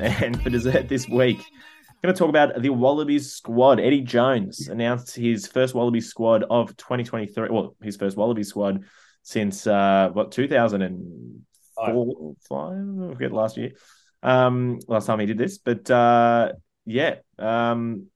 [0.00, 1.44] And for dessert this week, I'm
[2.02, 3.78] going to talk about the Wallabies squad.
[3.78, 7.48] Eddie Jones announced his first Wallabies squad of 2023.
[7.48, 8.82] Well, his first Wallabies squad
[9.22, 13.70] since uh, what 2004, five, I forget last year.
[14.22, 16.52] Um, last time he did this, but uh,
[16.84, 18.06] yeah, um,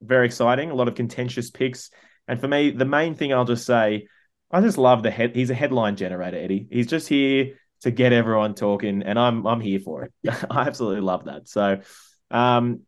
[0.00, 0.70] very exciting.
[0.70, 1.90] A lot of contentious picks,
[2.28, 4.06] and for me, the main thing I'll just say,
[4.50, 5.34] I just love the head.
[5.34, 6.68] He's a headline generator, Eddie.
[6.70, 10.12] He's just here to get everyone talking, and I'm I'm here for it.
[10.50, 11.48] I absolutely love that.
[11.48, 11.80] So,
[12.30, 12.80] um,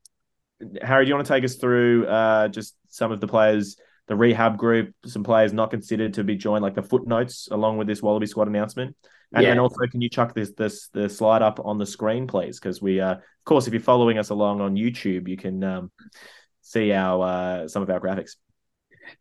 [0.80, 4.16] Harry, do you want to take us through uh, just some of the players, the
[4.16, 8.02] rehab group, some players not considered to be joined, like the footnotes along with this
[8.02, 8.96] Wallaby squad announcement?
[9.34, 9.50] And, yeah.
[9.50, 12.60] and also, can you chuck this this the slide up on the screen, please?
[12.60, 15.90] Because we, uh, of course, if you're following us along on YouTube, you can um,
[16.62, 18.36] see our uh, some of our graphics.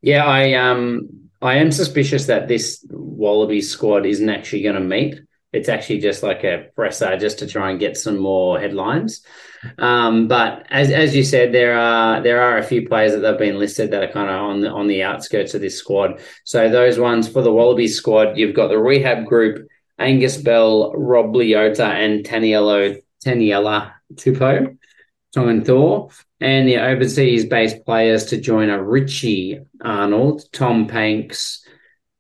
[0.02, 5.22] Yeah, I um I am suspicious that this Wallaby squad isn't actually going to meet.
[5.54, 9.24] It's actually just like a presser just to try and get some more headlines.
[9.78, 13.38] Um, but as as you said, there are there are a few players that have
[13.38, 16.20] been listed that are kind of on the on the outskirts of this squad.
[16.44, 21.34] So those ones for the Wallaby squad, you've got the rehab group, Angus Bell, Rob
[21.34, 24.78] Leota, and Tanielo Taniela Tupou,
[25.34, 26.10] Tongan Thor,
[26.40, 31.66] and the overseas based players to join are Richie Arnold, Tom Banks,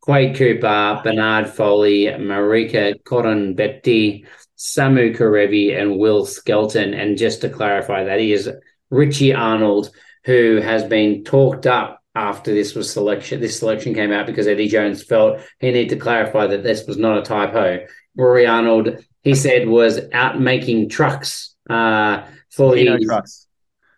[0.02, 4.26] Quade Cooper, Bernard Foley, Marika Koroibete,
[4.58, 6.94] Samu Kerevi, and Will Skelton.
[6.94, 8.50] And just to clarify, that is
[8.90, 9.90] Richie Arnold,
[10.24, 13.42] who has been talked up after this was selection.
[13.42, 16.98] This selection came out because Eddie Jones felt he needed to clarify that this was
[16.98, 17.86] not a typo.
[18.16, 23.48] Rory Arnold, he said, was out making trucks uh, for Hino his trucks.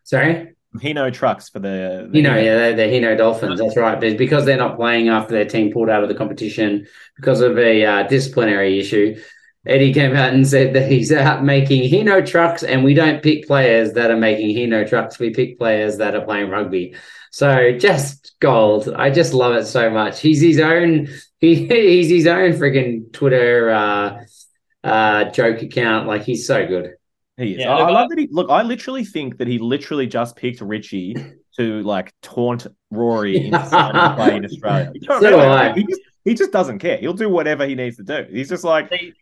[0.03, 0.55] Sorry.
[0.75, 3.59] Hino trucks for the, the You know, yeah, the Hino Dolphins.
[3.59, 3.99] That's right.
[3.99, 7.57] But because they're not playing after their team pulled out of the competition because of
[7.57, 9.19] a uh, disciplinary issue,
[9.65, 13.47] Eddie came out and said that he's out making Hino trucks, and we don't pick
[13.47, 15.19] players that are making Hino trucks.
[15.19, 16.95] We pick players that are playing rugby.
[17.31, 18.89] So just gold.
[18.95, 20.19] I just love it so much.
[20.21, 21.07] He's his own.
[21.39, 24.23] He, he's his own freaking Twitter uh,
[24.83, 26.07] uh, joke account.
[26.07, 26.93] Like he's so good.
[27.37, 27.59] He is.
[27.59, 28.49] Yeah, I, I I- love that he look.
[28.49, 31.15] I literally think that he literally just picked Richie
[31.59, 34.91] to like taunt Rory into signing to play in Australia.
[34.95, 35.73] You know, So do really, I.
[35.73, 36.97] he just he just doesn't care.
[36.97, 38.25] He'll do whatever he needs to do.
[38.31, 39.13] He's just like They-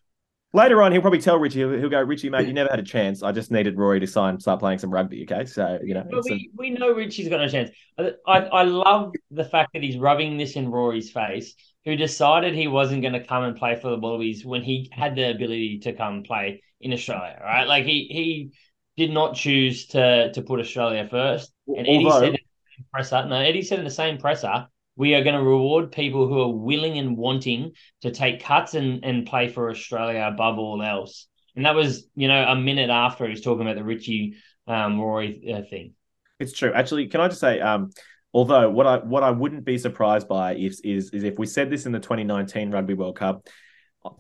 [0.56, 2.84] later on he'll probably tell Richie he'll, he'll go Richie mate you never had a
[2.84, 3.22] chance.
[3.22, 5.24] I just needed Rory to sign start playing some rugby.
[5.24, 6.04] Okay, so you know.
[6.10, 7.70] But it's a- we, we know Richie's got no chance.
[8.00, 11.56] I, I love the fact that he's rubbing this in Rory's face,
[11.86, 15.16] who decided he wasn't going to come and play for the Wallabies when he had
[15.16, 17.68] the ability to come play in Australia, right?
[17.68, 18.52] Like he he
[18.98, 21.52] did not choose to to put Australia first.
[21.68, 22.40] And Eddie said in the
[22.78, 26.28] same presser, no, Eddie said in the same presser, we are going to reward people
[26.28, 30.82] who are willing and wanting to take cuts and, and play for Australia above all
[30.82, 31.28] else.
[31.56, 34.36] And that was, you know, a minute after he was talking about the Richie
[34.68, 35.94] um, Rory uh, thing.
[36.40, 36.74] It's true.
[36.74, 37.92] Actually, can I just say, um,
[38.34, 41.70] although what I what I wouldn't be surprised by is is is if we said
[41.70, 43.48] this in the 2019 Rugby World Cup,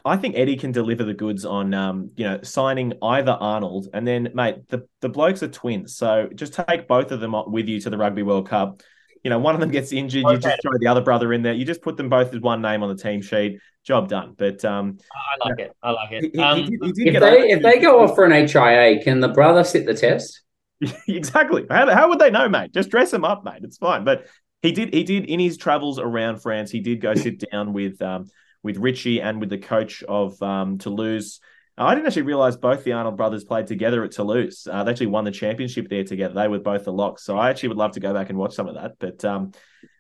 [0.04, 4.08] I think Eddie can deliver the goods on um, you know, signing either Arnold and
[4.08, 5.98] then mate, the the blokes are twins.
[5.98, 8.82] So just take both of them with you to the Rugby World Cup.
[9.26, 10.40] You know, one of them gets injured, you Okay.
[10.40, 11.54] just throw the other brother in there.
[11.54, 13.58] You just put them both as one name on the team sheet.
[13.84, 14.36] Job done.
[14.38, 15.00] But um,
[15.44, 15.72] I like it.
[15.82, 16.36] I like it.
[16.36, 19.02] he- Um, he did, he did If they if they go off for an HIA,
[19.04, 20.42] can the brother sit the test?
[21.08, 21.66] exactly.
[21.68, 22.72] How, how would they know, mate?
[22.72, 23.62] Just dress him up, mate.
[23.64, 24.04] It's fine.
[24.04, 24.28] But
[24.62, 24.94] he did.
[24.94, 26.70] He did in his travels around France.
[26.70, 28.28] He did go sit down with um,
[28.62, 31.40] with Richie and with the coach of um, Toulouse.
[31.78, 34.68] I didn't actually realize both the Arnold brothers played together at Toulouse.
[34.70, 36.34] Uh, they actually won the championship there together.
[36.34, 37.24] They were both the locks.
[37.24, 38.94] So I actually would love to go back and watch some of that.
[38.98, 39.52] But um,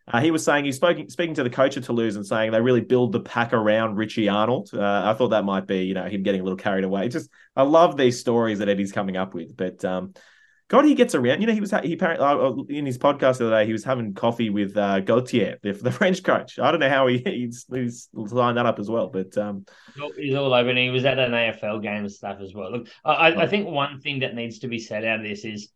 [0.07, 2.61] uh, he was saying he's speaking speaking to the coach of Toulouse and saying they
[2.61, 4.69] really build the pack around Richie Arnold.
[4.73, 7.09] Uh, I thought that might be you know him getting a little carried away.
[7.09, 9.57] Just I love these stories that Eddie's coming up with.
[9.57, 10.13] But um,
[10.67, 11.41] God, he gets around.
[11.41, 13.67] You know, he was he apparently uh, in his podcast the other day.
[13.67, 16.57] He was having coffee with uh, Galthié, the, the French coach.
[16.57, 19.65] I don't know how he he's, he's lined that up as well, but um,
[20.17, 22.71] He's all over, and he was at an AFL game and stuff as well.
[22.71, 25.69] Look, I, I- think one thing that needs to be said out of this is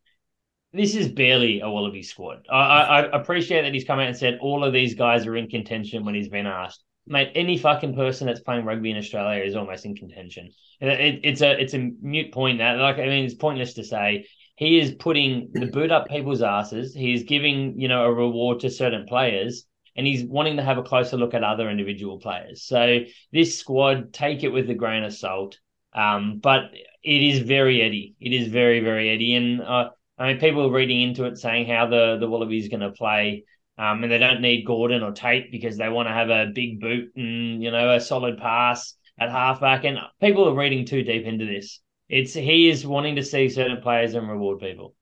[0.74, 2.46] this is barely a Wallaby squad.
[2.50, 5.36] I, I, I appreciate that he's come out and said all of these guys are
[5.38, 6.84] in contention when he's been asked.
[7.08, 10.50] Mate, any fucking person that's playing rugby in Australia is almost in contention.
[10.80, 13.84] It, it- it's a it's a mute point that like I mean it's pointless to
[13.84, 14.26] say
[14.60, 16.94] he is putting the boot up people's asses.
[16.94, 19.66] He is giving you know a reward to certain players,
[19.96, 22.64] and he's wanting to have a closer look at other individual players.
[22.64, 23.00] So
[23.32, 25.58] this squad, take it with a grain of salt.
[25.94, 26.72] Um, but
[27.02, 28.16] it is very Eddie.
[28.20, 29.36] It is very, very Eddie.
[29.36, 32.82] And uh, I mean, people are reading into it saying how the, the Wallabies going
[32.82, 33.46] to play.
[33.78, 36.82] Um, and they don't need Gordon or Tate because they want to have a big
[36.82, 39.86] boot and, you know, a solid pass at halfback.
[39.86, 41.80] And people are reading too deep into this.
[42.10, 44.96] It's he is wanting to see certain players and reward people.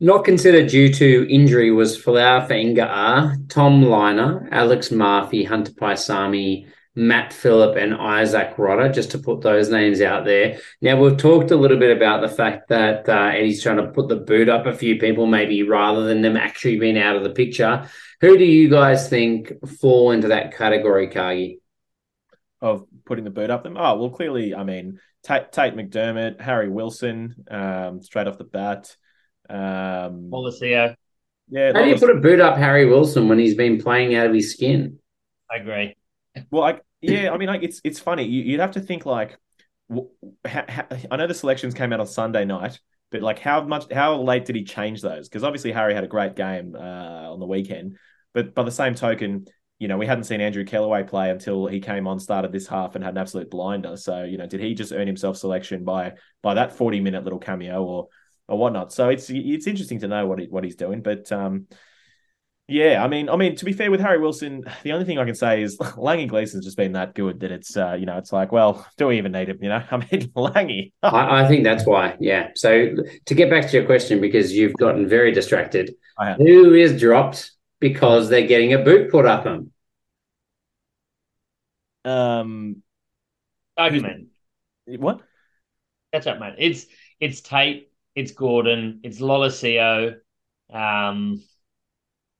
[0.00, 6.66] Not considered due to injury was Folau Fa'inga'a, Tom Lynagh, Alex Murphy, Hunter Paisami,
[6.96, 10.58] Matt Phillip, and Isaac Rodda, just to put those names out there.
[10.80, 14.08] Now, we've talked a little bit about the fact that uh, Eddie's trying to put
[14.08, 17.30] the boot up a few people, maybe rather than them actually being out of the
[17.30, 17.88] picture.
[18.20, 21.60] Who do you guys think fall into that category, Cargie?
[22.60, 23.76] of putting the boot up them.
[23.76, 28.94] Oh well, clearly, I mean Tate, Tate McDermott, Harry Wilson, um, straight off the bat.
[29.48, 30.94] Um, Lolesio,
[31.48, 34.14] yeah, How do you Lawless- put a boot up Harry Wilson when he's been playing
[34.14, 34.98] out of his skin?
[35.50, 35.96] I agree.
[36.50, 38.24] Well, like, yeah, I mean, like, it's it's funny.
[38.24, 39.38] You, you'd have to think like,
[39.94, 40.08] wh-
[40.46, 42.80] ha, ha, I know the selections came out on Sunday night,
[43.10, 45.28] but like, how much, how late did he change those?
[45.28, 47.96] Because obviously Harry had a great game uh, on the weekend.
[48.32, 49.46] But by the same token,
[49.78, 52.94] you know, we hadn't seen Andrew Kellaway play until he came on, started this half,
[52.94, 53.96] and had an absolute blinder.
[53.96, 57.40] So, you know, did he just earn himself selection by by that forty minute little
[57.40, 58.08] cameo or
[58.46, 58.92] or whatnot?
[58.92, 61.02] So it's it's interesting to know what he, what he's doing.
[61.02, 61.66] But um,
[62.68, 65.24] yeah, I mean, I mean, to be fair with Harry Wilson, the only thing I
[65.24, 68.32] can say is Langi Gleeson's just been that good that it's uh, you know, it's
[68.32, 69.58] like, well, do we even need him?
[69.60, 70.92] You know, I mean, Langi.
[71.02, 72.16] I, I, think that's why.
[72.20, 72.50] Yeah.
[72.54, 72.94] So
[73.26, 75.96] to get back to your question, because you've gotten very distracted,
[76.38, 77.53] who is dropped
[77.84, 79.70] because they're getting a boot put up them?
[82.02, 82.82] Um,
[83.76, 84.28] argument.
[84.86, 85.20] What?
[86.10, 86.54] That's up, mate.
[86.56, 86.86] It's
[87.20, 90.14] it's Tate, it's Gordon, it's Lolesio.
[90.72, 91.42] Um,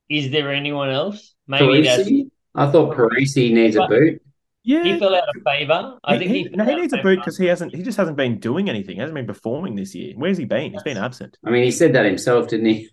[0.08, 1.34] is there anyone else?
[1.46, 2.08] Maybe that's.
[2.54, 4.22] I thought Parisi needs a boot.
[4.62, 5.98] Yeah, he fell out of favor.
[6.04, 7.74] I he, think he, he, no, he needs a boot because he hasn't.
[7.74, 8.94] He just hasn't been doing anything.
[8.94, 10.14] He hasn't been performing this year.
[10.16, 10.72] Where's he been?
[10.72, 11.36] He's been absent.
[11.44, 12.88] I mean, he said that himself, didn't he?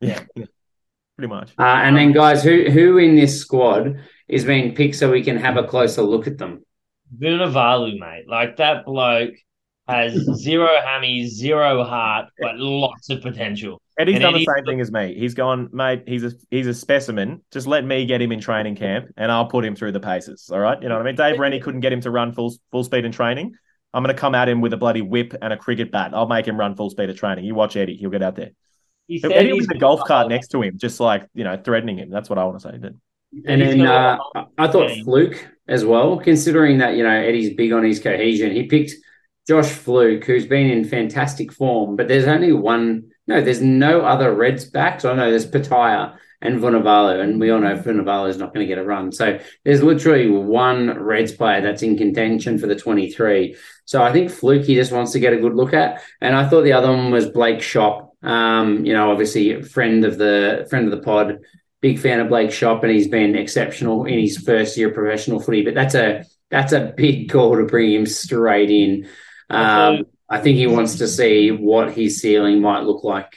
[0.00, 0.46] Yeah, yeah
[1.16, 1.52] pretty much.
[1.58, 5.36] Uh, and then, guys, who who in this squad is being picked so we can
[5.36, 6.64] have a closer look at them?
[7.18, 8.24] Vunivalu, mate.
[8.28, 9.34] Like that bloke
[9.86, 13.80] has zero hammy, zero heart, but lots of potential.
[13.98, 15.14] Eddie's and done Eddie's the same thing as me.
[15.16, 16.02] He's gone, mate.
[16.06, 17.42] He's a he's a specimen.
[17.52, 20.50] Just let me get him in training camp, and I'll put him through the paces.
[20.52, 21.16] All right, you know what I mean.
[21.16, 23.54] Dave Rennie couldn't get him to run full full speed in training.
[23.92, 26.10] I'm going to come at him with a bloody whip and a cricket bat.
[26.12, 27.44] I'll make him run full speed of training.
[27.44, 28.50] You watch Eddie; he'll get out there.
[29.06, 31.56] He said Eddie he's with a golf cart next to him, just like you know,
[31.62, 32.10] threatening him.
[32.10, 32.78] That's what I want to say.
[32.78, 32.92] But
[33.46, 35.02] And then got uh, a- I thought Yeah.
[35.02, 38.52] Flook as well, considering that, you know, Eddie's big on his cohesion.
[38.52, 38.92] He picked
[39.48, 44.34] Josh Flook, who's been in fantastic form, but there's only one, no, there's no other
[44.34, 45.04] Reds backs.
[45.04, 48.68] I know there's Petaia and Vunivalu, and we all know Vunivalu is not going to
[48.68, 49.10] get a run.
[49.12, 53.56] So there's literally one Reds player that's in contention for the 23.
[53.86, 56.02] So I think Flook he just wants to get a good look at.
[56.20, 58.03] And I thought the other one was Blake Schoupp.
[58.24, 61.40] Um, you know, obviously a friend of the friend of the pod,
[61.80, 65.40] big fan of Blake Schoupp, and he's been exceptional in his first year of professional
[65.40, 65.62] footy.
[65.62, 69.08] But that's a that's a big call to bring him straight in.
[69.50, 73.36] Um, I think he wants to see what his ceiling might look like.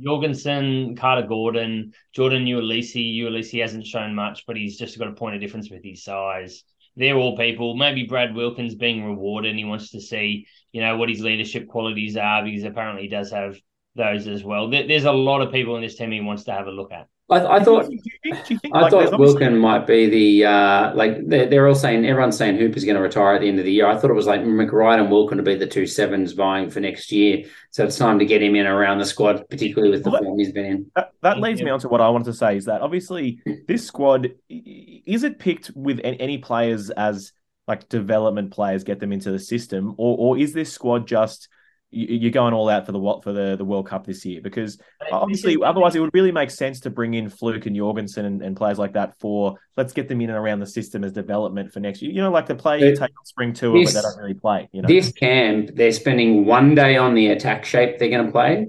[0.00, 3.18] Jorgensen, Carter Gordon, Jordan Uelese.
[3.18, 6.64] Uelese hasn't shown much, but he's just got a point of difference with his size.
[6.96, 7.76] They're all people.
[7.76, 9.50] Maybe Brad Wilkins being rewarded.
[9.50, 13.08] And he wants to see, you know, what his leadership qualities are because apparently he
[13.08, 13.58] does have
[13.94, 14.68] those as well.
[14.70, 17.08] There's a lot of people in this team he wants to have a look at.
[17.30, 19.58] I, I thought do you think, do you think I like, there's thought obviously- Wilkin
[19.58, 23.34] might be the uh, like they're, they're all saying everyone's saying Hooper's going to retire
[23.36, 23.86] at the end of the year.
[23.86, 26.80] I thought it was like McReight and Wilkin to be the two sevens vying for
[26.80, 27.44] next year.
[27.70, 30.38] So it's time to get him in around the squad, particularly with the Well, form
[30.38, 30.90] he's been in.
[30.94, 31.66] That, that leads Yeah.
[31.66, 35.38] me on to what I wanted to say is that obviously this squad is it
[35.38, 37.32] picked with any players as
[37.66, 41.56] like development players get them into the system, or or is this squad just you-
[41.92, 44.40] you're going all out for the for the, the World Cup this year?
[44.40, 44.78] Because
[45.12, 48.56] obviously, otherwise, it would really make sense to bring in Flook and Jorgensen and, and
[48.56, 51.80] players like that for let's get them in and around the system as development for
[51.80, 52.10] next year.
[52.12, 54.34] You know, like the play you take on spring tour, this- but they don't really
[54.34, 54.68] play.
[54.72, 58.32] You know, This camp, they're spending one day on the attack shape they're going to
[58.32, 58.68] play,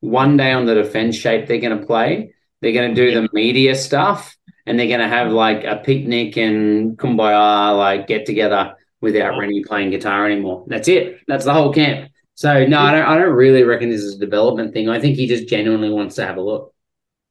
[0.00, 2.34] one day on the defense shape they're going to play.
[2.62, 4.36] They're going to do the media stuff,
[4.66, 9.64] and they're going to have like a picnic and kumbaya, like get together without Rennie
[9.64, 10.64] playing guitar anymore.
[10.68, 11.20] That's it.
[11.26, 12.10] That's the whole camp.
[12.40, 13.04] So no, I don't.
[13.06, 14.88] I don't really reckon this is a development thing.
[14.88, 16.72] I think he just genuinely wants to have a look.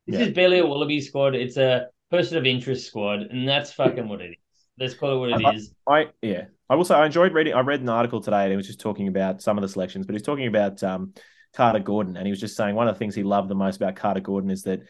[0.06, 0.28] This Yeah.
[0.28, 1.34] is barely a Wallaby squad.
[1.34, 4.68] It's a person of interest squad, and that's fucking what it is.
[4.80, 5.74] Let's call it what I- it is.
[5.88, 6.44] I yeah.
[6.70, 7.56] I will say I enjoyed reading.
[7.56, 10.06] I read an article today and it was just talking about some of the selections,
[10.06, 11.16] but he was talking about um,
[11.56, 13.78] Carter Gordon, and he was just saying one of the things he loved the most
[13.78, 14.82] about Carter Gordon is that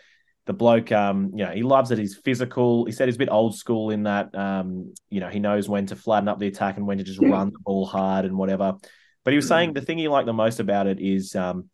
[0.47, 2.83] the bloke, um, you know, he loves that he's physical.
[2.83, 5.85] He said he's a bit old school in that, um, you know, he knows when
[5.85, 8.75] to flatten up the attack and when to just run the ball hard and whatever.
[9.23, 11.69] But he was saying the thing he liked the most about it is um,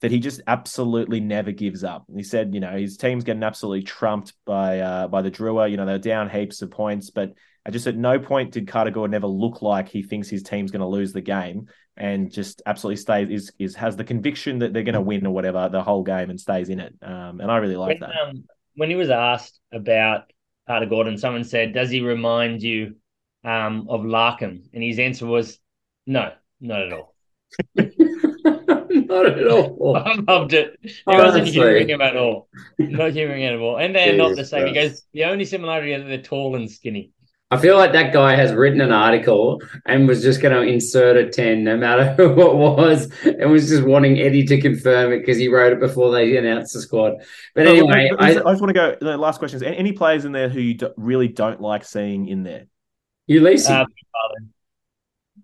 [0.00, 2.04] that he just absolutely never gives up.
[2.14, 5.70] He said, you know, his team's getting absolutely trumped by uh, by the Drua.
[5.70, 7.32] You know, they're down heaps of points, but
[7.66, 10.70] I just at no point did Carter Gordon ever look like he thinks his team's
[10.70, 14.72] going to lose the game, and just absolutely stays is is has the conviction that
[14.72, 16.94] they're going to win or whatever the whole game and stays in it.
[17.02, 18.10] Um, and I really like that.
[18.10, 18.44] um,
[18.76, 20.30] when he was asked about
[20.66, 22.96] Carter Gordon, someone said, "Does he remind you
[23.44, 25.58] um, of Larkham?" And his answer was,
[26.06, 27.14] "No, not at all."
[28.88, 29.96] Not at all.
[30.04, 30.76] I loved it.
[30.82, 31.52] He wasn't Honestly.
[31.52, 32.48] humouring him at all.
[32.78, 33.76] Not humouring him at all.
[33.78, 34.66] And they're not the Jesus same.
[34.68, 37.10] He goes, the only similarity is that they're tall and skinny.
[37.50, 41.16] I feel like that guy has written an article and was just going to insert
[41.16, 45.20] a 10 no matter who it was and was just wanting Eddie to confirm it
[45.20, 47.14] because he wrote it before they announced the squad.
[47.54, 48.96] But anyway, but- but I, I just want to go.
[49.00, 51.84] The last question is: any, any players in there who you do, really don't like
[51.84, 52.66] seeing in there?
[53.28, 53.68] Ulysses.
[53.70, 53.84] Uh,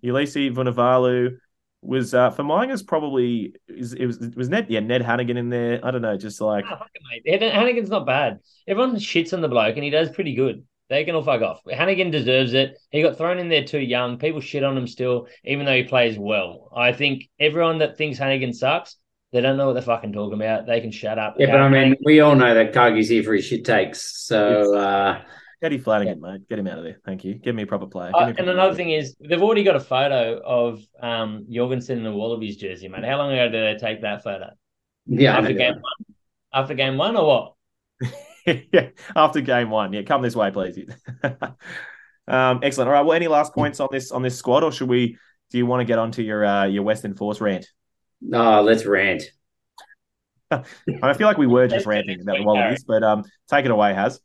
[0.05, 1.37] Uelese, Vunivalu.
[1.83, 5.49] was uh, for Miners probably is it was it was Ned yeah Ned Hanigan in
[5.49, 5.81] there.
[5.83, 6.79] I don't know, just like oh,
[7.27, 7.41] mate.
[7.41, 8.41] Hanigan's not bad.
[8.67, 10.65] Everyone shits on the bloke, and he does pretty good.
[10.89, 11.63] They can all fuck off.
[11.65, 12.77] Hanigan deserves it.
[12.91, 14.19] He got thrown in there too young.
[14.19, 16.71] People shit on him still, even though he plays well.
[16.77, 18.97] I think everyone that thinks Hanigan sucks,
[19.33, 20.67] they don't know what they're fucking talking about.
[20.67, 21.37] They can shut up.
[21.39, 24.27] Yeah, but I mean, we all know that Cargie's here for his shit takes.
[24.27, 25.23] So uh
[25.63, 26.33] Eddie Flanagan, yeah.
[26.33, 26.49] mate.
[26.49, 26.99] Get him out of there.
[27.05, 27.35] Thank you.
[27.35, 28.11] Give me a proper player.
[28.15, 32.13] Uh, and another thing is, they've already got a photo of um, Jorgensen in the
[32.13, 33.05] Wallabies jersey, mate.
[33.05, 34.51] How long ago did they take that photo?
[35.07, 36.17] Yeah, after game one.
[36.53, 38.13] After game one, or what?
[38.73, 39.93] yeah, after game one.
[39.93, 40.79] Yeah, come this way, please.
[42.29, 42.89] um, excellent.
[42.89, 43.03] All right.
[43.03, 45.17] Well, any last points on this on this squad, or should we?
[45.51, 47.67] Do you want to get onto your uh, your Western Force rant?
[48.21, 49.23] No, oh, let's rant.
[50.51, 53.95] I feel like we were just ranting about the Wallabies, but um, take it away,
[53.95, 54.21] Has.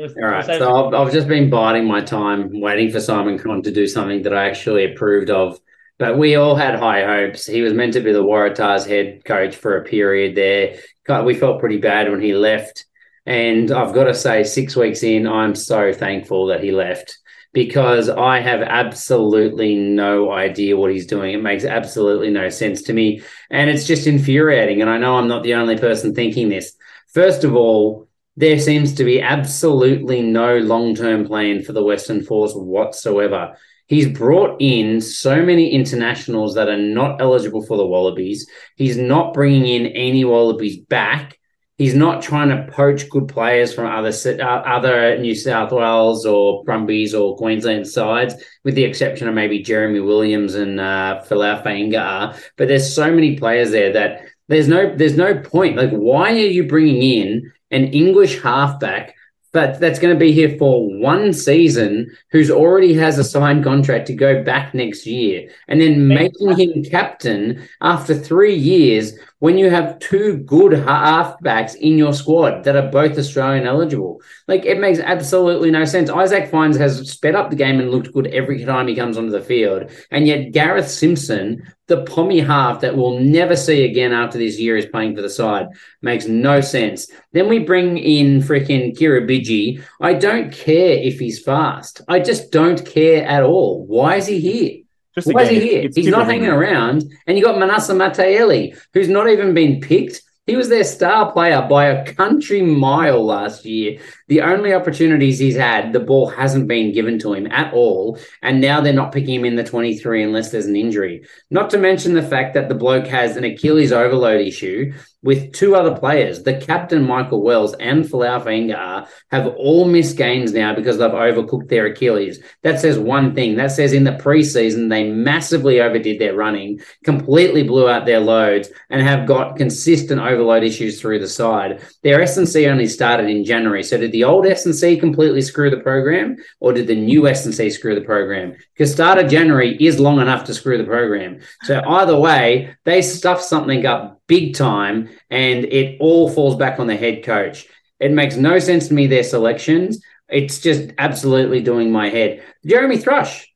[0.00, 0.44] All right.
[0.44, 4.22] So I've, I've just been biding my time, waiting for Simon Cron to do something
[4.22, 5.58] that I actually approved of.
[5.98, 7.44] But we all had high hopes.
[7.44, 10.78] He was meant to be the Waratahs head coach for a period there.
[11.24, 12.86] We felt pretty bad when he left.
[13.26, 17.18] And I've got to say, six weeks in, I'm so thankful that he left
[17.52, 21.34] because I have absolutely no idea what he's doing.
[21.34, 23.22] It makes absolutely no sense to me.
[23.50, 24.80] And it's just infuriating.
[24.80, 26.72] And I know I'm not the only person thinking this.
[27.12, 28.08] First of all,
[28.40, 33.56] there seems to be absolutely no long term plan for the Western Force whatsoever.
[33.86, 38.48] He's brought in so many internationals that are not eligible for the Wallabies.
[38.76, 41.38] He's not bringing in any Wallabies back.
[41.76, 46.64] He's not trying to poach good players from other uh, other New South Wales or
[46.64, 48.34] Brumbies or Queensland sides,
[48.64, 52.40] with the exception of maybe Jeremy Williams and uh, Fainga'a.
[52.56, 55.76] But there's so many players there that there's no there's no point.
[55.76, 59.14] Like, why are you bringing in an English halfback
[59.52, 64.06] but that's going to be here for one season who's already has a signed contract
[64.06, 65.50] to go back next year.
[65.66, 71.98] And then making him captain after three years when you have two good halfbacks in
[71.98, 74.20] your squad that are both Australian eligible.
[74.46, 76.08] Like it makes absolutely no sense.
[76.08, 79.30] Isaac Fines has sped up the game and looked good every time he comes onto
[79.30, 79.90] the field.
[80.10, 84.76] And yet Gareth Simpson, the pommy half that we'll never see again after this year
[84.76, 85.68] is playing for the side,
[86.02, 87.10] makes no sense.
[87.32, 89.82] Then we bring in freaking Kibirige.
[90.02, 92.02] I don't care if he's fast.
[92.06, 93.86] I just don't care at all.
[93.86, 94.82] Why is he here?
[95.24, 95.90] Just Why again, is he here?
[95.94, 97.04] He's not hanging around.
[97.26, 100.22] And you got Manasa Mataele, who's not even been picked.
[100.46, 104.00] He was their star player by a country mile last year.
[104.30, 108.16] The only opportunities he's had, the ball hasn't been given to him at all.
[108.42, 111.24] And now they're not picking him in the 23 unless there's an injury.
[111.50, 114.92] Not to mention the fact that the bloke has an Achilles overload issue
[115.22, 120.52] with two other players, the captain Michael Wells and Folau Fainga'a, have all missed games
[120.52, 122.42] now because they've overcooked their Achilles.
[122.62, 123.56] That says one thing.
[123.56, 128.70] That says in the preseason they massively overdid their running, completely blew out their loads,
[128.88, 131.82] and have got consistent overload issues through the side.
[132.02, 133.82] Their S&C only started in January.
[133.82, 137.94] So did the old S&C completely screw the program, or did the new S&C screw
[137.94, 138.56] the program?
[138.74, 141.40] Because start of January is long enough to screw the program.
[141.62, 146.86] So either way, they stuff something up big time, and it all falls back on
[146.86, 147.66] the head coach.
[147.98, 150.02] It makes no sense to me, their selections.
[150.28, 152.42] It's just absolutely doing my head.
[152.64, 153.52] Jeremy Thrush.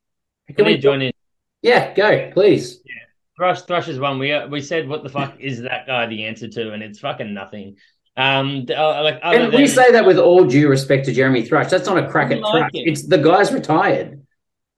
[0.54, 1.12] Can we join in?
[1.62, 2.80] Yeah, go, please.
[2.84, 2.92] Yeah.
[3.36, 4.18] Thrush, Thrush is one.
[4.18, 6.72] We uh, we said, what the fuck is that guy the answer to?
[6.72, 7.76] And it's fucking nothing.
[8.16, 11.70] Um, uh, like, and we say that with all due respect to Jeremy Thrush.
[11.70, 12.70] That's not a crack at like Thrush.
[12.74, 12.92] Him.
[12.92, 14.22] It's the guy's retired.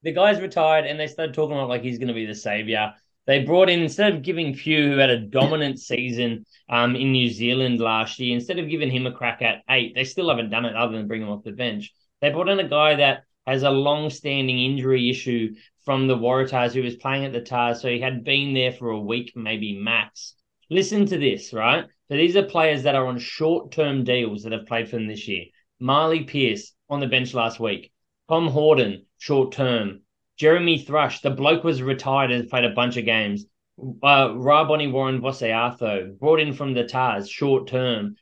[0.03, 2.95] The guy's retired, and they started talking about like he's going to be the savior.
[3.27, 7.29] They brought in instead of giving Few, who had a dominant season um, in New
[7.29, 10.65] Zealand last year, instead of giving him a crack at eight, they still haven't done
[10.65, 11.93] it other than bring him off the bench.
[12.21, 15.55] They brought in a guy that has a long-standing injury issue
[15.85, 18.91] from the Waratahs, who was playing at the Tahs, so he had been there for
[18.91, 20.35] a week, maybe max.
[20.71, 21.87] Listen to this, right?
[22.09, 25.27] So these are players that are on short-term deals that have played for them this
[25.27, 25.47] year.
[25.81, 27.91] Marley Pierce on the bench last week.
[28.29, 30.03] Tom Horton, short term.
[30.37, 33.47] Jeremy Thrush, the bloke was retired and played a bunch of games.
[33.79, 38.17] Uh, Rahboni Warren Vosayaco, brought in from the Tahs, short term.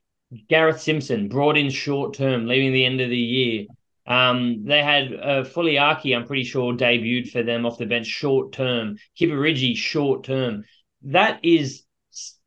[0.48, 3.66] Gareth Simpson, brought in short term, leaving the end of the year.
[4.06, 8.52] Um, they had uh, Fuliaki, I'm pretty sure, debuted for them off the bench short
[8.52, 8.96] term.
[9.18, 10.64] Kibirige, short term.
[11.02, 11.83] That is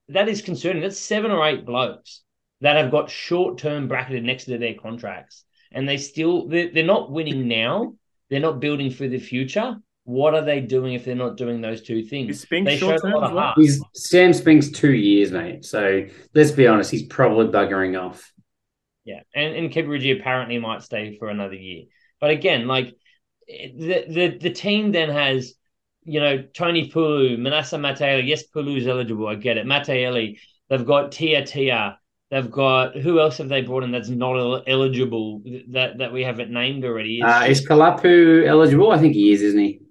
[0.10, 0.82] that is concerning.
[0.82, 2.22] That's seven or eight blokes
[2.62, 6.84] that have got short term bracketed next to their contracts, and they still they're, they're
[6.84, 7.94] not winning now
[8.30, 9.78] they're not building for the future.
[10.04, 12.30] What are they doing if they're not doing those two things?
[12.30, 13.54] Is Spink they short term well?
[13.58, 15.66] He's Sam Spink's two years, mate.
[15.66, 18.32] So let's be honest, he's probably buggering off.
[19.04, 21.86] Yeah, and and Kibirige apparently might stay for another year.
[22.22, 22.94] But again, like
[23.50, 25.56] eh, the the the team then has
[26.08, 28.26] you know, Tony Pulu, Manasa Mataele.
[28.26, 29.28] Yes, Pulu's eligible.
[29.28, 29.66] I get it.
[29.66, 30.40] Mataele.
[30.70, 32.00] They've got Tia Tia.
[32.32, 36.52] They've got who else have they brought in that's not eligible that that we haven't
[36.52, 37.22] named already?
[37.22, 38.92] Uh, is Kalapu eligible?
[38.92, 39.82] I think he is, isn't he?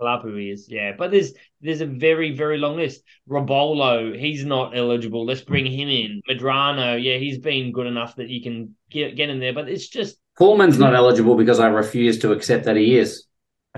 [0.00, 0.92] Kalapu is, yeah.
[0.96, 3.02] But there's there's a very very long list.
[3.28, 5.24] Robolo, he's not eligible.
[5.24, 6.22] Let's bring him in.
[6.28, 9.52] Medrano, yeah, he's been good enough that you can get get in there.
[9.52, 13.24] But it's just Pullman's not eligible because I refuse to accept that he is.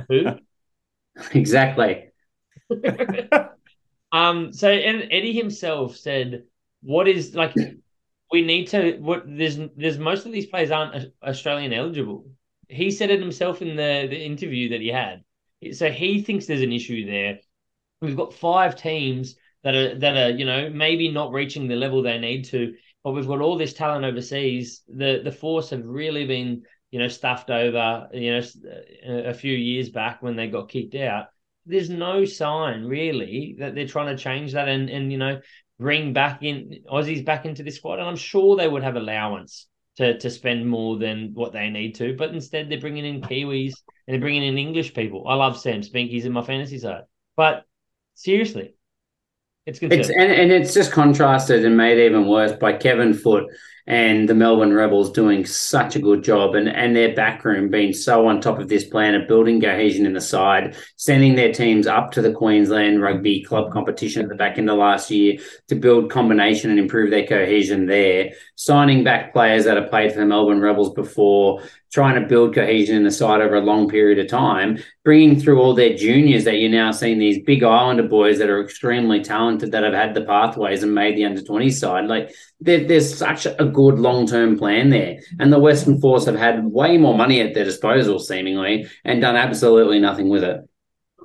[0.09, 0.24] Who?
[1.32, 2.09] exactly.
[4.12, 4.52] um.
[4.52, 6.44] So and Eddie himself said,
[6.82, 7.55] "What is like."
[8.30, 8.97] We need to.
[8.98, 12.24] What there's there's most of these players aren't Australian eligible.
[12.68, 15.22] He said it himself in the the interview that he had.
[15.72, 17.40] So he thinks there's an issue there.
[18.01, 22.02] We've got five teams that are that are you know maybe not reaching the level
[22.02, 22.74] they need to,
[23.05, 24.82] but we've got all this talent overseas.
[24.89, 26.62] The the force have really been
[26.93, 28.09] you know stuffed over.
[28.12, 28.43] You know
[29.09, 31.27] uh, a few years back when they got kicked out.
[31.66, 35.40] There's no sign really that they're trying to change that and and you know
[35.81, 37.98] bring back in Aussies back into the squad.
[37.98, 39.66] And I'm sure they would have allowance
[39.97, 43.74] to to spend more than what they need to, but instead they're bringing in Kiwis
[44.06, 45.27] and they're bringing in English people.
[45.27, 47.05] I love Sam Spinkies in my fantasy side,
[47.36, 47.64] but
[48.14, 48.74] seriously,
[49.64, 53.51] it's It's and, and it's just contrasted and made even worse by Kevin Foote
[53.86, 58.28] and the Melbourne Rebels doing such a good job and, and their backroom being so
[58.28, 62.12] on top of this plan of building cohesion in the side, sending their teams up
[62.12, 65.38] to the Queensland rugby club competition at the back end of last year
[65.68, 70.20] to build combination and improve their cohesion there, signing back players that have played for
[70.20, 74.18] the Melbourne Rebels before, trying to build cohesion in the side over a long period
[74.18, 78.38] of time, bringing through all their juniors that you're now seeing these big Islander boys
[78.38, 82.06] that are extremely talented that have had the pathways and made the under 20 side.
[82.06, 85.19] Like there, there's such a good long term plan there.
[85.39, 89.36] And the Western Force have had way more money at their disposal, seemingly, and done
[89.36, 90.61] absolutely nothing with it.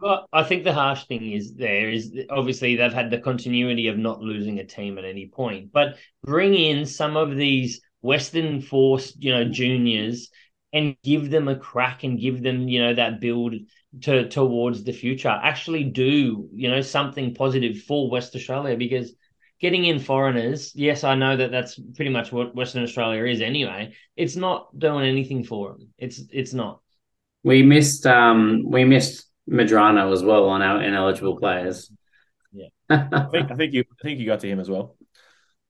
[0.01, 3.97] Well, I think the harsh thing is there is obviously they've had the continuity of
[3.97, 9.15] not losing a team at any point, but bring in some of these Western Force,
[9.17, 10.29] you know, juniors
[10.71, 13.55] and give them a crack and give them, you know, that build
[14.01, 15.29] to towards the future.
[15.29, 19.13] Actually do, you know, something positive for West Australia because
[19.59, 23.93] getting in foreigners, yes, I know that that's pretty much what Western Australia is anyway.
[24.15, 25.89] It's not doing anything for them.
[25.97, 26.81] It's it's not.
[27.43, 31.91] We missed um we missed Medrano as well on our ineligible players.
[32.51, 34.95] Yeah, I think I think you I think you got to him as well.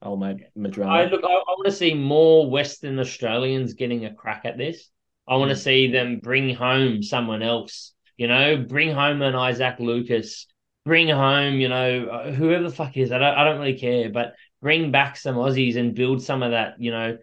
[0.02, 0.90] Old mate Medrano.
[0.90, 1.24] I look.
[1.24, 4.90] I, I want to see more Western Australians getting a crack at this.
[5.28, 5.64] I want to mm.
[5.64, 7.94] see them bring home someone else.
[8.16, 10.48] You know, bring home an Isaac Lucas.
[10.88, 13.12] Bring home, you know, uh, whoever the fuck is.
[13.12, 13.36] I don't.
[13.36, 16.76] I don't really care, but bring back some Aussies and build some of that.
[16.80, 17.18] You know,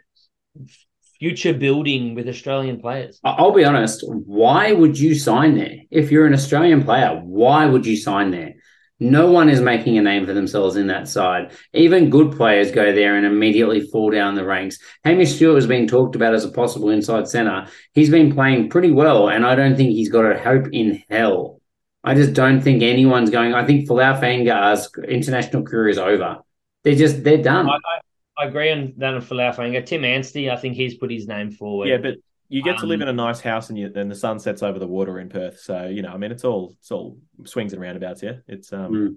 [1.18, 3.18] future building with Australian players.
[3.24, 4.04] I'll be honest.
[4.06, 7.18] Why would you sign there if you're an Australian player?
[7.24, 8.52] Why would you sign there?
[9.00, 11.52] No one is making a name for themselves in that side.
[11.72, 14.78] Even good players go there and immediately fall down the ranks.
[15.04, 17.66] Hamish Stewart has been talked about as a possible inside centre.
[17.94, 21.62] He's been playing pretty well, and I don't think he's got a hope in hell.
[22.04, 23.54] I just don't think anyone's going.
[23.54, 26.40] I think Folau Fainga's international career is over.
[26.82, 27.68] They're just they're done.
[27.68, 29.84] I, I, I agree on that on Folau Fainga.
[29.86, 31.88] Tim Anstee, I think he's put his name forward.
[31.88, 32.16] Yeah, but
[32.48, 34.62] you get to live um, in a nice house and you and the sun sets
[34.62, 35.60] over the water in Perth.
[35.60, 38.92] So you know, I mean, it's all it's all swings and roundabouts Yeah, It's um.
[38.92, 39.14] Mm.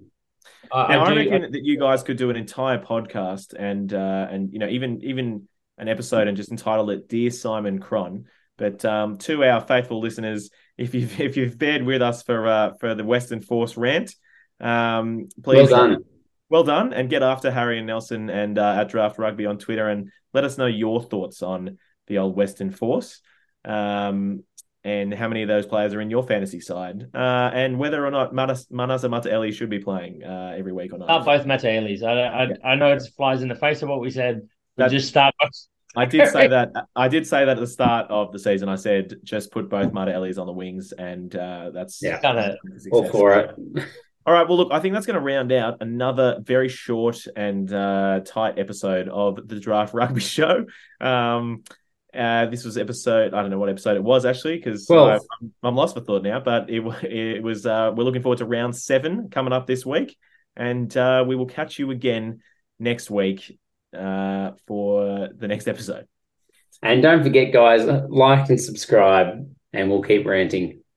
[0.72, 3.92] I, now, I, I reckon I, that you guys could do an entire podcast and
[3.92, 5.46] uh and you know even even
[5.76, 8.24] an episode and just entitle it "Dear Simon Cron."
[8.56, 12.74] But um, to our faithful listeners, if you've if you've bared with us for uh,
[12.80, 14.14] for the Western Force rant,
[14.60, 16.04] um, please well done.
[16.50, 19.88] Well done, and get after Harry and Nelson and uh, at Draft Rugby on Twitter,
[19.88, 21.76] and let us know your thoughts on
[22.06, 23.20] the old Western Force,
[23.66, 24.44] um,
[24.82, 28.10] and how many of those players are in your fantasy side, uh, and whether or
[28.10, 31.08] not Manas, and Mataele should be playing uh, every week or not.
[31.08, 32.02] Not both Mataeles.
[32.02, 32.54] I, I, yeah.
[32.64, 34.48] I know it flies in the face of what we said.
[34.78, 35.34] But just start.
[35.98, 36.70] I did say that.
[36.94, 38.68] I did say that at the start of the season.
[38.68, 42.54] I said just put both Mataeles on the wings, and uh, that's yeah,
[42.92, 43.54] all for it.
[44.26, 44.46] All right.
[44.46, 48.58] Well, look, I think that's going to round out another very short and uh, tight
[48.58, 50.66] episode of the Draft Rugby Show.
[51.00, 51.64] Um,
[52.12, 53.32] uh, this was episode.
[53.32, 55.20] I don't know what episode it was actually because I'm,
[55.62, 56.40] I'm, lost for thought now.
[56.40, 57.64] But it, it was.
[57.64, 60.14] Uh, we're looking forward to round seven coming up this week,
[60.54, 62.40] and uh, we will catch you again
[62.78, 63.58] next week
[63.96, 66.06] uh, for the next episode.
[66.82, 70.82] And don't forget, guys, like and subscribe, and we'll keep ranting.